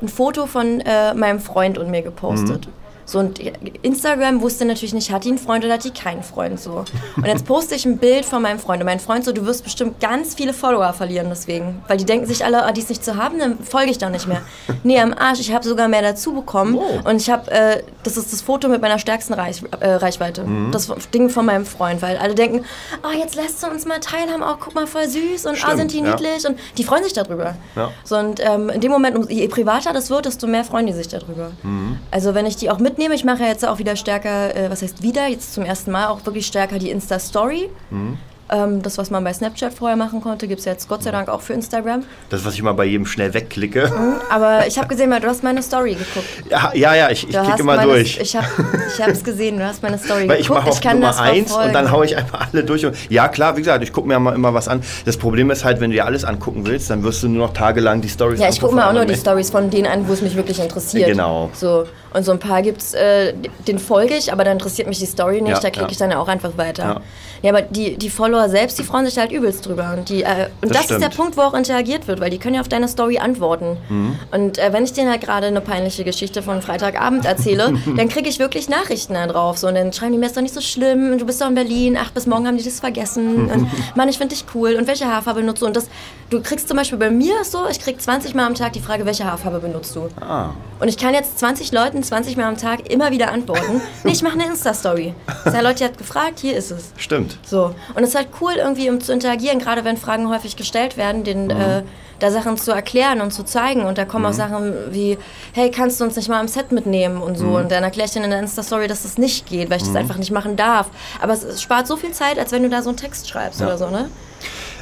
ein 0.02 0.08
Foto 0.08 0.46
von 0.46 0.80
äh, 0.82 1.14
meinem 1.14 1.40
Freund 1.40 1.78
und 1.78 1.90
mir 1.90 2.02
gepostet. 2.02 2.68
Mhm. 2.68 2.74
So, 3.08 3.20
und 3.20 3.39
Instagram 3.84 4.41
wusste 4.41 4.65
natürlich 4.65 4.93
nicht, 4.93 5.12
hat 5.13 5.24
die 5.24 5.30
einen 5.30 5.38
Freund 5.38 5.63
oder 5.63 5.76
hat 5.76 5.86
die 5.86 5.91
keinen 5.91 6.24
Freund 6.24 6.60
so. 6.60 6.84
Und 7.15 7.26
jetzt 7.26 7.46
poste 7.46 7.74
ich 7.74 7.86
ein 7.86 7.98
Bild 7.98 8.26
von 8.26 8.41
meinem 8.41 8.60
Freund. 8.60 8.82
Und 8.82 8.86
mein 8.86 9.00
Freund 9.00 9.24
so, 9.24 9.32
du 9.32 9.46
wirst 9.46 9.63
bestimmt 9.63 10.02
ganz 10.02 10.36
viele 10.36 10.54
Follower 10.54 10.91
verlieren 10.91 11.28
deswegen. 11.30 11.82
Weil 11.88 11.96
die 11.96 12.04
denken 12.04 12.26
sich 12.26 12.43
alle, 12.43 12.65
oh, 12.67 12.72
die 12.74 12.82
ist 12.82 12.89
nicht 12.89 13.06
zu 13.06 13.15
haben, 13.15 13.39
dann 13.39 13.60
folge 13.60 13.91
ich 13.91 13.98
doch 13.98 14.10
nicht 14.10 14.28
mehr. 14.28 14.41
Nee, 14.84 15.00
am 15.00 15.13
Arsch, 15.13 15.39
ich 15.39 15.54
habe 15.54 15.65
sogar 15.65 15.88
mehr 15.88 16.02
dazu 16.02 16.34
bekommen. 16.34 16.76
Oh. 16.76 17.10
Und 17.10 17.22
ich 17.22 17.30
habe, 17.30 17.50
äh, 17.50 17.82
das 18.04 18.17
ist 18.17 18.34
das 18.34 18.41
Foto 18.41 18.67
mit 18.67 18.82
meiner 18.82 19.00
stärksten 19.00 19.34
Reich, 19.34 19.63
äh, 19.80 19.88
Reichweite. 19.88 20.43
Mhm. 20.43 20.74
Das 20.74 20.89
Ding 21.13 21.30
von 21.30 21.46
meinem 21.46 21.65
Freund. 21.65 22.02
Weil 22.02 22.17
alle 22.17 22.36
denken, 22.36 22.65
oh, 23.04 23.17
jetzt 23.17 23.36
lässt 23.36 23.63
du 23.63 23.67
uns 23.67 23.86
mal 23.86 24.02
teilhaben, 24.02 24.43
oh, 24.43 24.58
guck 24.60 24.76
mal, 24.76 24.86
voll 24.86 25.08
süß 25.08 25.46
und 25.46 25.58
oh, 25.65 25.78
sind 25.78 25.93
die 25.93 26.00
ja. 26.00 26.12
niedlich. 26.12 26.46
Und 26.46 26.60
die 26.78 26.84
freuen 26.84 27.06
sich 27.06 27.13
darüber. 27.13 27.56
Ja. 27.78 27.89
So, 28.04 28.17
und 28.17 28.41
ähm, 28.43 28.70
in 28.70 28.82
dem 28.82 28.91
Moment, 28.91 29.32
je 29.32 29.48
privater 29.48 29.93
das 29.93 30.10
wird, 30.10 30.26
desto 30.26 30.46
mehr 30.46 30.65
freuen 30.65 30.88
die 30.88 30.93
sich 30.93 31.08
darüber. 31.08 31.52
Mhm. 31.63 32.00
Also 32.12 32.36
wenn 32.36 32.46
ich 32.46 32.58
die 32.58 32.70
auch 32.70 32.80
mit 32.80 32.97
mitnehme. 32.98 33.14
Ich 33.14 33.24
mache 33.24 33.44
jetzt 33.44 33.66
auch 33.66 33.78
wieder 33.78 33.96
stärker, 33.96 34.56
äh, 34.56 34.72
was 34.72 34.82
heißt 34.82 35.04
wieder, 35.04 35.28
jetzt 35.28 35.54
zum 35.54 35.64
ersten 35.64 35.92
Mal 35.92 36.08
auch 36.08 36.26
wirklich 36.26 36.48
stärker 36.48 36.80
die 36.80 36.90
Insta-Story. 36.90 37.70
Mhm. 37.92 38.18
Ähm, 38.50 38.82
das, 38.82 38.98
was 38.98 39.12
man 39.12 39.26
bei 39.26 39.34
Snapchat 39.34 39.74
vorher 39.74 39.98
machen 39.98 40.22
konnte, 40.22 40.48
gibt 40.48 40.60
es 40.60 40.66
jetzt 40.66 40.88
Gott 40.88 41.04
sei 41.04 41.12
Dank 41.12 41.28
auch 41.28 41.42
für 41.42 41.52
Instagram. 41.52 42.04
Das, 42.30 42.46
was 42.46 42.54
ich 42.54 42.62
mal 42.62 42.72
bei 42.72 42.86
jedem 42.86 43.06
schnell 43.06 43.34
wegklicke. 43.34 43.92
Mhm, 43.94 44.16
aber 44.30 44.66
ich 44.66 44.78
habe 44.78 44.88
gesehen, 44.88 45.12
du 45.12 45.28
hast 45.28 45.44
meine 45.44 45.62
Story 45.62 45.96
geguckt. 45.96 46.50
Ja, 46.50 46.72
ja, 46.74 46.96
ja 46.96 47.10
ich, 47.10 47.28
ich 47.28 47.38
klicke 47.38 47.60
immer 47.60 47.76
meine, 47.76 47.92
durch. 47.92 48.18
Ich 48.18 48.36
habe 48.38 49.12
es 49.12 49.22
gesehen, 49.22 49.58
du 49.58 49.66
hast 49.66 49.84
meine 49.84 49.98
Story 49.98 50.30
Weil 50.30 50.38
geguckt. 50.38 50.42
Ich 50.42 50.50
mache 50.50 50.70
auf 50.70 50.84
Nummer 50.94 51.20
1 51.20 51.52
und 51.52 51.74
dann 51.74 51.92
haue 51.92 52.06
ich 52.06 52.16
einfach 52.16 52.48
alle 52.54 52.64
durch. 52.64 52.86
Und, 52.86 52.96
ja, 53.10 53.28
klar, 53.28 53.58
wie 53.58 53.62
gesagt, 53.62 53.84
ich 53.84 53.92
gucke 53.92 54.08
mir 54.08 54.16
immer, 54.16 54.34
immer 54.34 54.54
was 54.54 54.70
an. 54.70 54.82
Das 55.04 55.18
Problem 55.18 55.52
ist 55.52 55.66
halt, 55.66 55.82
wenn 55.82 55.90
du 55.90 55.98
dir 55.98 56.06
alles 56.06 56.24
angucken 56.24 56.66
willst, 56.66 56.90
dann 56.90 57.04
wirst 57.04 57.24
du 57.24 57.28
nur 57.28 57.48
noch 57.48 57.54
tagelang 57.54 58.00
die 58.00 58.08
Stories 58.10 58.40
Ja, 58.40 58.48
ich 58.48 58.62
gucke 58.62 58.76
mir 58.76 58.88
auch 58.88 58.94
nur 58.94 59.04
die 59.04 59.16
Stories 59.16 59.50
von 59.50 59.70
denen 59.70 59.88
an, 59.88 60.08
wo 60.08 60.14
es 60.14 60.22
mich 60.22 60.38
wirklich 60.38 60.62
interessiert. 60.62 61.10
Genau. 61.10 61.50
So. 61.54 61.86
Und 62.13 62.24
so 62.24 62.32
ein 62.32 62.39
paar 62.39 62.62
gibt 62.62 62.82
es, 62.82 62.93
äh, 62.93 63.34
den 63.67 63.80
folge 63.80 64.15
ich, 64.15 64.32
aber 64.32 64.43
da 64.43 64.52
interessiert 64.52 64.88
mich 64.88 65.00
die 65.00 65.06
Story 65.06 65.41
nicht, 65.41 65.56
ja, 65.56 65.60
da 65.60 65.70
klicke 65.70 65.88
ja. 65.88 65.91
ich 65.91 65.98
dann 65.98 66.13
auch 66.13 66.28
einfach 66.28 66.58
weiter. 66.58 66.84
Ja. 66.84 67.02
ja. 67.43 67.52
aber 67.52 67.62
die, 67.62 67.98
die 67.98 68.10
Follower 68.10 68.50
selbst, 68.50 68.80
die 68.80 68.84
freuen 68.84 69.06
sich 69.06 69.17
halt 69.17 69.32
übelst 69.32 69.65
drüber. 69.65 69.93
Und, 69.98 70.10
die, 70.10 70.24
äh, 70.24 70.48
und 70.62 70.74
das, 70.74 70.88
das 70.88 70.91
ist 70.91 71.02
der 71.02 71.10
Punkt, 71.10 71.38
wo 71.38 71.41
auch 71.41 71.54
interagiert 71.54 72.08
wird, 72.08 72.20
weil 72.20 72.30
die 72.30 72.38
können 72.38 72.56
ja 72.56 72.62
auf 72.62 72.70
deine 72.70 72.88
Story 72.88 73.17
antworten. 73.17 73.78
Mhm. 73.89 74.20
Und 74.32 74.58
äh, 74.58 74.72
wenn 74.74 74.84
ich 74.84 74.93
denen 74.93 75.10
halt 75.10 75.22
gerade 75.22 75.48
eine 75.48 75.62
peinliche 75.62 76.04
Geschichte 76.04 76.41
von 76.41 76.62
Freitagabend 76.62 77.26
erzähle, 77.26 77.74
dann 77.98 78.10
kriege 78.10 78.30
ich 78.30 78.39
wirklich 78.39 78.70
Nachrichten 78.70 79.13
da 79.13 79.28
drauf. 79.28 79.58
So, 79.58 79.67
und 79.67 79.76
dann 79.76 79.91
schreiben 79.93 80.13
die 80.13 80.17
mir, 80.17 80.28
ist 80.28 80.38
doch 80.38 80.41
nicht 80.41 80.56
so 80.56 80.62
schlimm, 80.62 81.17
du 81.17 81.26
bist 81.26 81.41
doch 81.41 81.48
in 81.48 81.56
Berlin, 81.56 81.98
ach, 82.00 82.12
bis 82.12 82.26
morgen 82.26 82.48
haben 82.48 82.58
die 82.58 82.63
das 82.63 82.80
vergessen. 82.80 83.50
und 83.50 83.67
Mann, 83.96 84.10
ich 84.10 84.17
finde 84.17 84.36
dich 84.36 84.46
cool. 84.56 84.76
Und 84.76 84.88
welche 84.88 85.06
Haarfarbe 85.06 85.41
benutzt 85.41 85.62
du? 85.62 85.65
Und 85.65 85.76
das, 85.76 85.89
du 86.30 86.41
kriegst 86.41 86.67
zum 86.67 86.78
Beispiel 86.78 86.98
bei 86.98 87.12
mir 87.12 87.43
so, 87.43 87.67
ich 87.70 87.80
krieg 87.80 88.02
20 88.02 88.34
Mal 88.34 88.46
am 88.46 88.56
Tag 88.56 88.74
die 88.74 88.82
Frage, 88.82 89.06
welche 89.06 89.26
Haarfarbe 89.26 89.60
benutzt 89.60 89.96
du? 89.96 90.10
Ah. 90.22 90.52
Und 90.80 90.88
ich 90.88 90.98
kann 90.98 91.13
jetzt 91.13 91.39
20 91.39 91.72
Leuten 91.72 91.97
20 92.04 92.38
Mal 92.38 92.46
am 92.46 92.58
Tag 92.58 92.92
immer 92.92 93.12
wieder 93.12 93.32
antworten. 93.32 93.82
nee, 94.04 94.12
ich 94.12 94.22
mache 94.22 94.34
eine 94.34 94.46
Insta-Story. 94.46 95.14
Zwei 95.44 95.62
Leute 95.62 95.86
hat 95.86 95.98
gefragt, 95.98 96.40
hier 96.40 96.56
ist 96.56 96.72
es. 96.72 96.92
Stimmt. 96.98 97.38
So. 97.46 97.76
Und 97.96 98.04
es 98.04 98.10
ist 98.10 98.16
halt 98.16 98.30
cool, 98.42 98.54
irgendwie 98.58 98.90
um 98.90 99.02
zu 99.02 99.14
interagieren, 99.14 99.60
gerade 99.60 99.84
wenn 99.84 99.98
Fragen 99.98 100.30
häufig 100.30 100.56
gestellt 100.56 100.98
werden, 100.98 101.24
den, 101.24 101.46
mhm. 101.46 101.52
äh, 101.52 101.84
da 102.20 102.32
Sachen 102.32 102.58
zu 102.58 102.72
erklären 102.72 103.22
und 103.22 103.32
zu 103.32 103.44
zeigen. 103.44 103.84
Und 103.84 103.98
da 103.98 104.06
kommen 104.06 104.26
mhm. 104.26 104.32
auch 104.32 104.34
Sachen 104.34 104.74
wie, 104.92 105.18
hey, 105.54 105.72
kannst 105.72 106.00
du 106.00 106.06
uns 106.06 106.16
nicht 106.16 106.30
mal 106.30 106.40
am 106.40 106.48
Set 106.48 106.72
mitnehmen 106.72 107.22
und 107.22 107.38
so. 107.38 107.46
Mhm. 107.46 107.56
Und 107.56 107.72
dann 107.72 107.84
erkläre 107.84 108.08
ich 108.08 108.14
dann 108.14 108.24
in 108.24 108.32
der 108.32 108.40
Insta-Story, 108.40 108.88
dass 108.88 109.04
das 109.04 109.18
nicht 109.18 109.48
geht, 109.48 109.70
weil 109.70 109.78
ich 109.78 109.84
das 109.84 109.92
mhm. 109.92 109.98
einfach 109.98 110.18
nicht 110.18 110.32
machen 110.32 110.56
darf. 110.56 110.88
Aber 111.22 111.34
es 111.34 111.62
spart 111.62 111.88
so 111.88 111.96
viel 111.98 112.12
Zeit, 112.12 112.40
als 112.40 112.52
wenn 112.52 112.64
du 112.64 112.70
da 112.70 112.82
so 112.82 112.90
einen 112.90 112.98
Text 112.98 113.30
schreibst 113.30 113.60
ja. 113.60 113.68
oder 113.68 113.78
so, 113.78 113.90
ne? 113.90 114.10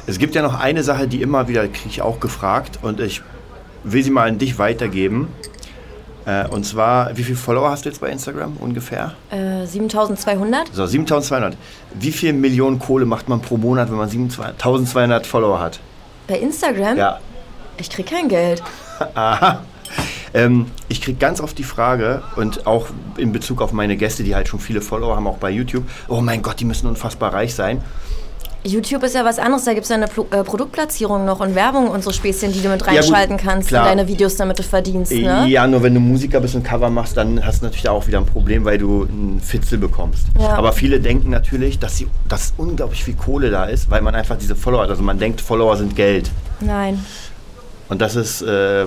Es 0.06 0.18
gibt 0.18 0.34
ja 0.34 0.42
noch 0.42 0.54
eine 0.54 0.84
Sache, 0.84 1.08
die 1.08 1.20
immer 1.20 1.48
wieder, 1.48 1.66
kriege 1.66 1.88
ich 1.88 2.00
auch 2.00 2.20
gefragt 2.20 2.78
und 2.82 3.00
ich 3.00 3.22
will 3.82 4.02
sie 4.02 4.10
mal 4.10 4.28
an 4.28 4.38
dich 4.38 4.58
weitergeben. 4.58 5.28
Äh, 6.26 6.48
und 6.48 6.66
zwar, 6.66 7.16
wie 7.16 7.22
viele 7.22 7.36
Follower 7.36 7.70
hast 7.70 7.84
du 7.84 7.88
jetzt 7.88 8.00
bei 8.00 8.10
Instagram 8.10 8.56
ungefähr? 8.58 9.14
Äh, 9.30 9.64
7200. 9.64 10.74
So, 10.74 10.84
7200. 10.84 11.56
Wie 11.94 12.10
viel 12.10 12.32
Millionen 12.32 12.78
Kohle 12.80 13.06
macht 13.06 13.28
man 13.28 13.40
pro 13.40 13.56
Monat, 13.56 13.90
wenn 13.90 13.96
man 13.96 14.08
7200 14.08 15.24
Follower 15.26 15.60
hat? 15.60 15.78
Bei 16.26 16.38
Instagram? 16.38 16.96
Ja. 16.98 17.20
Ich 17.78 17.88
krieg 17.88 18.06
kein 18.06 18.28
Geld. 18.28 18.62
Aha. 19.14 19.62
Ähm, 20.34 20.66
ich 20.88 21.00
kriege 21.00 21.16
ganz 21.16 21.40
oft 21.40 21.56
die 21.56 21.64
Frage 21.64 22.22
und 22.34 22.66
auch 22.66 22.88
in 23.16 23.32
Bezug 23.32 23.62
auf 23.62 23.72
meine 23.72 23.96
Gäste, 23.96 24.24
die 24.24 24.34
halt 24.34 24.48
schon 24.48 24.58
viele 24.58 24.80
Follower 24.80 25.14
haben, 25.14 25.28
auch 25.28 25.38
bei 25.38 25.50
YouTube, 25.50 25.84
oh 26.08 26.20
mein 26.20 26.42
Gott, 26.42 26.58
die 26.58 26.64
müssen 26.64 26.88
unfassbar 26.88 27.32
reich 27.32 27.54
sein. 27.54 27.82
YouTube 28.66 29.02
ist 29.02 29.14
ja 29.14 29.24
was 29.24 29.38
anderes, 29.38 29.64
da 29.64 29.74
gibt 29.74 29.84
es 29.84 29.90
ja 29.90 29.96
eine 29.96 30.08
Pro 30.08 30.26
äh, 30.30 30.42
Produktplatzierung 30.42 31.24
noch 31.24 31.40
und 31.40 31.54
Werbung 31.54 31.88
und 31.88 32.02
so 32.02 32.10
Späßchen, 32.10 32.52
die 32.52 32.60
du 32.60 32.68
mit 32.68 32.86
reinschalten 32.86 33.36
ja, 33.36 33.36
gut, 33.36 33.46
kannst 33.46 33.68
klar. 33.68 33.90
in 33.90 33.96
deine 33.96 34.08
Videos, 34.08 34.36
damit 34.36 34.58
du 34.58 34.62
verdienst. 34.62 35.12
Ne? 35.12 35.46
Ja, 35.48 35.66
nur 35.66 35.82
wenn 35.82 35.94
du 35.94 36.00
Musiker 36.00 36.40
bist 36.40 36.54
und 36.54 36.64
Cover 36.64 36.90
machst, 36.90 37.16
dann 37.16 37.44
hast 37.44 37.60
du 37.60 37.66
natürlich 37.66 37.84
da 37.84 37.92
auch 37.92 38.06
wieder 38.06 38.18
ein 38.18 38.26
Problem, 38.26 38.64
weil 38.64 38.78
du 38.78 39.04
einen 39.04 39.40
Fitzel 39.40 39.78
bekommst. 39.78 40.26
Ja. 40.38 40.54
Aber 40.54 40.72
viele 40.72 41.00
denken 41.00 41.30
natürlich, 41.30 41.78
dass, 41.78 41.96
sie, 41.96 42.08
dass 42.28 42.52
unglaublich 42.56 43.04
viel 43.04 43.14
Kohle 43.14 43.50
da 43.50 43.64
ist, 43.64 43.90
weil 43.90 44.02
man 44.02 44.14
einfach 44.14 44.36
diese 44.36 44.56
Follower 44.56 44.82
hat. 44.82 44.90
Also 44.90 45.02
man 45.02 45.18
denkt, 45.18 45.40
Follower 45.40 45.76
sind 45.76 45.96
Geld. 45.96 46.30
Nein. 46.60 47.04
Und 47.88 48.00
das 48.00 48.16
ist... 48.16 48.42
Äh, 48.42 48.86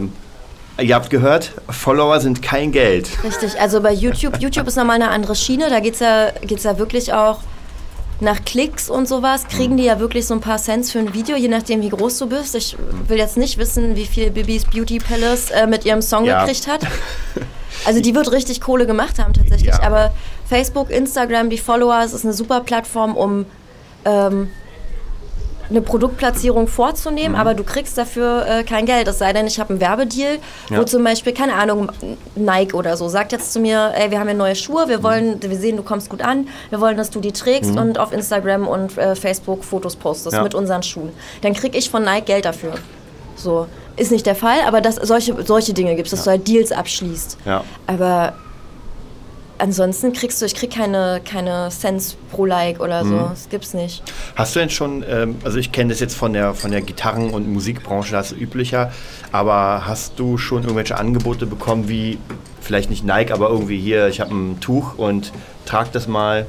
Ihr 0.82 0.96
habt 0.96 1.10
gehört, 1.10 1.52
Follower 1.70 2.22
sind 2.22 2.42
kein 2.42 2.72
Geld. 2.72 3.10
Richtig, 3.22 3.60
also 3.60 3.82
bei 3.82 3.92
YouTube, 3.92 4.38
YouTube 4.40 4.66
ist 4.66 4.78
nochmal 4.78 4.96
eine 4.96 5.10
andere 5.10 5.36
Schiene, 5.36 5.70
da 5.70 5.82
geht 5.82 5.96
es 5.96 6.00
ja, 6.00 6.30
geht's 6.42 6.64
ja 6.64 6.80
wirklich 6.80 7.12
auch 7.12 7.40
nach 8.22 8.44
Klicks 8.44 8.90
und 8.90 9.08
sowas 9.08 9.48
kriegen 9.48 9.78
die 9.78 9.84
ja 9.84 10.00
wirklich 10.00 10.28
so 10.28 10.34
ein 10.34 10.42
paar 10.42 10.58
Cents 10.58 10.92
für 10.92 11.00
ein 11.00 11.14
Video, 11.14 11.36
je 11.36 11.48
nachdem, 11.48 11.82
wie 11.82 11.90
groß 11.90 12.18
du 12.18 12.28
bist. 12.28 12.56
Ich 12.56 12.76
will 13.08 13.18
jetzt 13.18 13.38
nicht 13.38 13.58
wissen, 13.58 13.96
wie 13.96 14.06
viel 14.06 14.32
Bibis 14.32 14.66
Beauty 14.66 15.00
Palace 15.00 15.52
äh, 15.52 15.68
mit 15.68 15.86
ihrem 15.86 16.02
Song 16.02 16.26
ja. 16.26 16.42
gekriegt 16.42 16.68
hat. 16.68 16.82
Also 17.86 18.02
die 18.02 18.14
wird 18.14 18.32
richtig 18.34 18.60
Kohle 18.60 18.86
gemacht 18.86 19.20
haben 19.20 19.32
tatsächlich. 19.32 19.74
Ja. 19.74 19.84
Aber 19.84 20.12
Facebook, 20.50 20.90
Instagram, 20.90 21.50
die 21.50 21.58
Followers 21.58 22.12
ist 22.12 22.26
eine 22.26 22.34
super 22.34 22.60
Plattform, 22.60 23.16
um 23.16 23.46
ähm, 24.04 24.50
eine 25.70 25.82
Produktplatzierung 25.82 26.68
vorzunehmen, 26.68 27.34
mhm. 27.34 27.40
aber 27.40 27.54
du 27.54 27.64
kriegst 27.64 27.98
dafür 27.98 28.46
äh, 28.48 28.64
kein 28.64 28.86
Geld. 28.86 29.08
Es 29.08 29.20
sei 29.20 29.34
denn, 29.34 29.48
ich 29.48 29.60
habe 29.60 29.72
einen 29.72 29.82
Werbedeal, 29.82 30.40
ja. 30.70 30.78
wo 30.78 30.84
zum 30.84 31.04
Beispiel, 31.04 31.34
keine 31.34 31.54
Ahnung, 31.56 31.92
Nike 32.36 32.74
oder 32.74 32.98
so 32.98 33.08
sagt 33.08 33.32
jetzt 33.32 33.54
zu 33.54 33.60
mir, 33.60 33.92
ey, 33.96 34.12
wir 34.12 34.20
haben 34.20 34.28
ja 34.28 34.34
neue 34.34 34.56
Schuhe, 34.56 34.88
wir 34.88 35.04
wollen, 35.04 35.36
mhm. 35.36 35.50
wir 35.50 35.58
sehen, 35.58 35.78
du 35.78 35.84
kommst 35.84 36.10
gut 36.10 36.22
an, 36.22 36.48
wir 36.70 36.82
wollen, 36.82 36.98
dass 36.98 37.10
du 37.10 37.20
die 37.20 37.32
trägst 37.32 37.72
mhm. 37.72 37.82
und 37.82 38.00
auf 38.00 38.12
Instagram 38.12 38.68
und 38.68 38.98
äh, 38.98 39.16
Facebook 39.16 39.64
Fotos 39.64 39.96
postest 39.96 40.36
ja. 40.36 40.44
mit 40.44 40.56
unseren 40.56 40.84
Schuhen. 40.84 41.12
Dann 41.42 41.54
kriege 41.54 41.78
ich 41.78 41.90
von 41.90 42.04
Nike 42.04 42.26
Geld 42.26 42.46
dafür. 42.46 42.74
So. 43.36 43.68
Ist 43.96 44.12
nicht 44.12 44.26
der 44.26 44.36
Fall, 44.36 44.60
aber 44.66 44.80
das, 44.80 44.96
solche, 44.96 45.36
solche 45.44 45.74
Dinge 45.74 45.96
gibt 45.96 46.08
es, 46.08 46.12
dass 46.12 46.26
ja. 46.26 46.32
du 46.32 46.38
halt 46.38 46.48
Deals 46.48 46.72
abschließt. 46.72 47.38
Aber 47.86 48.34
ansonsten 49.60 50.14
kriegst 50.14 50.42
du, 50.42 50.46
ich 50.46 50.56
krieg 50.56 50.72
keine, 50.72 51.22
keine 51.24 51.70
Cents 51.70 52.18
pro 52.32 52.46
Like 52.46 52.80
oder 52.80 53.04
so. 53.04 53.14
Mhm. 53.14 53.30
Das 53.30 53.50
gibt's 53.50 53.74
nicht. 53.74 54.02
Hast 54.36 54.56
du 54.56 54.60
denn 54.60 54.70
schon, 54.70 55.04
ähm, 55.08 55.36
also 55.44 55.58
ich 55.58 55.72
kenne 55.72 55.90
das 55.90 56.00
jetzt 56.00 56.16
von 56.16 56.34
der, 56.34 56.54
von 56.54 56.72
der 56.72 56.82
Gitarren- 56.82 57.30
und 57.32 57.48
Musikbranche, 57.52 58.12
das 58.12 58.32
ist 58.32 58.42
üblicher, 58.42 58.92
aber 59.32 59.84
hast 59.86 60.18
du 60.18 60.38
schon 60.38 60.64
irgendwelche 60.64 60.98
Angebote 60.98 61.46
bekommen, 61.46 61.88
wie 61.90 62.18
vielleicht 62.62 62.90
nicht 62.90 63.04
Nike, 63.04 63.32
aber 63.32 63.50
irgendwie 63.50 63.80
hier, 63.80 64.08
ich 64.08 64.20
habe 64.20 64.34
ein 64.34 64.60
Tuch 64.60 64.98
und 64.98 65.32
trag 65.66 65.92
das 65.92 66.08
mal? 66.08 66.46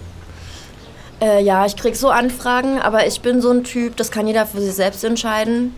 Äh, 1.20 1.42
ja, 1.42 1.66
ich 1.66 1.76
krieg 1.76 1.96
so 1.96 2.08
Anfragen, 2.08 2.80
aber 2.80 3.06
ich 3.06 3.20
bin 3.20 3.42
so 3.42 3.50
ein 3.50 3.64
Typ, 3.64 3.96
das 3.96 4.10
kann 4.10 4.26
jeder 4.26 4.46
für 4.46 4.60
sich 4.60 4.74
selbst 4.74 5.04
entscheiden. 5.04 5.74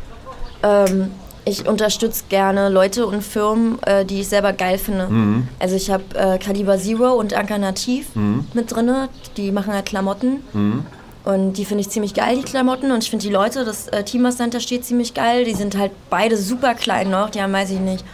Ähm, 0.62 1.10
ich 1.44 1.66
unterstütze 1.66 2.24
gerne 2.28 2.68
Leute 2.68 3.06
und 3.06 3.22
Firmen, 3.22 3.82
äh, 3.82 4.04
die 4.04 4.20
ich 4.20 4.28
selber 4.28 4.52
geil 4.52 4.78
finde. 4.78 5.08
Mhm. 5.08 5.48
Also 5.58 5.74
ich 5.76 5.90
habe 5.90 6.04
äh, 6.14 6.38
Caliber 6.38 6.78
Zero 6.78 7.12
und 7.14 7.34
Anker 7.34 7.58
Nativ 7.58 8.14
mhm. 8.14 8.46
mit 8.54 8.70
drin, 8.72 9.08
die 9.36 9.50
machen 9.50 9.72
halt 9.72 9.86
Klamotten. 9.86 10.44
Mhm. 10.52 10.86
Und 11.24 11.52
die 11.54 11.64
finde 11.64 11.82
ich 11.82 11.90
ziemlich 11.90 12.14
geil, 12.14 12.36
die 12.36 12.42
Klamotten. 12.42 12.90
Und 12.90 13.04
ich 13.04 13.10
finde 13.10 13.24
die 13.24 13.32
Leute, 13.32 13.64
das 13.64 13.86
äh, 13.88 14.02
Team, 14.02 14.24
was 14.24 14.36
dahinter 14.36 14.60
steht, 14.60 14.84
ziemlich 14.84 15.14
geil. 15.14 15.44
Die 15.44 15.54
sind 15.54 15.76
halt 15.76 15.92
beide 16.10 16.36
super 16.36 16.74
klein 16.74 17.10
noch. 17.10 17.30
Die 17.30 17.40
haben, 17.40 17.52
weiß 17.52 17.70
ich 17.70 17.78
nicht, 17.78 18.04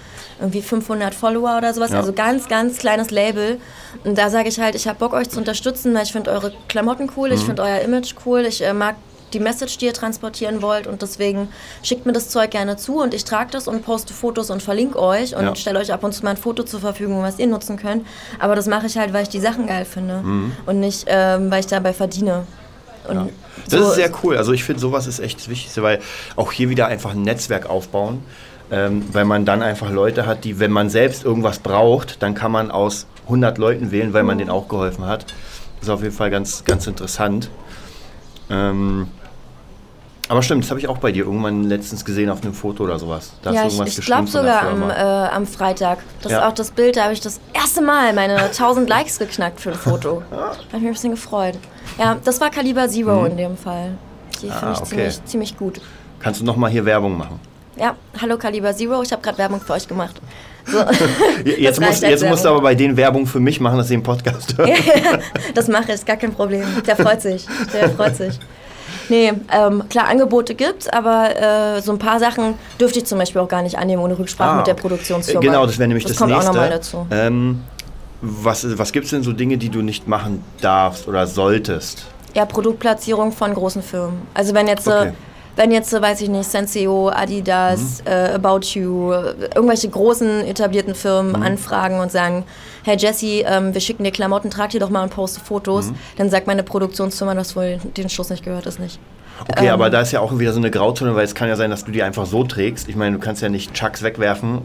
irgendwie 0.40 0.60
500 0.60 1.14
Follower 1.14 1.56
oder 1.56 1.72
sowas. 1.72 1.90
Ja. 1.90 2.00
Also 2.00 2.12
ganz, 2.12 2.48
ganz 2.48 2.78
kleines 2.78 3.10
Label. 3.10 3.60
Und 4.04 4.18
da 4.18 4.28
sage 4.28 4.48
ich 4.50 4.60
halt, 4.60 4.74
ich 4.74 4.86
habe 4.86 4.98
Bock, 4.98 5.14
euch 5.14 5.30
zu 5.30 5.38
unterstützen, 5.38 5.94
weil 5.94 6.02
ich 6.02 6.12
finde 6.12 6.30
eure 6.30 6.52
Klamotten 6.68 7.10
cool, 7.16 7.28
Mhm. 7.30 7.34
ich 7.34 7.40
finde 7.44 7.62
euer 7.62 7.80
Image 7.80 8.14
cool, 8.26 8.44
ich 8.44 8.62
äh, 8.62 8.74
mag 8.74 8.96
die 9.32 9.40
Message, 9.40 9.78
die 9.78 9.86
ihr 9.86 9.92
transportieren 9.92 10.62
wollt 10.62 10.86
und 10.86 11.02
deswegen 11.02 11.48
schickt 11.82 12.06
mir 12.06 12.12
das 12.12 12.28
Zeug 12.30 12.50
gerne 12.50 12.76
zu 12.76 13.00
und 13.00 13.14
ich 13.14 13.24
trage 13.24 13.50
das 13.52 13.68
und 13.68 13.84
poste 13.84 14.12
Fotos 14.14 14.50
und 14.50 14.62
verlinke 14.62 14.98
euch 15.00 15.34
und 15.36 15.44
Ja. 15.44 15.54
stelle 15.54 15.78
euch 15.78 15.92
ab 15.92 16.02
und 16.04 16.12
zu 16.12 16.22
mal 16.24 16.30
ein 16.30 16.36
Foto 16.36 16.62
zur 16.62 16.80
Verfügung, 16.80 17.22
was 17.22 17.38
ihr 17.38 17.46
nutzen 17.46 17.76
könnt. 17.76 18.06
Aber 18.38 18.54
das 18.56 18.66
mache 18.66 18.86
ich 18.86 18.96
halt, 18.96 19.12
weil 19.12 19.22
ich 19.24 19.28
die 19.28 19.40
Sachen 19.40 19.66
geil 19.66 19.84
finde 19.84 20.22
und 20.66 20.80
nicht, 20.80 21.04
ähm, 21.08 21.50
weil 21.50 21.60
ich 21.60 21.66
dabei 21.66 21.92
verdiene. 21.92 22.44
Mhm. 23.08 23.14
Ja. 23.14 23.28
Das 23.70 23.80
so- 23.80 23.88
ist 23.90 23.94
sehr 23.96 24.10
cool. 24.22 24.36
Also 24.36 24.52
ich 24.52 24.64
finde, 24.64 24.80
sowas 24.80 25.06
ist 25.06 25.18
echt 25.18 25.38
das 25.40 25.48
Wichtigste, 25.48 25.82
weil 25.82 26.00
auch 26.36 26.52
hier 26.52 26.68
wieder 26.68 26.86
einfach 26.86 27.12
ein 27.12 27.22
Netzwerk 27.22 27.68
aufbauen, 27.68 28.22
ähm, 28.70 29.04
weil 29.12 29.24
man 29.24 29.44
dann 29.44 29.62
einfach 29.62 29.90
Leute 29.90 30.26
hat, 30.26 30.44
die, 30.44 30.58
wenn 30.60 30.70
man 30.72 30.90
selbst 30.90 31.24
irgendwas 31.24 31.58
braucht, 31.58 32.22
dann 32.22 32.34
kann 32.34 32.52
man 32.52 32.70
aus 32.70 33.06
100 33.26 33.58
Leuten 33.58 33.90
wählen, 33.90 34.12
weil 34.12 34.22
man 34.22 34.38
denen 34.38 34.50
auch 34.50 34.68
geholfen 34.68 35.06
hat. 35.06 35.26
Das 35.80 35.88
ist 35.88 35.90
auf 35.90 36.02
jeden 36.02 36.14
Fall 36.14 36.30
ganz, 36.30 36.64
ganz 36.64 36.86
interessant. 36.86 37.50
Ähm, 38.50 39.08
aber 40.28 40.42
stimmt, 40.42 40.64
das 40.64 40.70
habe 40.70 40.80
ich 40.80 40.88
auch 40.88 40.98
bei 40.98 41.10
dir 41.12 41.24
irgendwann 41.24 41.64
letztens 41.64 42.04
gesehen 42.04 42.30
auf 42.30 42.42
einem 42.42 42.54
Foto 42.54 42.84
oder 42.84 42.98
sowas. 42.98 43.32
Da 43.42 43.50
hast 43.50 43.56
ja, 43.56 43.84
du 43.84 43.88
ich, 43.88 43.98
ich 43.98 44.04
glaube 44.06 44.26
sogar 44.28 44.62
am, 44.62 44.90
äh, 44.90 44.94
am 44.94 45.46
Freitag. 45.46 45.98
Das 46.22 46.32
Ja. 46.32 46.38
ist 46.38 46.44
auch 46.44 46.52
das 46.54 46.70
Bild, 46.70 46.96
da 46.96 47.04
habe 47.04 47.12
ich 47.12 47.20
das 47.20 47.40
erste 47.54 47.80
Mal 47.82 48.12
meine 48.12 48.36
1000 48.44 48.88
Likes 48.88 49.18
geknackt 49.18 49.60
für 49.60 49.70
ein 49.70 49.76
Foto. 49.78 50.22
Da 50.30 50.36
habe 50.36 50.56
ich 50.56 50.72
mich 50.72 50.82
ein 50.88 50.92
bisschen 50.92 51.10
gefreut. 51.12 51.54
Ja, 51.98 52.16
das 52.24 52.40
war 52.40 52.50
Kaliber 52.50 52.88
Zero 52.88 53.24
in 53.24 53.36
dem 53.36 53.56
Fall. 53.56 53.92
Die 54.42 54.48
finde 54.50 54.54
ich 54.56 54.62
Mhm. 54.62 54.66
Ah, 54.68 54.72
okay. 54.78 54.84
ziemlich, 54.86 55.24
ziemlich 55.24 55.56
gut. 55.56 55.80
Kannst 56.20 56.40
du 56.40 56.44
nochmal 56.44 56.70
hier 56.70 56.84
Werbung 56.84 57.16
machen? 57.16 57.40
Ja, 57.76 57.94
hallo 58.20 58.36
Kaliber 58.36 58.74
Zero, 58.74 59.02
ich 59.02 59.12
habe 59.12 59.22
gerade 59.22 59.38
Werbung 59.38 59.60
für 59.60 59.72
euch 59.74 59.86
gemacht. 59.88 60.20
So. 60.66 60.78
Jetzt, 61.44 61.80
musst, 61.80 62.02
jetzt 62.02 62.26
musst 62.26 62.44
du 62.44 62.50
aber 62.50 62.60
bei 62.60 62.74
denen 62.74 62.94
Werbung 62.96 63.26
für 63.26 63.40
mich 63.40 63.58
machen, 63.60 63.78
dass 63.78 63.88
sie 63.88 63.94
den 63.94 64.02
Podcast 64.02 64.58
hören. 64.58 64.70
das 65.54 65.66
mache 65.68 65.92
ich, 65.94 66.04
gar 66.04 66.16
kein 66.18 66.32
Problem. 66.34 66.64
Der 66.86 66.94
freut 66.96 67.22
sich. 67.22 67.46
Der 67.72 67.88
freut 67.88 68.16
sich. 68.16 68.38
Nee, 69.08 69.32
ähm, 69.52 69.82
klar, 69.88 70.08
Angebote 70.08 70.54
gibt's, 70.54 70.88
aber 70.88 71.36
äh, 71.76 71.80
so 71.82 71.92
ein 71.92 71.98
paar 71.98 72.18
Sachen 72.20 72.54
dürfte 72.80 72.98
ich 72.98 73.06
zum 73.06 73.18
Beispiel 73.18 73.40
auch 73.40 73.48
gar 73.48 73.62
nicht 73.62 73.78
annehmen 73.78 74.02
ohne 74.02 74.18
Rücksprache 74.18 74.50
Ah, 74.50 74.56
mit 74.56 74.66
der. 74.66 74.74
Produktionsfirma. 74.74 75.40
Genau, 75.40 75.66
das 75.66 75.78
wäre 75.78 75.88
nämlich 75.88 76.04
das, 76.06 76.16
kommt 76.16 76.30
nächste. 76.32 76.50
auch 76.50 76.54
nochmal 76.54 76.70
dazu. 76.70 77.06
Ähm, 77.10 77.62
was 78.20 78.78
was 78.78 78.92
gibt 78.92 79.04
es 79.04 79.10
denn 79.10 79.22
so 79.22 79.32
Dinge, 79.32 79.58
die 79.58 79.68
du 79.68 79.82
nicht 79.82 80.08
machen 80.08 80.42
darfst 80.60 81.06
oder 81.08 81.26
solltest? 81.26 82.06
Ja, 82.34 82.44
Produktplatzierung 82.44 83.32
von 83.32 83.54
großen 83.54 83.82
Firmen. 83.82 84.22
Also 84.34 84.54
wenn 84.54 84.66
jetzt, 84.68 84.86
Okay. 84.86 85.08
Äh, 85.08 85.12
wenn 85.58 85.70
jetzt, 85.72 85.92
äh, 85.92 86.00
weiß 86.00 86.20
ich 86.22 86.28
nicht, 86.28 86.50
Senseo, 86.50 87.10
Adidas, 87.10 88.00
äh, 88.06 88.32
About 88.34 88.60
You, 88.74 89.12
irgendwelche 89.54 89.88
großen 89.88 90.46
etablierten 90.46 90.94
Firmen 90.94 91.32
Mhm. 91.32 91.42
anfragen 91.42 92.00
und 92.00 92.10
sagen, 92.10 92.44
hey 92.84 92.96
Jesse, 92.96 93.42
ähm, 93.44 93.74
wir 93.74 93.80
schicken 93.80 94.04
dir 94.04 94.12
Klamotten, 94.12 94.50
trag 94.50 94.70
die 94.70 94.78
doch 94.78 94.88
mal 94.88 95.02
und 95.02 95.10
poste 95.10 95.40
Fotos, 95.40 95.86
Mhm. 95.90 95.94
dann 96.16 96.30
sagt 96.30 96.46
meine 96.46 96.62
Produktionsfirma, 96.62 97.34
du 97.34 97.40
hast 97.40 97.56
wohl 97.56 97.78
den 97.96 98.08
Schuss 98.08 98.30
nicht 98.30 98.44
gehört, 98.44 98.66
ist 98.66 98.78
nicht. 98.80 98.98
Okay, 99.50 99.66
Ähm. 99.66 99.72
aber 99.74 99.90
da 99.90 100.00
ist 100.00 100.12
ja 100.12 100.20
auch 100.20 100.36
wieder 100.38 100.52
so 100.52 100.58
eine 100.58 100.70
Grauzone, 100.70 101.14
weil 101.14 101.24
es 101.24 101.34
kann 101.34 101.48
ja 101.48 101.56
sein, 101.56 101.70
dass 101.70 101.84
du 101.84 101.90
die 101.92 102.02
einfach 102.02 102.26
so 102.26 102.44
trägst. 102.44 102.88
Ich 102.88 102.96
meine, 102.96 103.16
du 103.18 103.22
kannst 103.22 103.42
ja 103.42 103.48
nicht 103.48 103.74
Chucks 103.74 104.02
wegwerfen. 104.02 104.62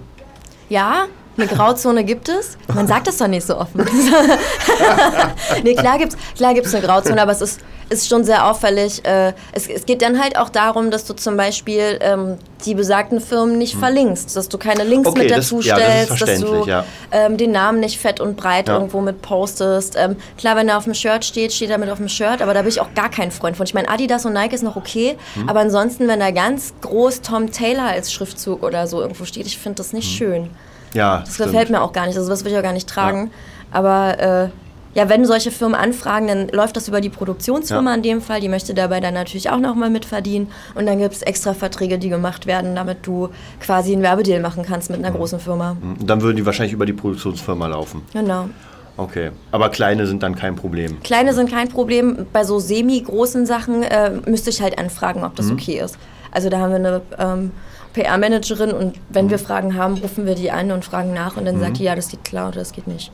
Ja, 0.70 1.06
eine 1.38 1.48
Grauzone 1.48 2.04
gibt 2.04 2.30
es. 2.30 2.58
Man 2.74 2.88
sagt 2.88 3.08
das 3.08 3.18
doch 3.18 3.28
nicht 3.28 3.46
so 3.46 3.58
offen. 3.58 3.84
nee, 5.64 5.76
klar 5.76 5.98
gibt 5.98 6.14
es 6.14 6.20
klar 6.38 6.54
gibt's 6.54 6.74
eine 6.74 6.86
Grauzone, 6.86 7.22
aber 7.22 7.32
es 7.32 7.42
ist, 7.42 7.60
ist 7.94 8.10
schon 8.10 8.24
sehr 8.24 8.50
auffällig. 8.50 9.06
Äh, 9.06 9.34
es, 9.54 9.68
es 9.68 9.86
geht 9.86 10.02
dann 10.02 10.22
halt 10.22 10.38
auch 10.38 10.50
darum, 10.50 10.92
dass 10.92 11.06
du 11.06 11.14
zum 11.14 11.38
Beispiel 11.38 11.98
ähm, 12.02 12.38
die 12.66 12.76
besagten 12.76 13.20
Firmen 13.22 13.58
nicht 13.58 13.76
verlinkst, 13.76 14.36
dass 14.36 14.50
du 14.50 14.58
keine 14.58 14.84
Links 14.84 15.08
Hm. 15.08 15.12
Okay, 15.14 15.22
mit 15.24 15.32
das- 15.32 15.50
dazu 15.50 15.62
ja, 15.62 15.76
das 15.78 15.86
stellst, 16.18 16.22
dass 16.22 16.40
du 16.40 16.66
ja. 16.66 16.84
ähm, 17.12 17.38
den 17.38 17.52
Namen 17.52 17.80
nicht 17.80 18.00
fett 18.00 18.20
und 18.20 18.36
breit 18.38 18.68
Ja. 18.68 18.74
irgendwo 18.76 19.02
mit 19.02 19.22
postest. 19.22 19.96
Ähm, 19.98 20.16
klar, 20.38 20.56
wenn 20.56 20.68
er 20.70 20.78
auf 20.78 20.84
dem 20.86 20.94
Shirt 20.94 21.24
steht, 21.26 21.54
steht 21.54 21.70
er 21.70 21.78
mit 21.78 21.90
auf 21.90 21.98
dem 22.00 22.10
Shirt, 22.10 22.42
aber 22.42 22.54
da 22.54 22.62
bin 22.62 22.70
ich 22.70 22.82
auch 22.82 22.94
gar 22.96 23.10
kein 23.10 23.32
Freund 23.32 23.56
von. 23.58 23.66
Ich 23.66 23.74
meine, 23.74 23.90
Adidas 23.90 24.26
und 24.26 24.34
Nike 24.34 24.56
ist 24.56 24.64
noch 24.64 24.76
okay, 24.76 25.18
Hm. 25.36 25.48
aber 25.50 25.60
ansonsten, 25.62 26.08
wenn 26.08 26.20
da 26.20 26.32
ganz 26.32 26.74
groß 26.82 27.22
Tom 27.22 27.52
Taylor 27.52 27.86
als 27.86 28.12
Schriftzug 28.12 28.64
oder 28.64 28.88
so 28.88 29.02
irgendwo 29.02 29.26
steht, 29.26 29.46
ich 29.46 29.58
finde 29.58 29.78
das 29.78 29.94
nicht 29.94 30.08
Hm. 30.10 30.18
schön. 30.18 30.50
Ja, 30.94 31.20
Das 31.26 31.38
gefällt 31.38 31.70
mir 31.72 31.82
auch 31.82 31.92
gar 31.92 32.06
nicht, 32.08 32.18
also 32.18 32.30
das 32.30 32.44
will 32.46 32.52
ich 32.52 32.58
auch 32.58 32.62
gar 32.64 32.72
nicht 32.74 32.88
tragen. 32.88 33.32
Aber 33.72 34.20
äh, 34.20 34.50
ja, 34.96 35.10
wenn 35.10 35.26
solche 35.26 35.50
Firmen 35.52 35.76
anfragen, 35.80 36.28
dann 36.28 36.48
läuft 36.50 36.76
das 36.78 36.88
über 36.88 37.02
die 37.02 37.10
Produktionsfirma 37.10 37.92
Ja. 37.92 37.96
in 37.96 38.04
dem 38.04 38.22
Fall. 38.22 38.40
Die 38.42 38.50
möchte 38.50 38.74
dabei 38.74 39.00
dann 39.00 39.14
natürlich 39.14 39.50
auch 39.50 39.60
nochmal 39.60 39.90
mitverdienen. 39.90 40.50
Und 40.76 40.86
dann 40.86 41.00
gibt 41.00 41.14
es 41.16 41.22
extra 41.24 41.54
Verträge, 41.54 41.98
die 41.98 42.10
gemacht 42.10 42.46
werden, 42.46 42.76
damit 42.76 43.00
du 43.08 43.30
quasi 43.60 43.94
einen 43.94 44.04
Werbedeal 44.04 44.40
machen 44.42 44.64
kannst 44.64 44.90
mit 44.90 45.00
einer 45.04 45.16
großen 45.16 45.40
Firma. 45.40 45.76
Und 45.82 46.08
Dann 46.10 46.22
würden 46.22 46.38
die 46.38 46.46
wahrscheinlich 46.46 46.74
über 46.74 46.86
die 46.86 46.94
Produktionsfirma 46.94 47.68
laufen. 47.68 48.02
Genau. 48.14 48.50
Okay. 48.96 49.32
Aber 49.52 49.70
kleine 49.70 50.06
sind 50.06 50.22
dann 50.22 50.36
kein 50.36 50.56
Problem. 50.56 51.02
Kleine 51.02 51.34
sind 51.34 51.50
kein 51.50 51.70
Problem. 51.70 52.28
Bei 52.32 52.44
so 52.44 52.60
semi-großen 52.60 53.46
Sachen 53.48 53.82
äh, 53.82 54.12
müsste 54.28 54.52
ich 54.52 54.62
halt 54.62 54.78
anfragen, 54.78 55.24
ob 55.24 55.36
das 55.36 55.50
okay 55.50 55.80
ist. 55.84 55.98
Also 56.32 56.50
da 56.50 56.60
haben 56.60 56.70
wir 56.70 56.76
eine 56.78 57.02
ähm, 57.18 57.52
PR-Managerin 57.94 58.72
und 58.72 58.96
wenn 59.10 59.30
wir 59.30 59.40
Fragen 59.40 59.76
haben, 59.76 59.96
rufen 59.98 60.26
wir 60.26 60.36
die 60.36 60.52
an 60.52 60.72
und 60.72 60.84
fragen 60.86 61.14
nach 61.14 61.38
und 61.38 61.46
dann 61.46 61.60
sagt 61.60 61.78
die, 61.80 61.84
ja, 61.84 61.96
das 61.96 62.10
geht 62.10 62.24
klar 62.24 62.50
oder 62.50 62.60
das 62.60 62.72
geht 62.72 62.88
nicht. 62.88 63.12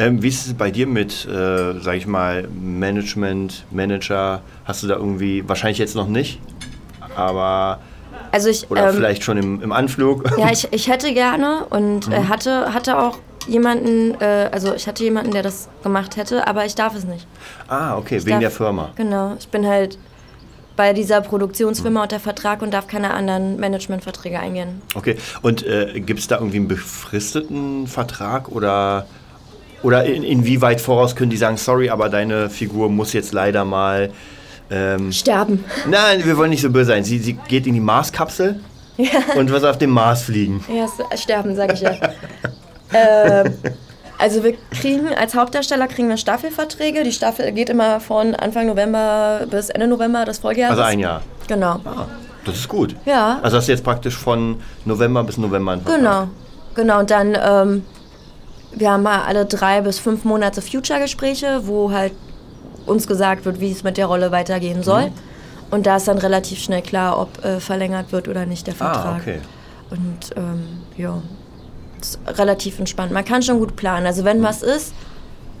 Ähm, 0.00 0.22
wie 0.22 0.28
ist 0.28 0.46
es 0.46 0.54
bei 0.54 0.70
dir 0.70 0.86
mit, 0.86 1.26
äh, 1.26 1.78
sag 1.78 1.94
ich 1.96 2.06
mal, 2.06 2.48
Management, 2.48 3.64
Manager? 3.70 4.40
Hast 4.64 4.82
du 4.82 4.86
da 4.86 4.94
irgendwie, 4.96 5.46
wahrscheinlich 5.46 5.76
jetzt 5.76 5.94
noch 5.94 6.08
nicht, 6.08 6.40
aber, 7.14 7.80
Also 8.32 8.48
ich, 8.48 8.70
oder 8.70 8.88
ähm, 8.88 8.94
vielleicht 8.96 9.22
schon 9.24 9.36
im, 9.36 9.60
im 9.62 9.72
Anflug? 9.72 10.24
Ja, 10.38 10.50
ich, 10.50 10.66
ich 10.72 10.88
hätte 10.88 11.12
gerne 11.12 11.66
und 11.68 12.06
Mhm. 12.06 12.12
äh, 12.14 12.24
hatte, 12.28 12.72
hatte 12.72 12.98
auch 12.98 13.18
jemanden, 13.46 14.18
äh, 14.22 14.48
also 14.50 14.74
ich 14.74 14.86
hatte 14.86 15.04
jemanden, 15.04 15.32
der 15.32 15.42
das 15.42 15.68
gemacht 15.82 16.16
hätte, 16.16 16.46
aber 16.46 16.64
ich 16.64 16.74
darf 16.74 16.94
es 16.96 17.04
nicht. 17.04 17.26
ah, 17.68 17.98
okay, 17.98 18.20
wegen 18.20 18.30
darf- 18.30 18.40
der 18.40 18.50
Firma. 18.50 18.90
Genau, 18.96 19.36
ich 19.38 19.48
bin 19.48 19.66
halt 19.66 19.98
bei 20.76 20.94
dieser 20.94 21.20
Produktionsfirma 21.20 22.04
unter 22.04 22.20
Vertrag 22.20 22.62
und 22.62 22.72
darf 22.72 22.86
keine 22.86 23.12
anderen 23.12 23.60
Managementverträge 23.60 24.40
eingehen. 24.40 24.80
Okay, 24.94 25.16
und 25.42 25.62
äh, 25.66 26.00
gibt 26.00 26.20
es 26.20 26.26
da 26.26 26.36
irgendwie 26.36 26.56
einen 26.56 26.68
befristeten 26.68 27.86
Vertrag 27.86 28.48
oder, 28.48 29.06
oder 29.82 30.04
in, 30.04 30.22
inwieweit 30.22 30.80
voraus 30.80 31.16
können 31.16 31.30
die 31.30 31.36
sagen, 31.36 31.56
sorry, 31.56 31.90
aber 31.90 32.08
deine 32.08 32.50
Figur 32.50 32.88
muss 32.90 33.12
jetzt 33.12 33.32
leider 33.32 33.64
mal. 33.64 34.10
Ähm, 34.72 35.10
Sterben. 35.10 35.64
nein, 35.88 36.24
wir 36.24 36.36
wollen 36.36 36.50
nicht 36.50 36.62
so 36.62 36.70
böse 36.70 36.86
sein. 36.92 37.02
Sie, 37.02 37.18
sie 37.18 37.32
geht 37.48 37.66
in 37.66 37.74
die 37.74 37.80
Marskapsel 37.80 38.60
und 39.36 39.52
was 39.52 39.64
auf 39.64 39.78
dem 39.78 39.90
Mars 39.90 40.22
fliegen. 40.22 40.64
Ja, 40.72 40.84
s- 40.84 41.20
sterben, 41.22 41.56
sage 41.56 41.72
ich 41.74 41.80
ja. 41.80 41.92
ähm, 42.92 43.54
also 44.18 44.44
wir 44.44 44.54
kriegen 44.70 45.08
als 45.14 45.34
Hauptdarsteller 45.34 45.88
kriegen 45.88 46.08
wir 46.08 46.16
Staffelverträge. 46.18 47.02
Die 47.02 47.10
Staffel 47.12 47.50
geht 47.52 47.68
immer 47.70 47.98
von 48.00 48.34
Anfang 48.34 48.66
November 48.66 49.40
bis 49.50 49.70
Ende 49.70 49.88
November 49.88 50.24
des 50.24 50.38
Folgejahres. 50.38 50.78
Also 50.78 50.88
ein 50.88 51.00
Jahr. 51.00 51.22
Genau. 51.48 51.80
Ah, 51.84 52.06
das 52.44 52.56
ist 52.56 52.68
gut. 52.68 52.94
Ja. 53.06 53.40
Also 53.42 53.56
hast 53.56 53.66
du 53.66 53.72
jetzt 53.72 53.82
praktisch 53.82 54.16
von 54.16 54.60
November 54.84 55.24
bis 55.24 55.36
November 55.38 55.72
einen 55.72 55.82
Vertrag. 55.82 55.98
Genau, 55.98 56.28
genau. 56.74 56.98
Und 57.00 57.10
dann, 57.10 57.36
ähm, 57.42 57.84
wir 58.72 58.90
haben 58.92 59.02
mal 59.02 59.22
alle 59.22 59.46
drei 59.46 59.80
bis 59.80 59.98
fünf 59.98 60.24
Monate 60.24 60.62
Future-Gespräche, 60.62 61.62
wo 61.66 61.90
halt 61.92 62.12
uns 62.86 63.06
gesagt 63.06 63.44
wird, 63.44 63.60
wie 63.60 63.70
es 63.70 63.82
mit 63.82 63.96
der 63.96 64.06
Rolle 64.06 64.30
weitergehen 64.30 64.82
soll. 64.82 65.06
Mhm. 65.06 65.12
Und 65.70 65.86
da 65.86 65.96
ist 65.96 66.08
dann 66.08 66.18
relativ 66.18 66.58
schnell 66.60 66.82
klar, 66.82 67.20
ob 67.20 67.44
äh, 67.44 67.60
verlängert 67.60 68.10
wird 68.12 68.26
oder 68.28 68.46
nicht 68.46 68.66
der 68.66 68.74
Vertrag. 68.74 69.04
Ah, 69.04 69.18
okay. 69.20 69.38
Und 69.90 70.36
ähm, 70.36 70.62
ja, 70.96 71.20
ist 72.00 72.18
relativ 72.26 72.78
entspannt. 72.78 73.12
Man 73.12 73.24
kann 73.24 73.42
schon 73.42 73.58
gut 73.58 73.76
planen. 73.76 74.06
Also 74.06 74.22
Mhm. 74.22 74.26
wenn 74.26 74.42
was 74.42 74.62
ist, 74.62 74.92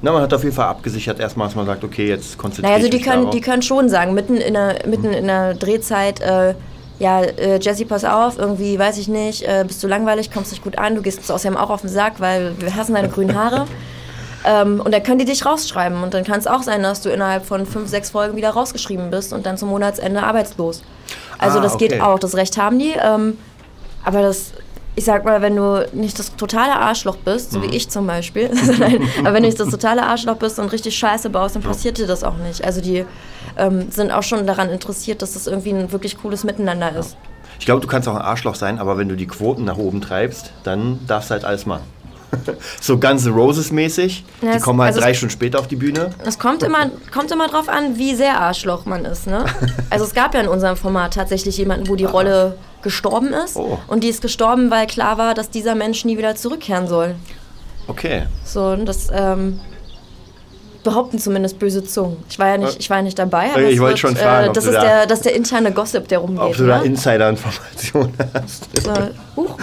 Na, 0.02 0.12
man 0.12 0.22
hat 0.22 0.32
auf 0.32 0.42
jeden 0.42 0.54
Fall 0.56 0.66
abgesichert 0.68 1.20
erstmal, 1.20 1.46
dass 1.48 1.54
man 1.56 1.66
sagt, 1.66 1.84
okay, 1.84 2.08
jetzt 2.08 2.38
konzentriere 2.38 2.72
naja, 2.72 2.76
also 2.84 2.90
die 2.90 2.96
mich 2.96 3.06
können, 3.06 3.22
darauf. 3.24 3.34
die 3.34 3.40
können 3.42 3.62
schon 3.62 3.88
sagen, 3.90 4.14
mitten 4.14 4.36
in 4.38 4.54
der, 4.54 4.86
mitten 4.86 5.12
in 5.12 5.26
der 5.26 5.54
Drehzeit, 5.54 6.20
äh, 6.20 6.54
ja, 7.00 7.22
äh, 7.22 7.58
Jessie, 7.58 7.84
pass 7.86 8.04
auf, 8.04 8.38
irgendwie, 8.38 8.78
weiß 8.78 8.98
ich 8.98 9.08
nicht, 9.08 9.42
äh, 9.42 9.64
bist 9.66 9.82
du 9.82 9.88
langweilig, 9.88 10.30
kommst 10.30 10.52
nicht 10.52 10.62
gut 10.62 10.78
an, 10.78 10.94
du 10.94 11.02
gehst 11.02 11.18
uns 11.18 11.30
außerdem 11.30 11.56
auch 11.56 11.70
auf 11.70 11.80
den 11.80 11.90
Sack, 11.90 12.20
weil 12.20 12.52
wir 12.60 12.76
hassen 12.76 12.94
deine 12.94 13.08
grünen 13.08 13.34
Haare. 13.36 13.66
ähm, 14.44 14.80
und 14.84 14.92
dann 14.92 15.02
können 15.02 15.18
die 15.18 15.24
dich 15.24 15.44
rausschreiben. 15.44 16.02
Und 16.02 16.14
dann 16.14 16.24
kann 16.24 16.38
es 16.38 16.46
auch 16.46 16.62
sein, 16.62 16.82
dass 16.82 17.00
du 17.00 17.08
innerhalb 17.08 17.44
von 17.46 17.66
fünf, 17.66 17.88
sechs 17.88 18.10
Folgen 18.10 18.36
wieder 18.36 18.50
rausgeschrieben 18.50 19.10
bist 19.10 19.32
und 19.32 19.46
dann 19.46 19.56
zum 19.56 19.70
Monatsende 19.70 20.22
arbeitslos. 20.22 20.82
Also 21.38 21.58
Ah, 21.58 21.62
das 21.62 21.78
geht 21.78 21.92
okay. 21.94 22.02
auch, 22.02 22.18
das 22.18 22.36
Recht 22.36 22.56
haben 22.58 22.78
die. 22.78 22.92
Ähm, 23.02 23.38
aber 24.04 24.22
das, 24.22 24.52
ich 24.94 25.04
sag 25.06 25.24
mal, 25.24 25.40
wenn 25.42 25.56
du 25.56 25.86
nicht 25.92 26.18
das 26.18 26.36
totale 26.36 26.72
Arschloch 26.76 27.16
bist, 27.16 27.52
so 27.52 27.58
Mhm. 27.58 27.62
wie 27.64 27.76
ich 27.76 27.88
zum 27.88 28.06
Beispiel, 28.06 28.50
aber 29.20 29.32
wenn 29.34 29.42
du 29.42 29.48
nicht 29.48 29.58
das 29.60 29.68
totale 29.76 30.02
Arschloch 30.02 30.36
bist 30.36 30.58
und 30.58 30.70
richtig 30.72 30.96
Scheiße 30.98 31.30
baust, 31.30 31.54
dann 31.54 31.62
passiert 31.62 31.96
dir 31.98 32.06
das 32.06 32.24
auch 32.24 32.36
nicht. 32.36 32.62
Also 32.64 32.80
die 32.82 33.06
ähm, 33.56 33.90
sind 33.90 34.10
auch 34.10 34.22
schon 34.22 34.46
daran 34.46 34.70
interessiert, 34.70 35.22
dass 35.22 35.34
das 35.34 35.46
irgendwie 35.46 35.70
ein 35.70 35.92
wirklich 35.92 36.18
cooles 36.18 36.44
Miteinander 36.44 36.94
ist. 36.96 37.16
Ich 37.58 37.66
glaube, 37.66 37.80
du 37.80 37.88
kannst 37.88 38.08
auch 38.08 38.14
ein 38.14 38.22
Arschloch 38.22 38.54
sein, 38.54 38.78
aber 38.78 38.96
wenn 38.96 39.08
du 39.08 39.16
die 39.16 39.26
Quoten 39.26 39.64
nach 39.64 39.76
oben 39.76 40.00
treibst, 40.00 40.52
dann 40.64 40.98
darfst 41.06 41.30
du 41.30 41.34
halt 41.34 41.44
alles 41.44 41.66
machen. 41.66 41.84
so 42.80 42.94
N' 42.94 43.32
Roses 43.32 43.72
mäßig. 43.72 44.24
Ja, 44.40 44.54
die 44.54 44.60
kommen 44.60 44.80
halt 44.80 44.94
also 44.94 45.00
drei 45.00 45.14
Stunden 45.14 45.32
später 45.32 45.58
auf 45.58 45.68
die 45.68 45.76
Bühne. 45.76 46.10
Es 46.24 46.38
kommt 46.38 46.62
immer, 46.62 46.90
kommt 47.12 47.30
immer 47.30 47.48
drauf 47.48 47.68
an, 47.68 47.98
wie 47.98 48.14
sehr 48.14 48.40
Arschloch 48.40 48.86
man 48.86 49.04
ist. 49.04 49.26
Ne? 49.26 49.44
Also 49.90 50.04
es 50.04 50.14
gab 50.14 50.34
ja 50.34 50.40
in 50.40 50.48
unserem 50.48 50.76
Format 50.76 51.14
tatsächlich 51.14 51.58
jemanden, 51.58 51.88
wo 51.88 51.96
die 51.96 52.04
Rolle 52.04 52.56
gestorben 52.82 53.32
ist. 53.32 53.56
Oh. 53.56 53.78
Und 53.88 54.04
die 54.04 54.08
ist 54.08 54.22
gestorben, 54.22 54.70
weil 54.70 54.86
klar 54.86 55.18
war, 55.18 55.34
dass 55.34 55.50
dieser 55.50 55.74
Mensch 55.74 56.04
nie 56.04 56.16
wieder 56.16 56.36
zurückkehren 56.36 56.86
soll. 56.86 57.16
Okay. 57.88 58.26
So, 58.44 58.66
und 58.68 58.86
das 58.86 59.08
ähm, 59.12 59.58
behaupten 60.82 61.18
zumindest 61.18 61.58
böse 61.58 61.84
Zungen. 61.84 62.16
Ich 62.30 62.38
war 62.38 62.48
ja 62.48 62.56
nicht, 62.58 62.78
ich 62.80 62.88
war 62.90 62.98
ja 62.98 63.02
nicht 63.02 63.18
dabei. 63.18 63.50
aber 63.52 63.62
Ich 63.62 63.74
es 63.74 63.80
wollte 63.80 63.98
schon 63.98 64.16
fragen, 64.16 64.50
Äh, 64.50 64.52
das, 64.52 64.64
ist 64.64 64.74
da- 64.74 64.80
der, 64.82 65.06
das 65.06 65.18
ist 65.18 65.24
der 65.26 65.34
interne 65.34 65.72
Gossip, 65.72 66.08
der 66.08 66.18
rumgeht. 66.20 66.40
Ob 66.40 66.56
du 66.56 66.66
da 66.66 66.78
ne? 66.78 66.86
Insider-Informationen 66.86 68.14
hast. 68.34 68.68
so, 68.82 68.92
huch. 69.36 69.56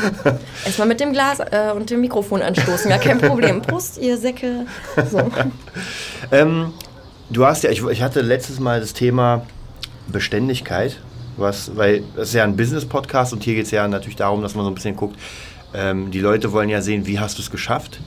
Erstmal 0.66 0.88
mit 0.88 1.00
dem 1.00 1.14
Glas 1.14 1.40
äh, 1.40 1.72
und 1.76 1.90
dem 1.90 2.02
Mikrofon 2.02 2.42
anstoßen, 2.42 2.90
gar 2.90 3.00
kein 3.00 3.18
Problem. 3.20 3.62
Prost, 3.62 3.98
ihr 3.98 4.18
Säcke. 4.18 4.66
So. 5.12 5.20
Ähm, 6.32 6.74
du 7.30 7.46
hast 7.46 7.64
ja, 7.64 7.70
ich, 7.70 7.82
ich 7.86 8.02
hatte 8.02 8.22
letztes 8.22 8.60
Mal 8.60 8.80
das 8.82 8.94
Thema 8.94 9.44
Beständigkeit, 10.08 10.98
was, 11.38 11.76
weil 11.76 12.04
das 12.16 12.30
ist 12.30 12.34
ja 12.34 12.44
ein 12.44 12.58
Business-Podcast 12.58 13.34
und 13.34 13.44
hier 13.44 13.56
geht 13.56 13.66
es 13.66 13.72
ja 13.72 13.88
natürlich 13.88 14.16
darum, 14.18 14.42
dass 14.42 14.56
man 14.56 14.66
so 14.66 14.72
ein 14.72 14.76
bisschen 14.76 14.96
guckt, 14.96 15.18
ähm, 15.74 16.12
die 16.12 16.20
Leute 16.20 16.52
wollen 16.52 16.70
ja 16.70 16.82
sehen, 16.82 17.06
wie 17.06 17.20
hast 17.20 17.38
du 17.38 17.42
es 17.42 17.52
geschafft 17.52 18.00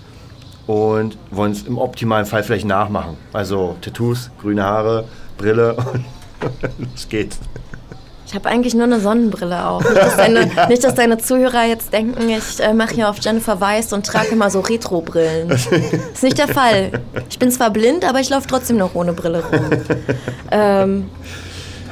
und 0.71 1.19
wollen 1.33 1.51
es 1.51 1.65
im 1.65 1.79
optimalen 1.79 2.27
Fall 2.27 2.45
vielleicht 2.45 2.65
nachmachen. 2.65 3.17
Also 3.33 3.75
Tattoos, 3.81 4.31
grüne 4.41 4.63
Haare, 4.63 5.05
Brille 5.37 5.75
und 5.75 6.05
los 6.79 7.09
geht's. 7.09 7.41
Ich 8.25 8.37
habe 8.37 8.49
eigentlich 8.49 8.75
nur 8.75 8.85
eine 8.85 9.01
Sonnenbrille 9.01 9.67
auf. 9.67 9.83
Nicht, 9.83 9.97
dass 9.97 10.17
deine, 10.17 10.51
nicht, 10.69 10.85
dass 10.85 10.95
deine 10.95 11.19
Zuhörer 11.19 11.65
jetzt 11.65 11.93
denken, 11.93 12.29
ich 12.29 12.61
äh, 12.61 12.73
mache 12.73 12.95
hier 12.95 13.11
auf 13.11 13.17
Jennifer 13.21 13.61
Weiss 13.61 13.93
und 13.93 14.07
trage 14.07 14.29
immer 14.29 14.49
so 14.49 14.61
Retro-Brillen. 14.61 15.51
Ist 16.15 16.23
nicht 16.23 16.39
der 16.39 16.47
Fall. 16.47 16.93
Ich 17.29 17.41
bin 17.41 17.51
zwar 17.51 17.71
blind, 17.71 18.09
aber 18.09 18.21
ich 18.21 18.31
laufe 18.31 18.47
trotzdem 18.47 18.77
noch 18.77 18.95
ohne 18.95 19.13
Brille 19.13 19.43
rum. 19.43 19.71
Ähm, 20.53 21.11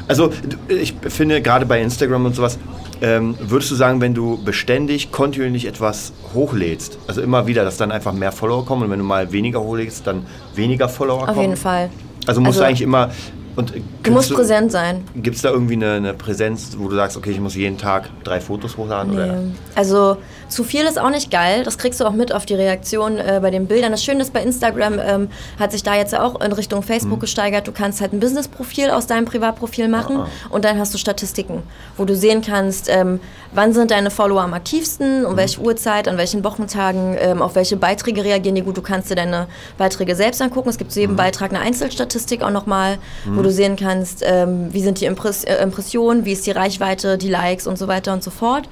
Also 0.06 0.30
ich 0.68 0.94
finde 1.08 1.42
gerade 1.42 1.66
bei 1.66 1.82
Instagram 1.82 2.26
und 2.26 2.36
sowas, 2.36 2.56
ähm, 3.00 3.36
würdest 3.40 3.70
du 3.70 3.74
sagen, 3.74 4.00
wenn 4.00 4.14
du 4.14 4.42
beständig, 4.42 5.10
kontinuierlich 5.12 5.66
etwas 5.66 6.12
hochlädst, 6.34 6.98
also 7.06 7.20
immer 7.20 7.46
wieder, 7.46 7.64
dass 7.64 7.76
dann 7.76 7.92
einfach 7.92 8.12
mehr 8.12 8.32
Follower 8.32 8.64
kommen 8.64 8.84
und 8.84 8.90
wenn 8.90 8.98
du 8.98 9.04
mal 9.04 9.30
weniger 9.32 9.60
hochlädst, 9.60 10.06
dann 10.06 10.26
weniger 10.54 10.88
Follower 10.88 11.20
kommen? 11.26 11.30
auf 11.30 11.42
jeden 11.42 11.56
Fall. 11.56 11.90
Also 12.26 12.40
musst 12.40 12.48
Also, 12.58 12.60
du 12.60 12.66
eigentlich 12.66 12.82
immer... 12.82 13.10
Und, 13.56 13.72
Du 14.04 14.12
musst 14.12 14.28
kannst 14.28 14.34
präsent 14.34 14.70
sein. 14.70 15.02
Gibt 15.16 15.34
es 15.34 15.42
da 15.42 15.50
irgendwie 15.50 15.74
eine, 15.74 15.94
eine 15.94 16.14
Präsenz, 16.14 16.76
wo 16.78 16.88
du 16.88 16.94
sagst, 16.94 17.16
okay, 17.16 17.30
ich 17.32 17.40
muss 17.40 17.56
jeden 17.56 17.76
Tag 17.76 18.08
drei 18.22 18.40
Fotos 18.40 18.76
hochladen? 18.76 19.14
Oder? 19.14 19.26
Nee. 19.26 19.50
Also 19.74 20.18
zu 20.48 20.64
viel 20.64 20.82
ist 20.84 20.98
auch 20.98 21.10
nicht 21.10 21.30
geil. 21.30 21.62
Das 21.62 21.78
kriegst 21.78 22.00
du 22.00 22.04
auch 22.04 22.12
mit 22.12 22.32
auf 22.32 22.46
die 22.46 22.54
Reaktion 22.54 23.18
äh, 23.18 23.38
bei 23.42 23.50
den 23.50 23.66
Bildern. 23.66 23.92
Das 23.92 24.02
Schöne 24.02 24.22
ist, 24.22 24.32
bei 24.32 24.42
Instagram 24.42 24.98
ähm, 24.98 25.28
hat 25.58 25.72
sich 25.72 25.82
da 25.82 25.94
jetzt 25.94 26.12
ja 26.12 26.22
auch 26.22 26.40
in 26.40 26.52
Richtung 26.52 26.82
Facebook 26.82 27.20
gesteigert. 27.20 27.66
Du 27.68 27.72
kannst 27.72 28.00
halt 28.00 28.12
ein 28.12 28.20
Business-Profil 28.20 28.90
aus 28.90 29.06
deinem 29.06 29.24
Privatprofil 29.26 29.88
machen 29.88 30.16
Ah. 30.18 30.28
und 30.50 30.64
dann 30.64 30.78
hast 30.78 30.92
du 30.94 30.98
Statistiken, 30.98 31.62
wo 31.96 32.04
du 32.04 32.16
sehen 32.16 32.42
kannst, 32.42 32.88
ähm, 32.88 33.20
wann 33.52 33.72
sind 33.72 33.90
deine 33.90 34.10
Follower 34.10 34.42
am 34.42 34.54
aktivsten, 34.54 35.24
um 35.24 35.36
welche 35.36 35.60
Uhrzeit, 35.60 36.08
an 36.08 36.16
welchen 36.18 36.42
Wochentagen, 36.44 37.16
ähm, 37.20 37.42
auf 37.42 37.54
welche 37.54 37.76
Beiträge 37.76 38.24
reagieren 38.24 38.54
die 38.54 38.62
gut. 38.62 38.76
Du 38.76 38.82
kannst 38.82 39.10
dir 39.10 39.14
deine 39.16 39.46
Beiträge 39.76 40.14
selbst 40.16 40.40
angucken. 40.42 40.68
Es 40.68 40.78
gibt 40.78 40.92
zu 40.92 41.00
jedem 41.00 41.16
Beitrag 41.16 41.50
eine 41.50 41.60
Einzelstatistik 41.60 42.42
auch 42.42 42.50
nochmal, 42.50 42.98
wo 43.26 43.42
du 43.42 43.50
sehen 43.50 43.76
kannst, 43.76 44.22
ähm, 44.24 44.72
wie 44.72 44.80
sind 44.82 45.00
die 45.00 45.04
Impress 45.06 45.44
äh, 45.44 45.62
Impressionen, 45.62 46.24
wie 46.24 46.32
ist 46.32 46.46
die 46.46 46.50
Reichweite, 46.52 47.18
die 47.18 47.28
Likes 47.28 47.66
und 47.66 47.78
so 47.78 47.88
weiter 47.88 48.12
und 48.12 48.22
so 48.22 48.30
fort. 48.30 48.68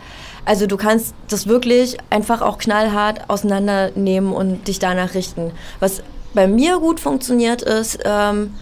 Also 0.46 0.66
du 0.66 0.76
kannst 0.78 1.14
das 1.28 1.46
wirklich 1.48 1.98
einfach 2.08 2.40
auch 2.40 2.56
knallhart 2.56 3.28
auseinandernehmen 3.28 4.32
und 4.32 4.66
dich 4.68 4.78
danach 4.78 5.12
richten. 5.14 5.50
Was 5.80 6.02
bei 6.34 6.46
mir 6.46 6.78
gut 6.78 7.00
funktioniert 7.00 7.62
ist, 7.62 7.98
ähm, 8.04 8.54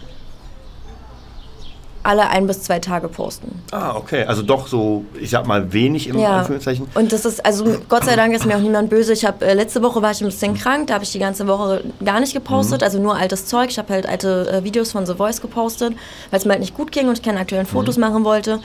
alle 2.02 2.28
ein 2.28 2.46
bis 2.46 2.62
zwei 2.62 2.80
Tage 2.80 3.08
posten. 3.08 3.62
Ah, 3.70 3.96
okay. 3.96 4.24
Also 4.24 4.42
doch 4.42 4.66
so, 4.68 5.04
ich 5.18 5.30
sag 5.30 5.46
mal, 5.46 5.72
wenig 5.72 6.06
im 6.08 6.18
Ja. 6.18 6.40
Anführungszeichen. 6.40 6.86
Und 6.94 7.12
das 7.12 7.24
ist, 7.24 7.44
also 7.44 7.64
Gott 7.88 8.04
sei 8.04 8.14
Dank 8.14 8.34
ist 8.34 8.44
mir 8.44 8.56
auch 8.56 8.60
niemand 8.60 8.90
böse. 8.90 9.14
Ich 9.14 9.24
habe 9.24 9.44
äh, 9.46 9.54
letzte 9.54 9.82
Woche 9.82 10.02
war 10.02 10.10
ich 10.10 10.20
ein 10.20 10.26
bisschen 10.26 10.54
krank, 10.54 10.88
da 10.88 10.94
habe 10.94 11.04
ich 11.04 11.12
die 11.12 11.18
ganze 11.18 11.46
Woche 11.46 11.82
gar 12.04 12.20
nicht 12.20 12.34
gepostet, 12.34 12.82
also 12.82 13.00
nur 13.00 13.16
altes 13.16 13.46
Zeug. 13.46 13.70
Ich 13.70 13.78
habe 13.78 13.90
halt 13.92 14.06
alte 14.06 14.48
äh, 14.52 14.64
Videos 14.64 14.92
von 14.92 15.06
The 15.06 15.14
Voice 15.14 15.40
gepostet, 15.40 15.94
weil 16.30 16.38
es 16.38 16.44
mir 16.44 16.52
halt 16.52 16.60
nicht 16.60 16.74
gut 16.76 16.92
ging 16.92 17.08
und 17.08 17.14
ich 17.18 17.22
keine 17.22 17.40
aktuellen 17.40 17.66
Fotos 17.66 17.96
machen 17.96 18.22
wollte. 18.24 18.60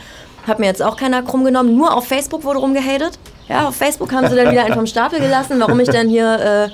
Hat 0.50 0.60
mir 0.60 0.66
jetzt 0.66 0.82
auch 0.82 0.98
keiner 0.98 1.22
krumm 1.22 1.46
genommen. 1.46 1.78
Nur 1.78 1.96
auf 1.96 2.08
Facebook 2.08 2.44
wurde 2.44 2.60
rumgehatet. 2.60 3.20
Ja, 3.48 3.68
auf 3.68 3.76
Facebook 3.76 4.12
haben 4.12 4.28
sie 4.28 4.36
dann 4.36 4.52
wieder 4.52 4.66
einen 4.66 4.74
vom 4.74 4.88
Stapel 4.88 5.20
gelassen, 5.20 5.60
warum 5.60 5.80
ich 5.80 5.90
dann 5.90 6.10
hier, 6.10 6.72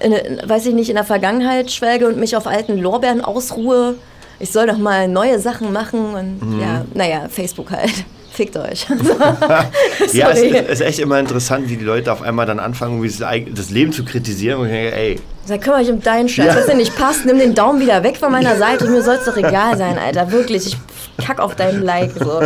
äh, 0.00 0.06
in, 0.06 0.48
weiß 0.48 0.66
ich 0.66 0.74
nicht, 0.74 0.90
in 0.90 0.96
der 0.96 1.04
Vergangenheit 1.04 1.70
schwelge 1.70 2.06
und 2.06 2.18
mich 2.18 2.36
auf 2.36 2.46
alten 2.46 2.78
Lorbeeren 2.78 3.22
ausruhe. 3.22 3.96
Ich 4.38 4.52
soll 4.52 4.66
doch 4.66 4.78
mal 4.78 5.08
neue 5.08 5.38
Sachen 5.38 5.72
machen 5.72 6.14
und 6.14 6.60
ja, 6.60 6.84
naja, 6.92 7.28
Facebook 7.30 7.70
halt. 7.70 7.92
Fickt 8.32 8.56
euch. 8.56 8.86
Ja, 10.12 10.30
es 10.30 10.42
ist, 10.42 10.68
ist 10.68 10.80
echt 10.80 10.98
immer 10.98 11.18
interessant, 11.18 11.68
wie 11.68 11.76
die 11.76 11.84
Leute 11.84 12.12
auf 12.12 12.20
einmal 12.20 12.46
dann 12.46 12.58
anfangen, 12.58 13.02
wie 13.02 13.08
das, 13.08 13.70
Leben 13.70 13.92
zu 13.92 14.04
kritisieren. 14.04 14.60
Und 14.60 14.66
ich 14.66 14.72
denke, 14.72 14.96
ey, 14.96 15.20
Sag, 15.46 15.60
kümmere 15.60 15.80
dich 15.80 15.90
um 15.90 16.00
deinen 16.00 16.28
Scheiß. 16.28 16.46
Ja. 16.46 16.56
Was 16.56 16.66
dir 16.66 16.74
nicht 16.74 16.96
passt, 16.96 17.26
nimm 17.26 17.38
den 17.38 17.54
Daumen 17.54 17.80
wieder 17.80 18.02
weg 18.02 18.16
von 18.16 18.32
meiner 18.32 18.56
Seite. 18.56 18.88
Mir 18.88 19.02
soll 19.02 19.16
es 19.16 19.24
doch 19.24 19.36
egal 19.36 19.76
sein, 19.76 19.98
Alter. 19.98 20.32
Wirklich. 20.32 20.66
Ich 20.66 20.76
kack 21.18 21.40
auf 21.40 21.54
deinen 21.54 21.82
Like. 21.82 22.12
So. 22.18 22.40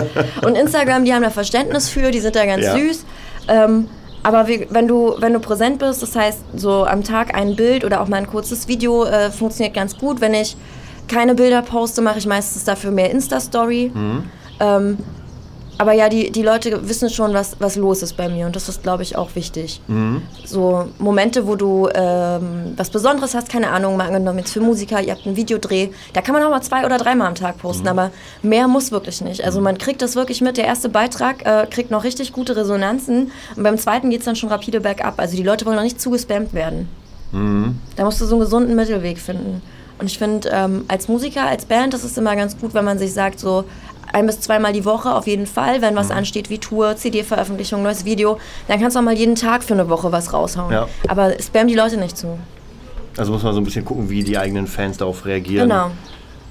Und 0.47 0.57
Instagram, 0.57 1.05
die 1.05 1.13
haben 1.15 1.23
da 1.23 1.31
Verständnis 1.31 1.89
für, 1.89 2.11
die 2.11 2.21
sind 2.21 2.37
da 2.37 2.45
ganz 2.47 2.65
Ja. 2.65 2.77
süß. 2.77 3.05
Ähm, 3.49 3.89
aber 4.23 4.49
wie, 4.49 4.67
wenn, 4.71 4.89
du, 4.89 5.15
wenn 5.21 5.33
du 5.33 5.41
präsent 5.41 5.79
bist, 5.79 6.03
das 6.03 6.15
heißt, 6.17 6.41
so 6.57 6.85
am 6.85 7.05
Tag 7.05 7.35
ein 7.35 7.57
Bild 7.57 7.85
oder 7.85 8.01
auch 8.01 8.09
mal 8.09 8.17
ein 8.19 8.27
kurzes 8.27 8.69
Video, 8.69 9.05
äh, 9.05 9.31
funktioniert 9.31 9.75
ganz 9.75 9.97
gut. 9.97 10.21
Wenn 10.21 10.35
ich 10.35 10.57
keine 11.07 11.35
Bilder 11.35 11.63
poste, 11.63 12.03
mache 12.03 12.19
ich 12.19 12.27
meistens 12.27 12.65
dafür 12.65 12.91
mehr 12.91 13.11
Insta-Story. 13.11 13.93
Ähm, 14.61 14.99
aber 15.79 15.93
ja, 15.93 16.09
die, 16.09 16.31
die 16.31 16.43
Leute 16.43 16.89
wissen 16.89 17.09
schon, 17.09 17.33
was, 17.33 17.57
was 17.61 17.77
los 17.77 18.03
ist 18.03 18.17
bei 18.17 18.29
mir 18.29 18.47
und 18.47 18.57
das 18.57 18.69
ist, 18.69 18.83
glaube 18.83 19.05
ich, 19.05 19.17
auch 19.17 19.35
wichtig. 19.35 19.81
So 20.45 20.89
Momente, 20.99 21.47
wo 21.47 21.55
du 21.55 21.89
ähm, 21.95 22.75
was 22.77 22.91
Besonderes 22.91 23.35
hast, 23.35 23.49
keine 23.49 23.71
Ahnung, 23.71 23.97
mal 23.97 24.07
angenommen 24.09 24.41
jetzt 24.41 24.53
für 24.53 24.61
Musiker, 24.61 25.01
ihr 25.01 25.13
habt 25.13 25.27
einen 25.27 25.37
Videodreh, 25.37 25.91
da 26.13 26.21
kann 26.21 26.35
man 26.35 26.43
auch 26.43 26.51
mal 26.51 26.63
zwei 26.63 26.85
oder 26.85 26.99
dreimal 26.99 27.29
am 27.29 27.35
Tag 27.35 27.59
posten, 27.59 27.87
aber 27.89 28.11
mehr 28.43 28.67
muss 28.67 28.91
wirklich 28.91 29.21
nicht. 29.21 29.45
Also 29.45 29.61
man 29.61 29.79
kriegt 29.79 30.03
das 30.03 30.17
wirklich 30.17 30.41
mit, 30.41 30.57
der 30.57 30.65
erste 30.67 30.89
Beitrag 30.89 31.47
äh, 31.47 31.67
kriegt 31.71 31.91
noch 31.91 32.05
richtig 32.05 32.33
gute 32.33 32.57
Resonanzen 32.57 33.31
und 33.57 33.63
beim 33.63 33.79
zweiten 33.79 34.11
geht 34.11 34.21
es 34.21 34.25
dann 34.25 34.37
schon 34.37 34.49
rapide 34.51 34.81
bergab. 34.81 35.19
Also 35.19 35.37
die 35.37 35.43
Leute 35.45 35.65
wollen 35.65 35.77
noch 35.77 35.83
nicht 35.85 36.01
zugespammt 36.01 36.53
werden. 36.55 36.89
Da 37.97 38.05
musst 38.05 38.21
du 38.21 38.25
so 38.25 38.35
einen 38.35 38.41
gesunden 38.45 38.75
Mittelweg 38.75 39.19
finden. 39.19 39.63
Und 39.99 40.07
ich 40.07 40.19
finde, 40.19 40.49
ähm, 40.53 40.85
als 40.87 41.09
Musiker, 41.09 41.45
als 41.45 41.65
Band, 41.65 41.93
das 41.93 42.05
ist 42.05 42.17
immer 42.17 42.37
ganz 42.37 42.57
gut, 42.57 42.73
wenn 42.73 42.85
man 42.85 42.99
sich 42.99 43.13
sagt, 43.13 43.41
so 43.41 43.65
ein 44.13 44.27
bis 44.27 44.41
zweimal 44.41 44.73
die 44.73 44.85
Woche 44.85 45.15
auf 45.15 45.27
jeden 45.27 45.47
Fall, 45.47 45.81
wenn 45.83 45.95
Mhm. 45.95 45.99
was 45.99 46.11
ansteht 46.11 46.51
wie 46.51 46.59
Tour, 46.59 46.97
CD-Veröffentlichung, 46.97 47.83
neues 47.83 48.05
Video, 48.05 48.39
dann 48.69 48.81
kannst 48.81 48.97
du 48.97 49.01
auch 49.01 49.05
mal 49.05 49.15
jeden 49.17 49.35
Tag 49.35 49.63
für 49.65 49.75
eine 49.75 49.89
Woche 49.89 50.11
was 50.13 50.33
raushauen. 50.33 50.73
Ja. 50.73 50.89
Aber 51.09 51.33
spam 51.41 51.69
die 51.69 51.75
Leute 51.75 51.97
nicht 51.97 52.17
zu. 52.17 52.39
also 53.17 53.33
muss 53.33 53.43
man 53.43 53.53
so 53.55 53.61
ein 53.61 53.65
bisschen 53.65 53.85
gucken, 53.85 54.09
wie 54.11 54.23
die 54.23 54.39
eigenen 54.39 54.67
Fans 54.67 54.97
darauf 54.99 55.25
reagieren. 55.27 55.69
Genau. 55.69 55.91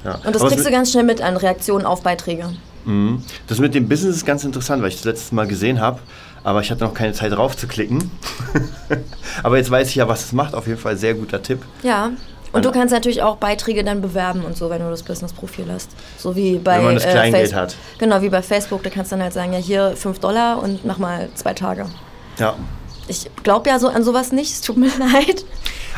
Ja. 0.03 0.15
Und 0.25 0.35
das 0.35 0.41
Aber 0.41 0.51
kriegst 0.51 0.65
du 0.65 0.71
ganz 0.71 0.91
schnell 0.91 1.03
mit 1.03 1.21
an 1.21 1.37
Reaktionen 1.37 1.85
auf 1.85 2.01
Beiträge. 2.03 2.49
Mhm. 2.85 3.21
das 3.47 3.59
mit 3.59 3.73
dem 3.75 3.89
Business 3.89 4.15
ist 4.17 4.25
ganz 4.25 4.43
interessant, 4.45 4.81
weil 4.81 4.89
ich 4.89 4.95
das 4.95 5.03
letztes 5.05 5.31
Mal 5.33 5.45
gesehen 5.47 5.81
habe, 5.81 5.99
aber 6.45 6.61
ich 6.61 6.71
hatte 6.71 6.85
noch 6.85 6.93
keine 6.93 7.11
Zeit 7.13 7.33
drauf 7.33 7.57
zu 7.57 7.67
klicken. 7.67 8.09
aber 9.43 9.57
jetzt 9.57 9.69
weiß 9.71 9.89
ich 9.89 9.95
ja, 9.95 10.07
was 10.07 10.23
es 10.25 10.31
macht. 10.33 10.53
Auf 10.55 10.67
jeden 10.67 10.79
Fall 10.79 10.95
sehr 10.97 11.13
guter 11.13 11.41
Tipp. 11.41 11.61
Ja. 11.83 12.11
Und 12.57 12.65
du 12.65 12.71
kannst 12.71 12.93
natürlich 12.93 13.21
auch 13.21 13.37
Beiträge 13.37 13.83
dann 13.83 14.01
bewerben 14.01 14.41
und 14.43 14.57
so, 14.57 14.69
wenn 14.69 14.81
du 14.81 14.89
das 14.89 15.03
Business-Profil 15.03 15.65
hast. 15.71 15.91
So 16.17 16.35
wie 16.35 16.57
bei 16.57 16.77
Wenn 16.77 16.85
man 16.85 16.95
das 16.95 17.05
äh, 17.05 17.11
Kleingeld 17.11 17.49
Face- 17.51 17.55
hat. 17.55 17.75
Genau, 17.99 18.21
wie 18.21 18.29
bei 18.29 18.41
Facebook. 18.41 18.83
Da 18.83 18.89
kannst 18.89 19.11
du 19.11 19.15
dann 19.15 19.23
halt 19.23 19.33
sagen, 19.33 19.53
ja 19.53 19.59
hier 19.59 19.93
5 19.95 20.19
Dollar 20.19 20.61
und 20.61 20.85
mach 20.85 20.97
mal 20.97 21.29
zwei 21.35 21.53
Tage. 21.53 21.85
Ja. 22.37 22.55
Ich 23.09 23.29
glaube 23.43 23.69
ja 23.69 23.79
so 23.79 23.87
an 23.87 24.03
sowas 24.03 24.31
nicht, 24.33 24.51
es 24.51 24.61
tut 24.61 24.77
mir 24.77 24.89
leid. 24.99 25.45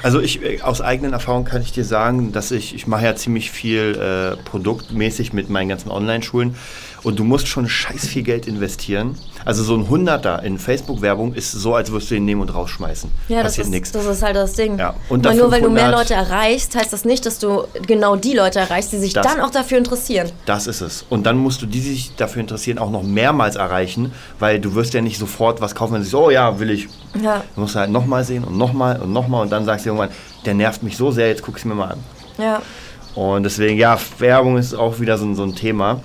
Also 0.03 0.20
ich 0.22 0.41
äh, 0.43 0.62
aus 0.62 0.80
eigenen 0.80 1.12
Erfahrungen 1.14 1.43
kann 1.45 1.62
ich 1.62 1.72
dir 1.72 1.84
sagen, 1.84 2.32
dass 2.32 2.51
ich, 2.51 2.74
ich 2.76 2.88
mache 2.88 3.03
ja 3.05 3.16
ziemlich 3.16 3.51
viel 3.51 3.97
äh, 3.99 4.41
produktmäßig 4.43 5.34
mit 5.34 5.49
meinen 5.49 5.70
ganzen 5.70 5.89
Online-Schulen 5.91 6.55
und 7.03 7.18
du 7.20 7.24
musst 7.24 7.47
schon 7.47 7.68
scheiß 7.68 8.07
viel 8.07 8.24
Geld 8.24 8.47
investieren. 8.47 9.18
Also 9.45 9.63
so 9.63 9.75
ein 9.75 9.87
Hunderter 9.89 10.43
in 10.43 10.57
Facebook-Werbung 10.59 11.33
ist 11.33 11.51
so, 11.51 11.73
als 11.75 11.91
würdest 11.91 12.11
du 12.11 12.15
ihn 12.15 12.25
nehmen 12.25 12.41
und 12.41 12.53
rausschmeißen. 12.53 13.09
Ja, 13.29 13.37
das 13.37 13.53
Passiert 13.53 13.65
ist, 13.67 13.71
nichts. 13.71 13.91
das 13.91 14.05
ist 14.05 14.21
halt 14.21 14.35
das 14.35 14.53
Ding. 14.53 14.77
Ja, 14.77 14.89
Und 15.09 15.25
unter 15.25 15.33
nur 15.33 15.51
weil 15.51 15.61
du 15.61 15.69
mehr 15.69 15.85
500 15.85 16.09
Leute 16.09 16.13
erreichst, 16.13 16.75
heißt 16.75 16.91
das 16.91 17.05
nicht, 17.05 17.25
dass 17.25 17.39
du 17.39 17.63
genau 17.87 18.15
die 18.15 18.33
Leute 18.33 18.59
erreichst, 18.59 18.91
die 18.91 18.97
sich 18.97 19.13
Das- 19.13 19.25
dann 19.25 19.39
auch 19.41 19.49
dafür 19.49 19.77
interessieren. 19.77 20.29
Das 20.45 20.67
ist 20.67 20.81
es. 20.81 21.05
Und 21.09 21.25
dann 21.25 21.37
musst 21.37 21.61
du 21.61 21.65
die, 21.65 21.79
die 21.79 21.91
sich 21.93 22.15
dafür 22.15 22.41
interessieren, 22.41 22.77
auch 22.77 22.91
noch 22.91 23.03
mehrmals 23.03 23.55
erreichen, 23.55 24.11
weil 24.39 24.59
du 24.59 24.75
wirst 24.75 24.93
ja 24.93 25.01
nicht 25.01 25.17
sofort 25.17 25.61
was 25.61 25.73
kaufen, 25.75 25.93
wenn 25.93 26.01
du 26.01 26.05
sagst, 26.07 26.15
oh 26.15 26.29
ja, 26.29 26.59
will 26.59 26.69
ich. 26.71 26.87
Ja, 27.23 27.43
Du 27.55 27.61
musst 27.61 27.75
halt 27.75 27.89
nochmal 27.91 28.23
sehen 28.23 28.43
und 28.43 28.57
nochmal 28.57 29.01
und 29.01 29.11
nochmal 29.13 29.41
und 29.43 29.51
dann 29.51 29.65
sagst 29.65 29.85
du 29.85 29.89
irgendwann, 29.89 30.09
der 30.45 30.53
nervt 30.53 30.83
mich 30.83 30.95
so 30.97 31.11
sehr, 31.11 31.27
jetzt 31.29 31.41
guck 31.41 31.57
ich 31.57 31.65
mir 31.65 31.75
mal 31.75 31.91
an. 31.91 31.99
ja. 32.37 32.61
Und 33.15 33.43
deswegen, 33.43 33.77
ja, 33.77 33.97
Werbung 34.19 34.57
ist 34.57 34.73
auch 34.75 34.99
wieder 34.99 35.17
so, 35.17 35.33
so 35.33 35.43
ein 35.43 35.55
Thema. 35.55 35.99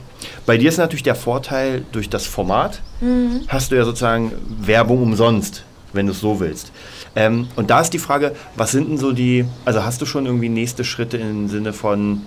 Bei 0.47 0.57
dir 0.59 0.69
ist 0.69 0.79
natürlich 0.79 1.03
der 1.03 1.15
Vorteil, 1.15 1.85
durch 1.93 2.09
das 2.11 2.27
Format 2.27 2.81
Mhm. 3.01 3.43
hast 3.49 3.71
du 3.71 3.77
ja 3.77 3.85
sozusagen 3.85 4.33
Werbung 4.61 5.03
umsonst. 5.03 5.65
wenn 5.93 6.07
du 6.07 6.13
es 6.13 6.19
so 6.19 6.41
willst. 6.41 6.73
Ähm, 7.15 7.47
und 7.55 7.71
da 7.71 7.81
ist 7.81 7.91
die 7.91 8.01
Frage, 8.01 8.35
was 8.57 8.73
sind 8.73 8.89
denn 8.89 8.99
so 8.99 9.13
die, 9.13 9.45
also 9.65 9.85
hast 9.85 10.03
du 10.03 10.07
schon 10.07 10.27
irgendwie 10.27 10.49
nächste 10.49 10.83
Schritte 10.83 11.19
im 11.19 11.49
Sinne 11.49 11.73
von 11.73 12.23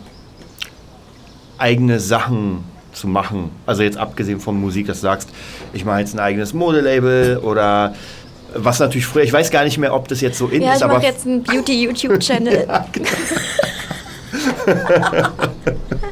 eigene 1.57 1.99
Sachen 1.99 2.63
zu 2.93 3.09
machen? 3.09 3.51
Also 3.65 3.83
jetzt 3.83 3.97
abgesehen 3.97 4.39
von 4.39 4.57
Musik, 4.57 4.87
dass 4.87 4.99
du 4.99 5.07
sagst, 5.07 5.29
ich 5.73 5.83
mache 5.83 5.99
jetzt 5.99 6.13
ein 6.15 6.19
eigenes 6.21 6.53
Modelabel 6.53 7.39
oder 7.39 7.93
was 8.55 8.79
natürlich 8.79 9.05
früher, 9.05 9.23
ich 9.23 9.33
weiß 9.33 9.51
gar 9.51 9.65
nicht 9.65 9.77
mehr, 9.79 9.93
ob 9.93 10.07
das 10.07 10.21
jetzt 10.21 10.37
so 10.37 10.47
in 10.47 10.61
Ja, 10.61 10.71
ist, 10.71 10.77
ich 10.77 10.83
aber 10.85 10.93
mache 10.93 11.05
jetzt 11.07 11.25
einen 11.25 11.43
Beauty-YouTube-Channel. 11.43 12.67
Ja, 12.69 12.85
genau. 12.93 13.09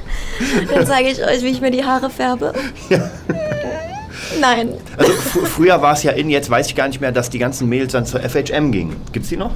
Dann 0.73 0.85
zeige 0.85 1.09
ich 1.09 1.23
euch, 1.23 1.41
wie 1.43 1.49
ich 1.49 1.61
mir 1.61 1.71
die 1.71 1.83
Haare 1.83 2.09
färbe. 2.09 2.53
Nein. 4.39 4.73
Also 4.97 5.11
fr 5.13 5.45
früher 5.45 5.81
war 5.81 5.93
es 5.93 6.03
ja 6.03 6.11
in, 6.11 6.29
jetzt 6.29 6.49
weiß 6.49 6.67
ich 6.67 6.75
gar 6.75 6.87
nicht 6.87 6.99
mehr, 7.01 7.11
dass 7.11 7.29
die 7.29 7.39
ganzen 7.39 7.69
Mails 7.69 7.93
dann 7.93 8.05
zur 8.05 8.19
FHM 8.21 8.71
gingen. 8.71 8.95
Gibt's 9.11 9.29
die 9.29 9.37
noch? 9.37 9.51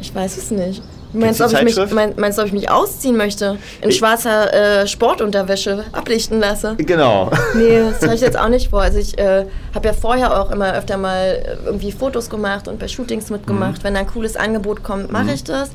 Ich 0.00 0.14
weiß 0.14 0.36
es 0.36 0.50
nicht. 0.50 0.82
Meinst 1.14 1.40
du, 1.40 1.44
ob 1.44 1.52
ich 1.52 1.62
mich, 1.76 1.90
mein, 1.92 2.12
meinst 2.18 2.36
du, 2.36 2.42
ob 2.42 2.48
ich 2.48 2.52
mich 2.52 2.70
ausziehen 2.70 3.16
möchte? 3.16 3.56
In 3.80 3.88
Ich- 3.88 3.96
schwarzer 3.96 4.82
äh, 4.82 4.86
Sportunterwäsche 4.86 5.84
ablichten 5.92 6.38
lasse? 6.38 6.74
Genau. 6.76 7.30
Nee, 7.54 7.80
das 7.90 8.02
habe 8.02 8.14
ich 8.14 8.20
jetzt 8.20 8.38
auch 8.38 8.48
nicht 8.50 8.68
vor. 8.68 8.82
Also 8.82 8.98
ich 8.98 9.16
äh, 9.18 9.46
habe 9.74 9.88
ja 9.88 9.94
vorher 9.94 10.38
auch 10.38 10.50
immer 10.50 10.74
öfter 10.74 10.98
mal 10.98 11.42
äh, 11.42 11.64
irgendwie 11.64 11.92
Fotos 11.92 12.28
gemacht 12.28 12.68
und 12.68 12.78
bei 12.78 12.88
Shootings 12.88 13.30
mitgemacht. 13.30 13.82
Wenn 13.84 13.94
da 13.94 14.00
ein 14.00 14.06
cooles 14.06 14.36
Angebot 14.36 14.82
kommt, 14.84 15.10
mache 15.10 15.32
ich 15.32 15.44
das. 15.44 15.70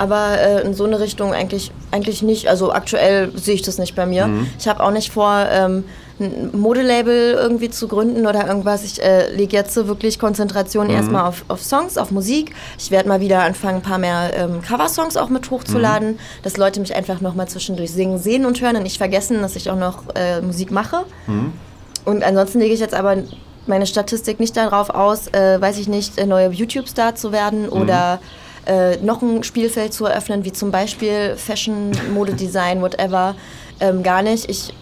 Aber 0.00 0.40
äh, 0.40 0.62
in 0.62 0.72
so 0.72 0.84
eine 0.84 0.98
Richtung 0.98 1.34
eigentlich, 1.34 1.72
eigentlich 1.90 2.22
nicht. 2.22 2.48
Also 2.48 2.72
aktuell 2.72 3.30
sehe 3.36 3.54
ich 3.54 3.62
das 3.62 3.76
nicht 3.76 3.94
bei 3.94 4.06
mir. 4.06 4.30
Ich 4.58 4.66
habe 4.66 4.82
auch 4.82 4.90
nicht 4.90 5.12
vor, 5.12 5.46
ähm, 5.50 5.84
ein 6.18 6.50
Modelabel 6.58 7.34
irgendwie 7.34 7.68
zu 7.68 7.86
gründen 7.86 8.26
oder 8.26 8.46
irgendwas. 8.46 8.82
Ich 8.82 9.02
äh, 9.02 9.30
lege 9.34 9.54
jetzt 9.56 9.74
so 9.74 9.88
wirklich 9.88 10.18
Konzentration 10.18 10.88
erstmal 10.88 11.26
auf, 11.26 11.44
auf 11.48 11.62
Songs, 11.62 11.98
auf 11.98 12.10
Musik. 12.10 12.54
Ich 12.78 12.90
werde 12.90 13.08
mal 13.08 13.20
wieder 13.20 13.42
anfangen, 13.42 13.76
ein 13.76 13.82
paar 13.82 13.98
mehr 13.98 14.30
ähm, 14.34 14.62
Coversongs 14.62 15.16
auch 15.18 15.28
mit 15.28 15.50
hochzuladen, 15.50 16.18
dass 16.42 16.56
Leute 16.56 16.80
mich 16.80 16.94
einfach 16.94 17.20
nochmal 17.20 17.48
zwischendurch 17.48 17.90
singen, 17.92 18.18
sehen 18.18 18.46
und 18.46 18.60
hören 18.60 18.76
und 18.76 18.82
nicht 18.84 18.98
vergessen, 18.98 19.42
dass 19.42 19.54
ich 19.54 19.70
auch 19.70 19.76
noch 19.76 20.04
äh, 20.14 20.40
Musik 20.40 20.70
mache. 20.70 21.04
Und 22.06 22.22
ansonsten 22.22 22.60
lege 22.60 22.72
ich 22.72 22.80
jetzt 22.80 22.94
aber 22.94 23.16
meine 23.66 23.86
Statistik 23.86 24.40
nicht 24.40 24.56
darauf 24.56 24.90
aus, 24.90 25.28
äh, 25.28 25.60
weiß 25.60 25.78
ich 25.78 25.88
nicht, 25.88 26.18
äh, 26.18 26.26
neue 26.26 26.50
YouTube-Star 26.50 27.14
zu 27.14 27.32
werden 27.32 27.68
oder 27.68 28.20
äh, 28.70 28.96
noch 28.98 29.20
ein 29.20 29.42
Spielfeld 29.42 29.92
zu 29.92 30.06
eröffnen, 30.06 30.44
wie 30.44 30.52
zum 30.52 30.70
Beispiel 30.70 31.34
Fashion, 31.36 31.90
Modedesign, 32.14 32.80
whatever. 32.80 33.34
Ähm, 33.80 34.04
gar 34.04 34.22
nicht. 34.22 34.48
Ich 34.48 34.72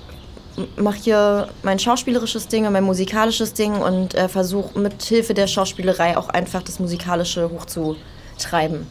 mache 0.76 0.98
hier 0.98 1.48
mein 1.62 1.78
schauspielerisches 1.78 2.48
Ding 2.48 2.66
und 2.66 2.72
mein 2.74 2.84
musikalisches 2.84 3.54
Ding 3.54 3.74
und 3.74 4.14
äh, 4.14 4.28
versuche 4.28 4.78
mit 4.78 5.02
Hilfe 5.02 5.32
der 5.32 5.46
Schauspielerei 5.46 6.18
auch 6.18 6.28
einfach 6.28 6.62
das 6.62 6.80
Musikalische 6.80 7.48
hochzutreiben 7.50 8.86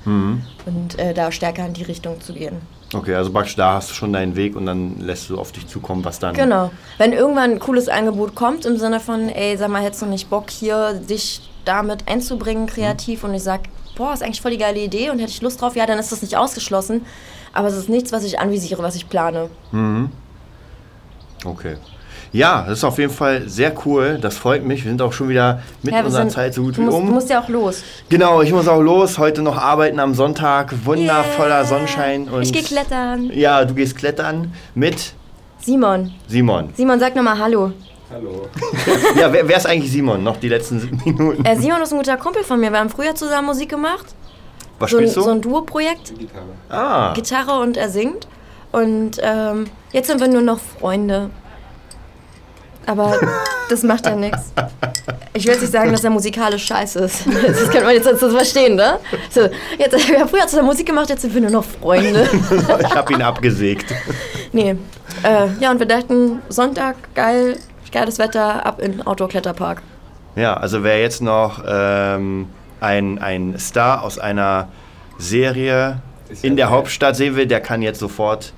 und 0.66 0.98
äh, 0.98 1.14
da 1.14 1.32
stärker 1.32 1.66
in 1.66 1.74
die 1.74 1.84
Richtung 1.84 2.20
zu 2.20 2.34
gehen. 2.34 2.62
Okay, 2.94 3.14
also 3.16 3.32
praktisch 3.32 3.58
da 3.58 3.74
hast 3.74 3.90
du 3.90 3.94
schon 3.94 4.14
deinen 4.14 4.36
Weg 4.38 4.56
und 4.56 4.66
dann 4.66 5.00
lässt 5.02 5.30
du 5.30 5.38
auf 5.38 5.52
dich 5.52 5.68
zukommen, 5.68 6.06
was 6.06 6.20
dann. 6.20 6.34
Genau. 6.34 6.72
Wenn 6.98 7.12
irgendwann 7.12 7.52
ein 7.52 7.60
cooles 7.60 7.90
Angebot 7.90 8.34
kommt 8.34 8.66
im 8.66 8.78
Sinne 8.78 9.02
von, 9.02 9.28
ey, 9.28 9.58
sag 9.58 9.70
mal, 9.70 9.84
hättest 9.84 10.02
du 10.04 10.06
nicht 10.06 10.30
Bock 10.30 10.50
hier 10.50 10.94
dich 10.94 11.42
damit 11.66 12.08
einzubringen 12.08 12.66
kreativ 12.66 13.26
und 13.26 13.34
ich 13.34 13.44
sag, 13.44 13.62
boah, 13.98 14.14
ist 14.14 14.24
eigentlich 14.24 14.42
voll 14.42 14.52
die 14.52 14.58
geile 14.58 14.80
Idee 14.80 15.10
und 15.10 15.20
hätte 15.20 15.32
ich 15.32 15.42
Lust 15.42 15.62
drauf, 15.62 15.76
ja, 15.76 15.86
dann 15.86 15.98
ist 16.00 16.12
das 16.12 16.22
nicht 16.22 16.38
ausgeschlossen. 16.38 17.06
Aber 17.54 17.68
es 17.68 17.76
ist 17.76 17.90
nichts, 17.90 18.12
was 18.12 18.24
ich 18.24 18.40
anvisiere, 18.40 18.84
was 18.84 18.96
ich 18.96 19.10
plane. 19.10 19.50
Okay. 21.44 21.78
Ja, 22.34 22.64
das 22.68 22.80
ist 22.80 22.84
auf 22.84 22.98
jeden 23.00 23.14
Fall 23.14 23.48
sehr 23.48 23.74
cool. 23.86 24.20
Das 24.22 24.38
freut 24.38 24.64
mich. 24.66 24.84
Wir 24.84 24.92
sind 24.92 25.02
auch 25.02 25.14
schon 25.14 25.30
wieder 25.30 25.62
mit 25.82 25.94
ja, 25.94 26.04
unserer 26.04 26.24
sind- 26.24 26.32
Zeit 26.32 26.54
so 26.54 26.62
gut 26.64 26.78
wie 26.78 26.82
musst, 26.82 26.98
um. 26.98 27.06
Du 27.08 27.14
musst 27.14 27.30
ja 27.30 27.42
auch 27.42 27.48
los. 27.48 27.84
Genau, 28.10 28.42
ich 28.42 28.52
muss 28.52 28.68
auch 28.68 28.82
los. 28.82 29.18
Heute 29.18 29.42
noch 29.42 29.58
arbeiten 29.58 30.00
am 30.00 30.14
Sonntag. 30.14 30.74
Wundervoller 30.86 31.60
Yeah. 31.60 31.66
Sonnenschein. 31.66 32.28
Und 32.28 32.44
Ich 32.44 32.52
gehe 32.54 32.64
klettern. 32.64 33.32
Ja, 33.34 33.64
du 33.64 33.74
gehst 33.74 33.96
klettern 33.98 34.54
mit 34.76 35.14
Simon. 35.62 36.12
Simon. 36.28 36.70
Simon, 36.76 37.00
sag 37.00 37.16
nochmal 37.16 37.40
Hallo. 37.40 37.72
Hallo. 38.10 38.48
Ja, 39.20 39.32
wer, 39.34 39.48
wer 39.48 39.58
ist 39.58 39.66
eigentlich 39.66 39.92
Simon? 39.92 40.24
Noch 40.24 40.38
die 40.38 40.48
letzten 40.48 40.78
Minuten. 41.04 41.44
Äh, 41.44 41.58
Simon 41.58 41.82
ist 41.82 41.92
ein 41.92 41.98
guter 41.98 42.16
Kumpel 42.18 42.44
von 42.44 42.60
mir. 42.60 42.72
Wir 42.72 42.80
haben 42.80 42.90
früher 42.90 43.14
zusammen 43.16 43.48
Musik 43.48 43.70
gemacht. 43.70 44.06
Was 44.80 44.92
So 44.92 44.98
ein, 44.98 45.02
spielst 45.04 45.18
du? 45.18 45.22
so 45.24 45.32
ein 45.32 45.42
Duo-Projekt. 45.42 46.14
Gitarre. 46.18 46.46
ah, 46.70 47.14
Gitarre 47.14 47.60
und 47.60 47.76
er 47.76 47.90
singt. 47.90 48.28
Und 48.72 49.18
ähm, 49.22 49.66
jetzt 49.92 50.08
sind 50.08 50.22
wir 50.22 50.28
nur 50.30 50.42
noch 50.42 50.60
Freunde. 50.60 51.30
Aber 52.86 53.20
das 53.70 53.84
macht 53.84 54.06
ja 54.06 54.16
nichts. 54.16 54.54
Ich 55.34 55.44
will 55.46 55.52
jetzt 55.54 55.62
nicht 55.62 55.74
sagen, 55.74 55.92
dass 55.92 56.04
er 56.06 56.10
musikalisch 56.10 56.66
scheiße 56.66 57.00
ist. 57.00 57.24
Das 57.48 57.70
kann 57.70 57.84
man 57.84 57.94
jetzt 57.94 58.06
so 58.20 58.30
verstehen, 58.30 58.76
ne? 58.76 59.00
So, 59.30 59.50
jetzt, 59.78 60.10
wir 60.10 60.20
haben 60.22 60.30
früher 60.30 60.48
zusammen 60.48 60.68
Musik 60.70 60.86
gemacht, 60.88 61.10
jetzt 61.10 61.24
sind 61.24 61.34
wir 61.34 61.42
nur 61.42 61.50
noch 61.50 61.66
Freunde. 61.66 62.30
ich 62.82 62.96
habe 62.96 63.12
ihn 63.14 63.22
abgesägt. 63.22 63.94
Nee. 64.54 64.78
Äh, 65.24 65.48
ja, 65.60 65.72
und 65.72 65.80
wir 65.80 65.86
dachten, 65.88 66.42
Sonntag, 66.48 66.96
geil, 67.14 67.58
geiles 67.92 68.20
Wetter, 68.20 68.66
ab 68.66 68.80
in 68.80 69.06
Outdoor-Kletterpark. 69.06 69.82
Ja, 70.36 70.56
also 70.56 70.84
wer 70.84 71.02
jetzt 71.02 71.22
noch 71.22 71.64
ähm, 71.68 72.48
ein, 72.80 73.20
ein 73.20 73.58
Star 73.58 74.04
aus 74.04 74.20
einer 74.20 74.68
Serie 75.18 76.00
Ist 76.30 76.44
in 76.44 76.52
ja 76.54 76.58
der 76.58 76.66
geil. 76.68 76.76
Hauptstadt 76.76 77.16
sehen 77.16 77.36
will, 77.36 77.48
der 77.48 77.60
kann 77.60 77.82
jetzt 77.82 78.00
sofort 78.00 78.54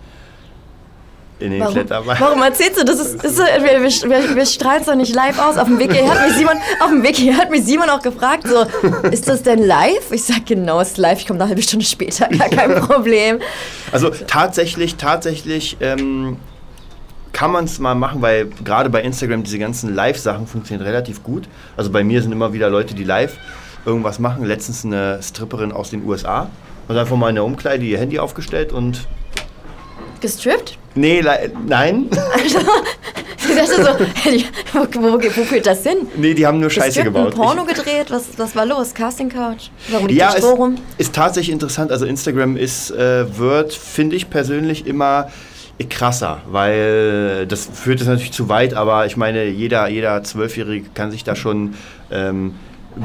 in 1.39 1.51
den 1.51 1.61
Warum, 1.61 1.73
Kletterpark. 1.73 2.19
warum 2.19 2.41
erzählst 2.41 2.81
du 2.81 2.83
das? 2.83 2.99
Ist, 2.99 3.23
ist, 3.23 3.37
wir, 3.37 3.81
wir, 3.81 4.35
wir, 4.35 4.45
strahlen 4.45 4.81
es 4.81 4.87
doch 4.87 4.95
nicht 4.95 5.15
live 5.15 5.39
aus. 5.39 5.57
Auf 5.57 5.67
dem 5.67 5.79
Weg 5.79 5.93
hierher 5.93 6.13
hat 6.13 6.27
mich 6.27 6.35
Simon, 6.35 6.57
auf 6.81 6.89
dem 6.89 7.01
Weg 7.01 7.15
hat 7.37 7.49
mich 7.49 7.63
Simon 7.63 7.89
auch 7.89 8.01
gefragt, 8.01 8.45
so, 8.45 8.65
ist 9.09 9.29
das 9.29 9.43
denn 9.43 9.65
live? 9.65 10.11
Ich 10.11 10.25
sag, 10.25 10.45
genau, 10.45 10.81
ist 10.81 10.97
live. 10.97 11.19
Ich 11.19 11.27
komme 11.27 11.39
eine 11.39 11.47
halbe 11.49 11.61
Stunde 11.61 11.85
später, 11.85 12.27
gar 12.27 12.49
kein 12.49 12.75
Problem. 12.81 13.39
Also 13.93 14.09
tatsächlich, 14.09 14.97
tatsächlich 14.97 15.77
ähm, 15.79 16.37
kann 17.39 17.51
man 17.51 17.63
es 17.63 17.79
mal 17.79 17.95
machen, 17.95 18.21
weil 18.21 18.49
gerade 18.65 18.89
bei 18.89 19.01
Instagram 19.01 19.43
diese 19.43 19.59
ganzen 19.59 19.95
Live-Sachen 19.95 20.45
funktionieren 20.45 20.85
relativ 20.85 21.23
gut. 21.23 21.47
Also 21.77 21.89
bei 21.89 22.03
mir 22.03 22.21
sind 22.21 22.33
immer 22.33 22.51
wieder 22.51 22.69
Leute, 22.69 22.93
die 22.95 23.05
live 23.05 23.37
irgendwas 23.85 24.19
machen. 24.19 24.43
Letztens 24.43 24.83
eine 24.83 25.23
Stripperin 25.23 25.71
aus 25.71 25.89
den 25.89 26.05
USA. 26.05 26.49
Und 26.89 26.97
einfach 26.97 27.15
mal 27.15 27.29
in 27.29 27.35
der 27.35 27.45
Umkleide 27.45 27.85
ihr 27.85 27.97
Handy 27.97 28.19
aufgestellt 28.19 28.73
und. 28.73 29.07
Gestrippt? 30.19 30.77
Nee, 30.95 31.23
nein. 31.65 32.09
Ich 33.49 33.55
dachte 33.55 33.83
so, 33.83 34.05
hey, 34.15 34.45
wo, 34.73 34.79
wo, 35.01 35.13
wo 35.13 35.43
führt 35.43 35.65
das 35.65 35.81
hin? 35.81 36.07
nee, 36.17 36.35
die 36.35 36.45
haben 36.45 36.59
nur 36.59 36.69
Scheiße 36.69 37.03
gebaut. 37.03 37.33
Porno 37.33 37.65
gedreht? 37.65 38.07
Was, 38.09 38.37
was 38.37 38.55
war 38.55 38.65
los? 38.65 38.93
Casting 38.93 39.29
Couch? 39.29 39.69
Warum 39.89 40.07
liegt 40.07 40.19
Ja, 40.19 40.29
rum? 40.33 40.75
ist 40.99 41.15
tatsächlich 41.15 41.53
interessant. 41.53 41.91
Also 41.91 42.05
Instagram 42.05 42.57
ist, 42.57 42.91
äh, 42.91 43.37
wird, 43.39 43.73
finde 43.73 44.17
ich 44.17 44.29
persönlich, 44.29 44.85
immer 44.85 45.29
krasser, 45.87 46.41
weil 46.49 47.45
das 47.47 47.69
führt 47.73 48.01
es 48.01 48.07
natürlich 48.07 48.31
zu 48.33 48.49
weit, 48.49 48.73
aber 48.73 49.05
ich 49.05 49.15
meine, 49.17 49.45
jeder, 49.45 49.87
jeder 49.87 50.23
Zwölfjährige 50.23 50.89
kann 50.93 51.11
sich 51.11 51.23
da 51.23 51.35
schon 51.35 51.75
ähm, 52.11 52.55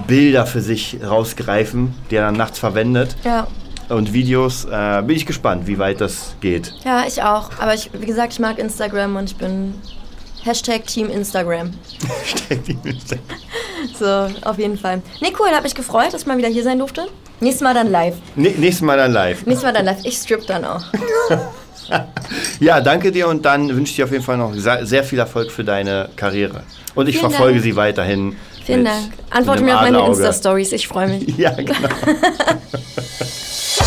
Bilder 0.09 0.47
für 0.47 0.61
sich 0.61 0.99
rausgreifen, 1.07 1.95
die 2.11 2.17
er 2.17 2.23
dann 2.27 2.37
nachts 2.37 2.59
verwendet 2.59 3.17
Ja. 3.25 3.47
und 3.89 4.13
Videos. 4.13 4.65
Äh, 4.65 5.03
bin 5.07 5.15
ich 5.17 5.27
gespannt, 5.27 5.67
wie 5.67 5.79
weit 5.79 6.01
das 6.01 6.35
geht. 6.41 6.75
ja, 6.85 7.05
ich 7.07 7.23
auch. 7.23 7.51
Aber 7.61 7.75
ich, 7.75 7.91
wie 7.93 8.07
gesagt, 8.07 8.33
ich 8.33 8.39
mag 8.41 8.59
Instagram 8.59 9.15
und 9.17 9.31
ich 9.31 9.37
bin 9.37 9.75
Hashtag 10.43 10.87
Team 10.87 11.09
Instagram. 11.11 11.71
So, 13.99 14.29
auf 14.43 14.59
jeden 14.59 14.79
Fall. 14.79 15.03
Nee, 15.21 15.33
cool, 15.39 15.49
hat 15.55 15.63
mich 15.63 15.75
gefreut, 15.75 16.13
dass 16.13 16.23
ich 16.23 16.27
mal 16.27 16.39
wieder 16.39 16.49
hier 16.49 16.65
sein 16.65 16.79
durfte. 16.79 17.07
Nächstes 17.41 17.63
Mal 17.63 17.75
dann 17.75 17.91
live. 17.91 18.15
Ne- 18.35 18.55
Nächstes 18.57 18.81
Mal 18.83 18.97
dann 18.97 19.13
live. 19.13 19.45
Nächstes 19.45 19.63
Mal 19.65 19.73
dann 19.73 19.85
live. 19.85 19.99
Ich 20.05 20.17
strip 20.17 20.47
dann 20.47 20.65
auch. 20.65 20.83
Ja, 22.61 22.81
danke 22.81 23.13
dir 23.13 23.29
und 23.29 23.45
dann 23.45 23.69
wünsche 23.69 23.91
ich 23.91 23.97
dir 23.97 24.05
auf 24.05 24.13
jeden 24.13 24.25
Fall 24.25 24.39
noch 24.39 24.53
sehr 24.55 25.05
viel 25.05 25.19
Erfolg 25.19 25.51
für 25.51 25.65
deine 25.65 26.09
Karriere. 26.17 26.63
Und 26.95 27.09
ich 27.09 27.19
Vielen 27.19 27.31
verfolge 27.31 27.55
Dank. 27.55 27.65
sie 27.65 27.77
weiterhin. 27.77 28.37
Vielen 28.65 28.85
Dank. 28.85 29.13
Antworte 29.31 29.63
mir 29.63 29.77
auf 29.77 29.83
meine. 29.83 30.07
Insta-Stories, 30.07 30.73
ich 30.73 30.89
freue 30.89 31.09
mich. 31.09 31.29
Ja, 31.37 31.51
genau. 31.51 31.75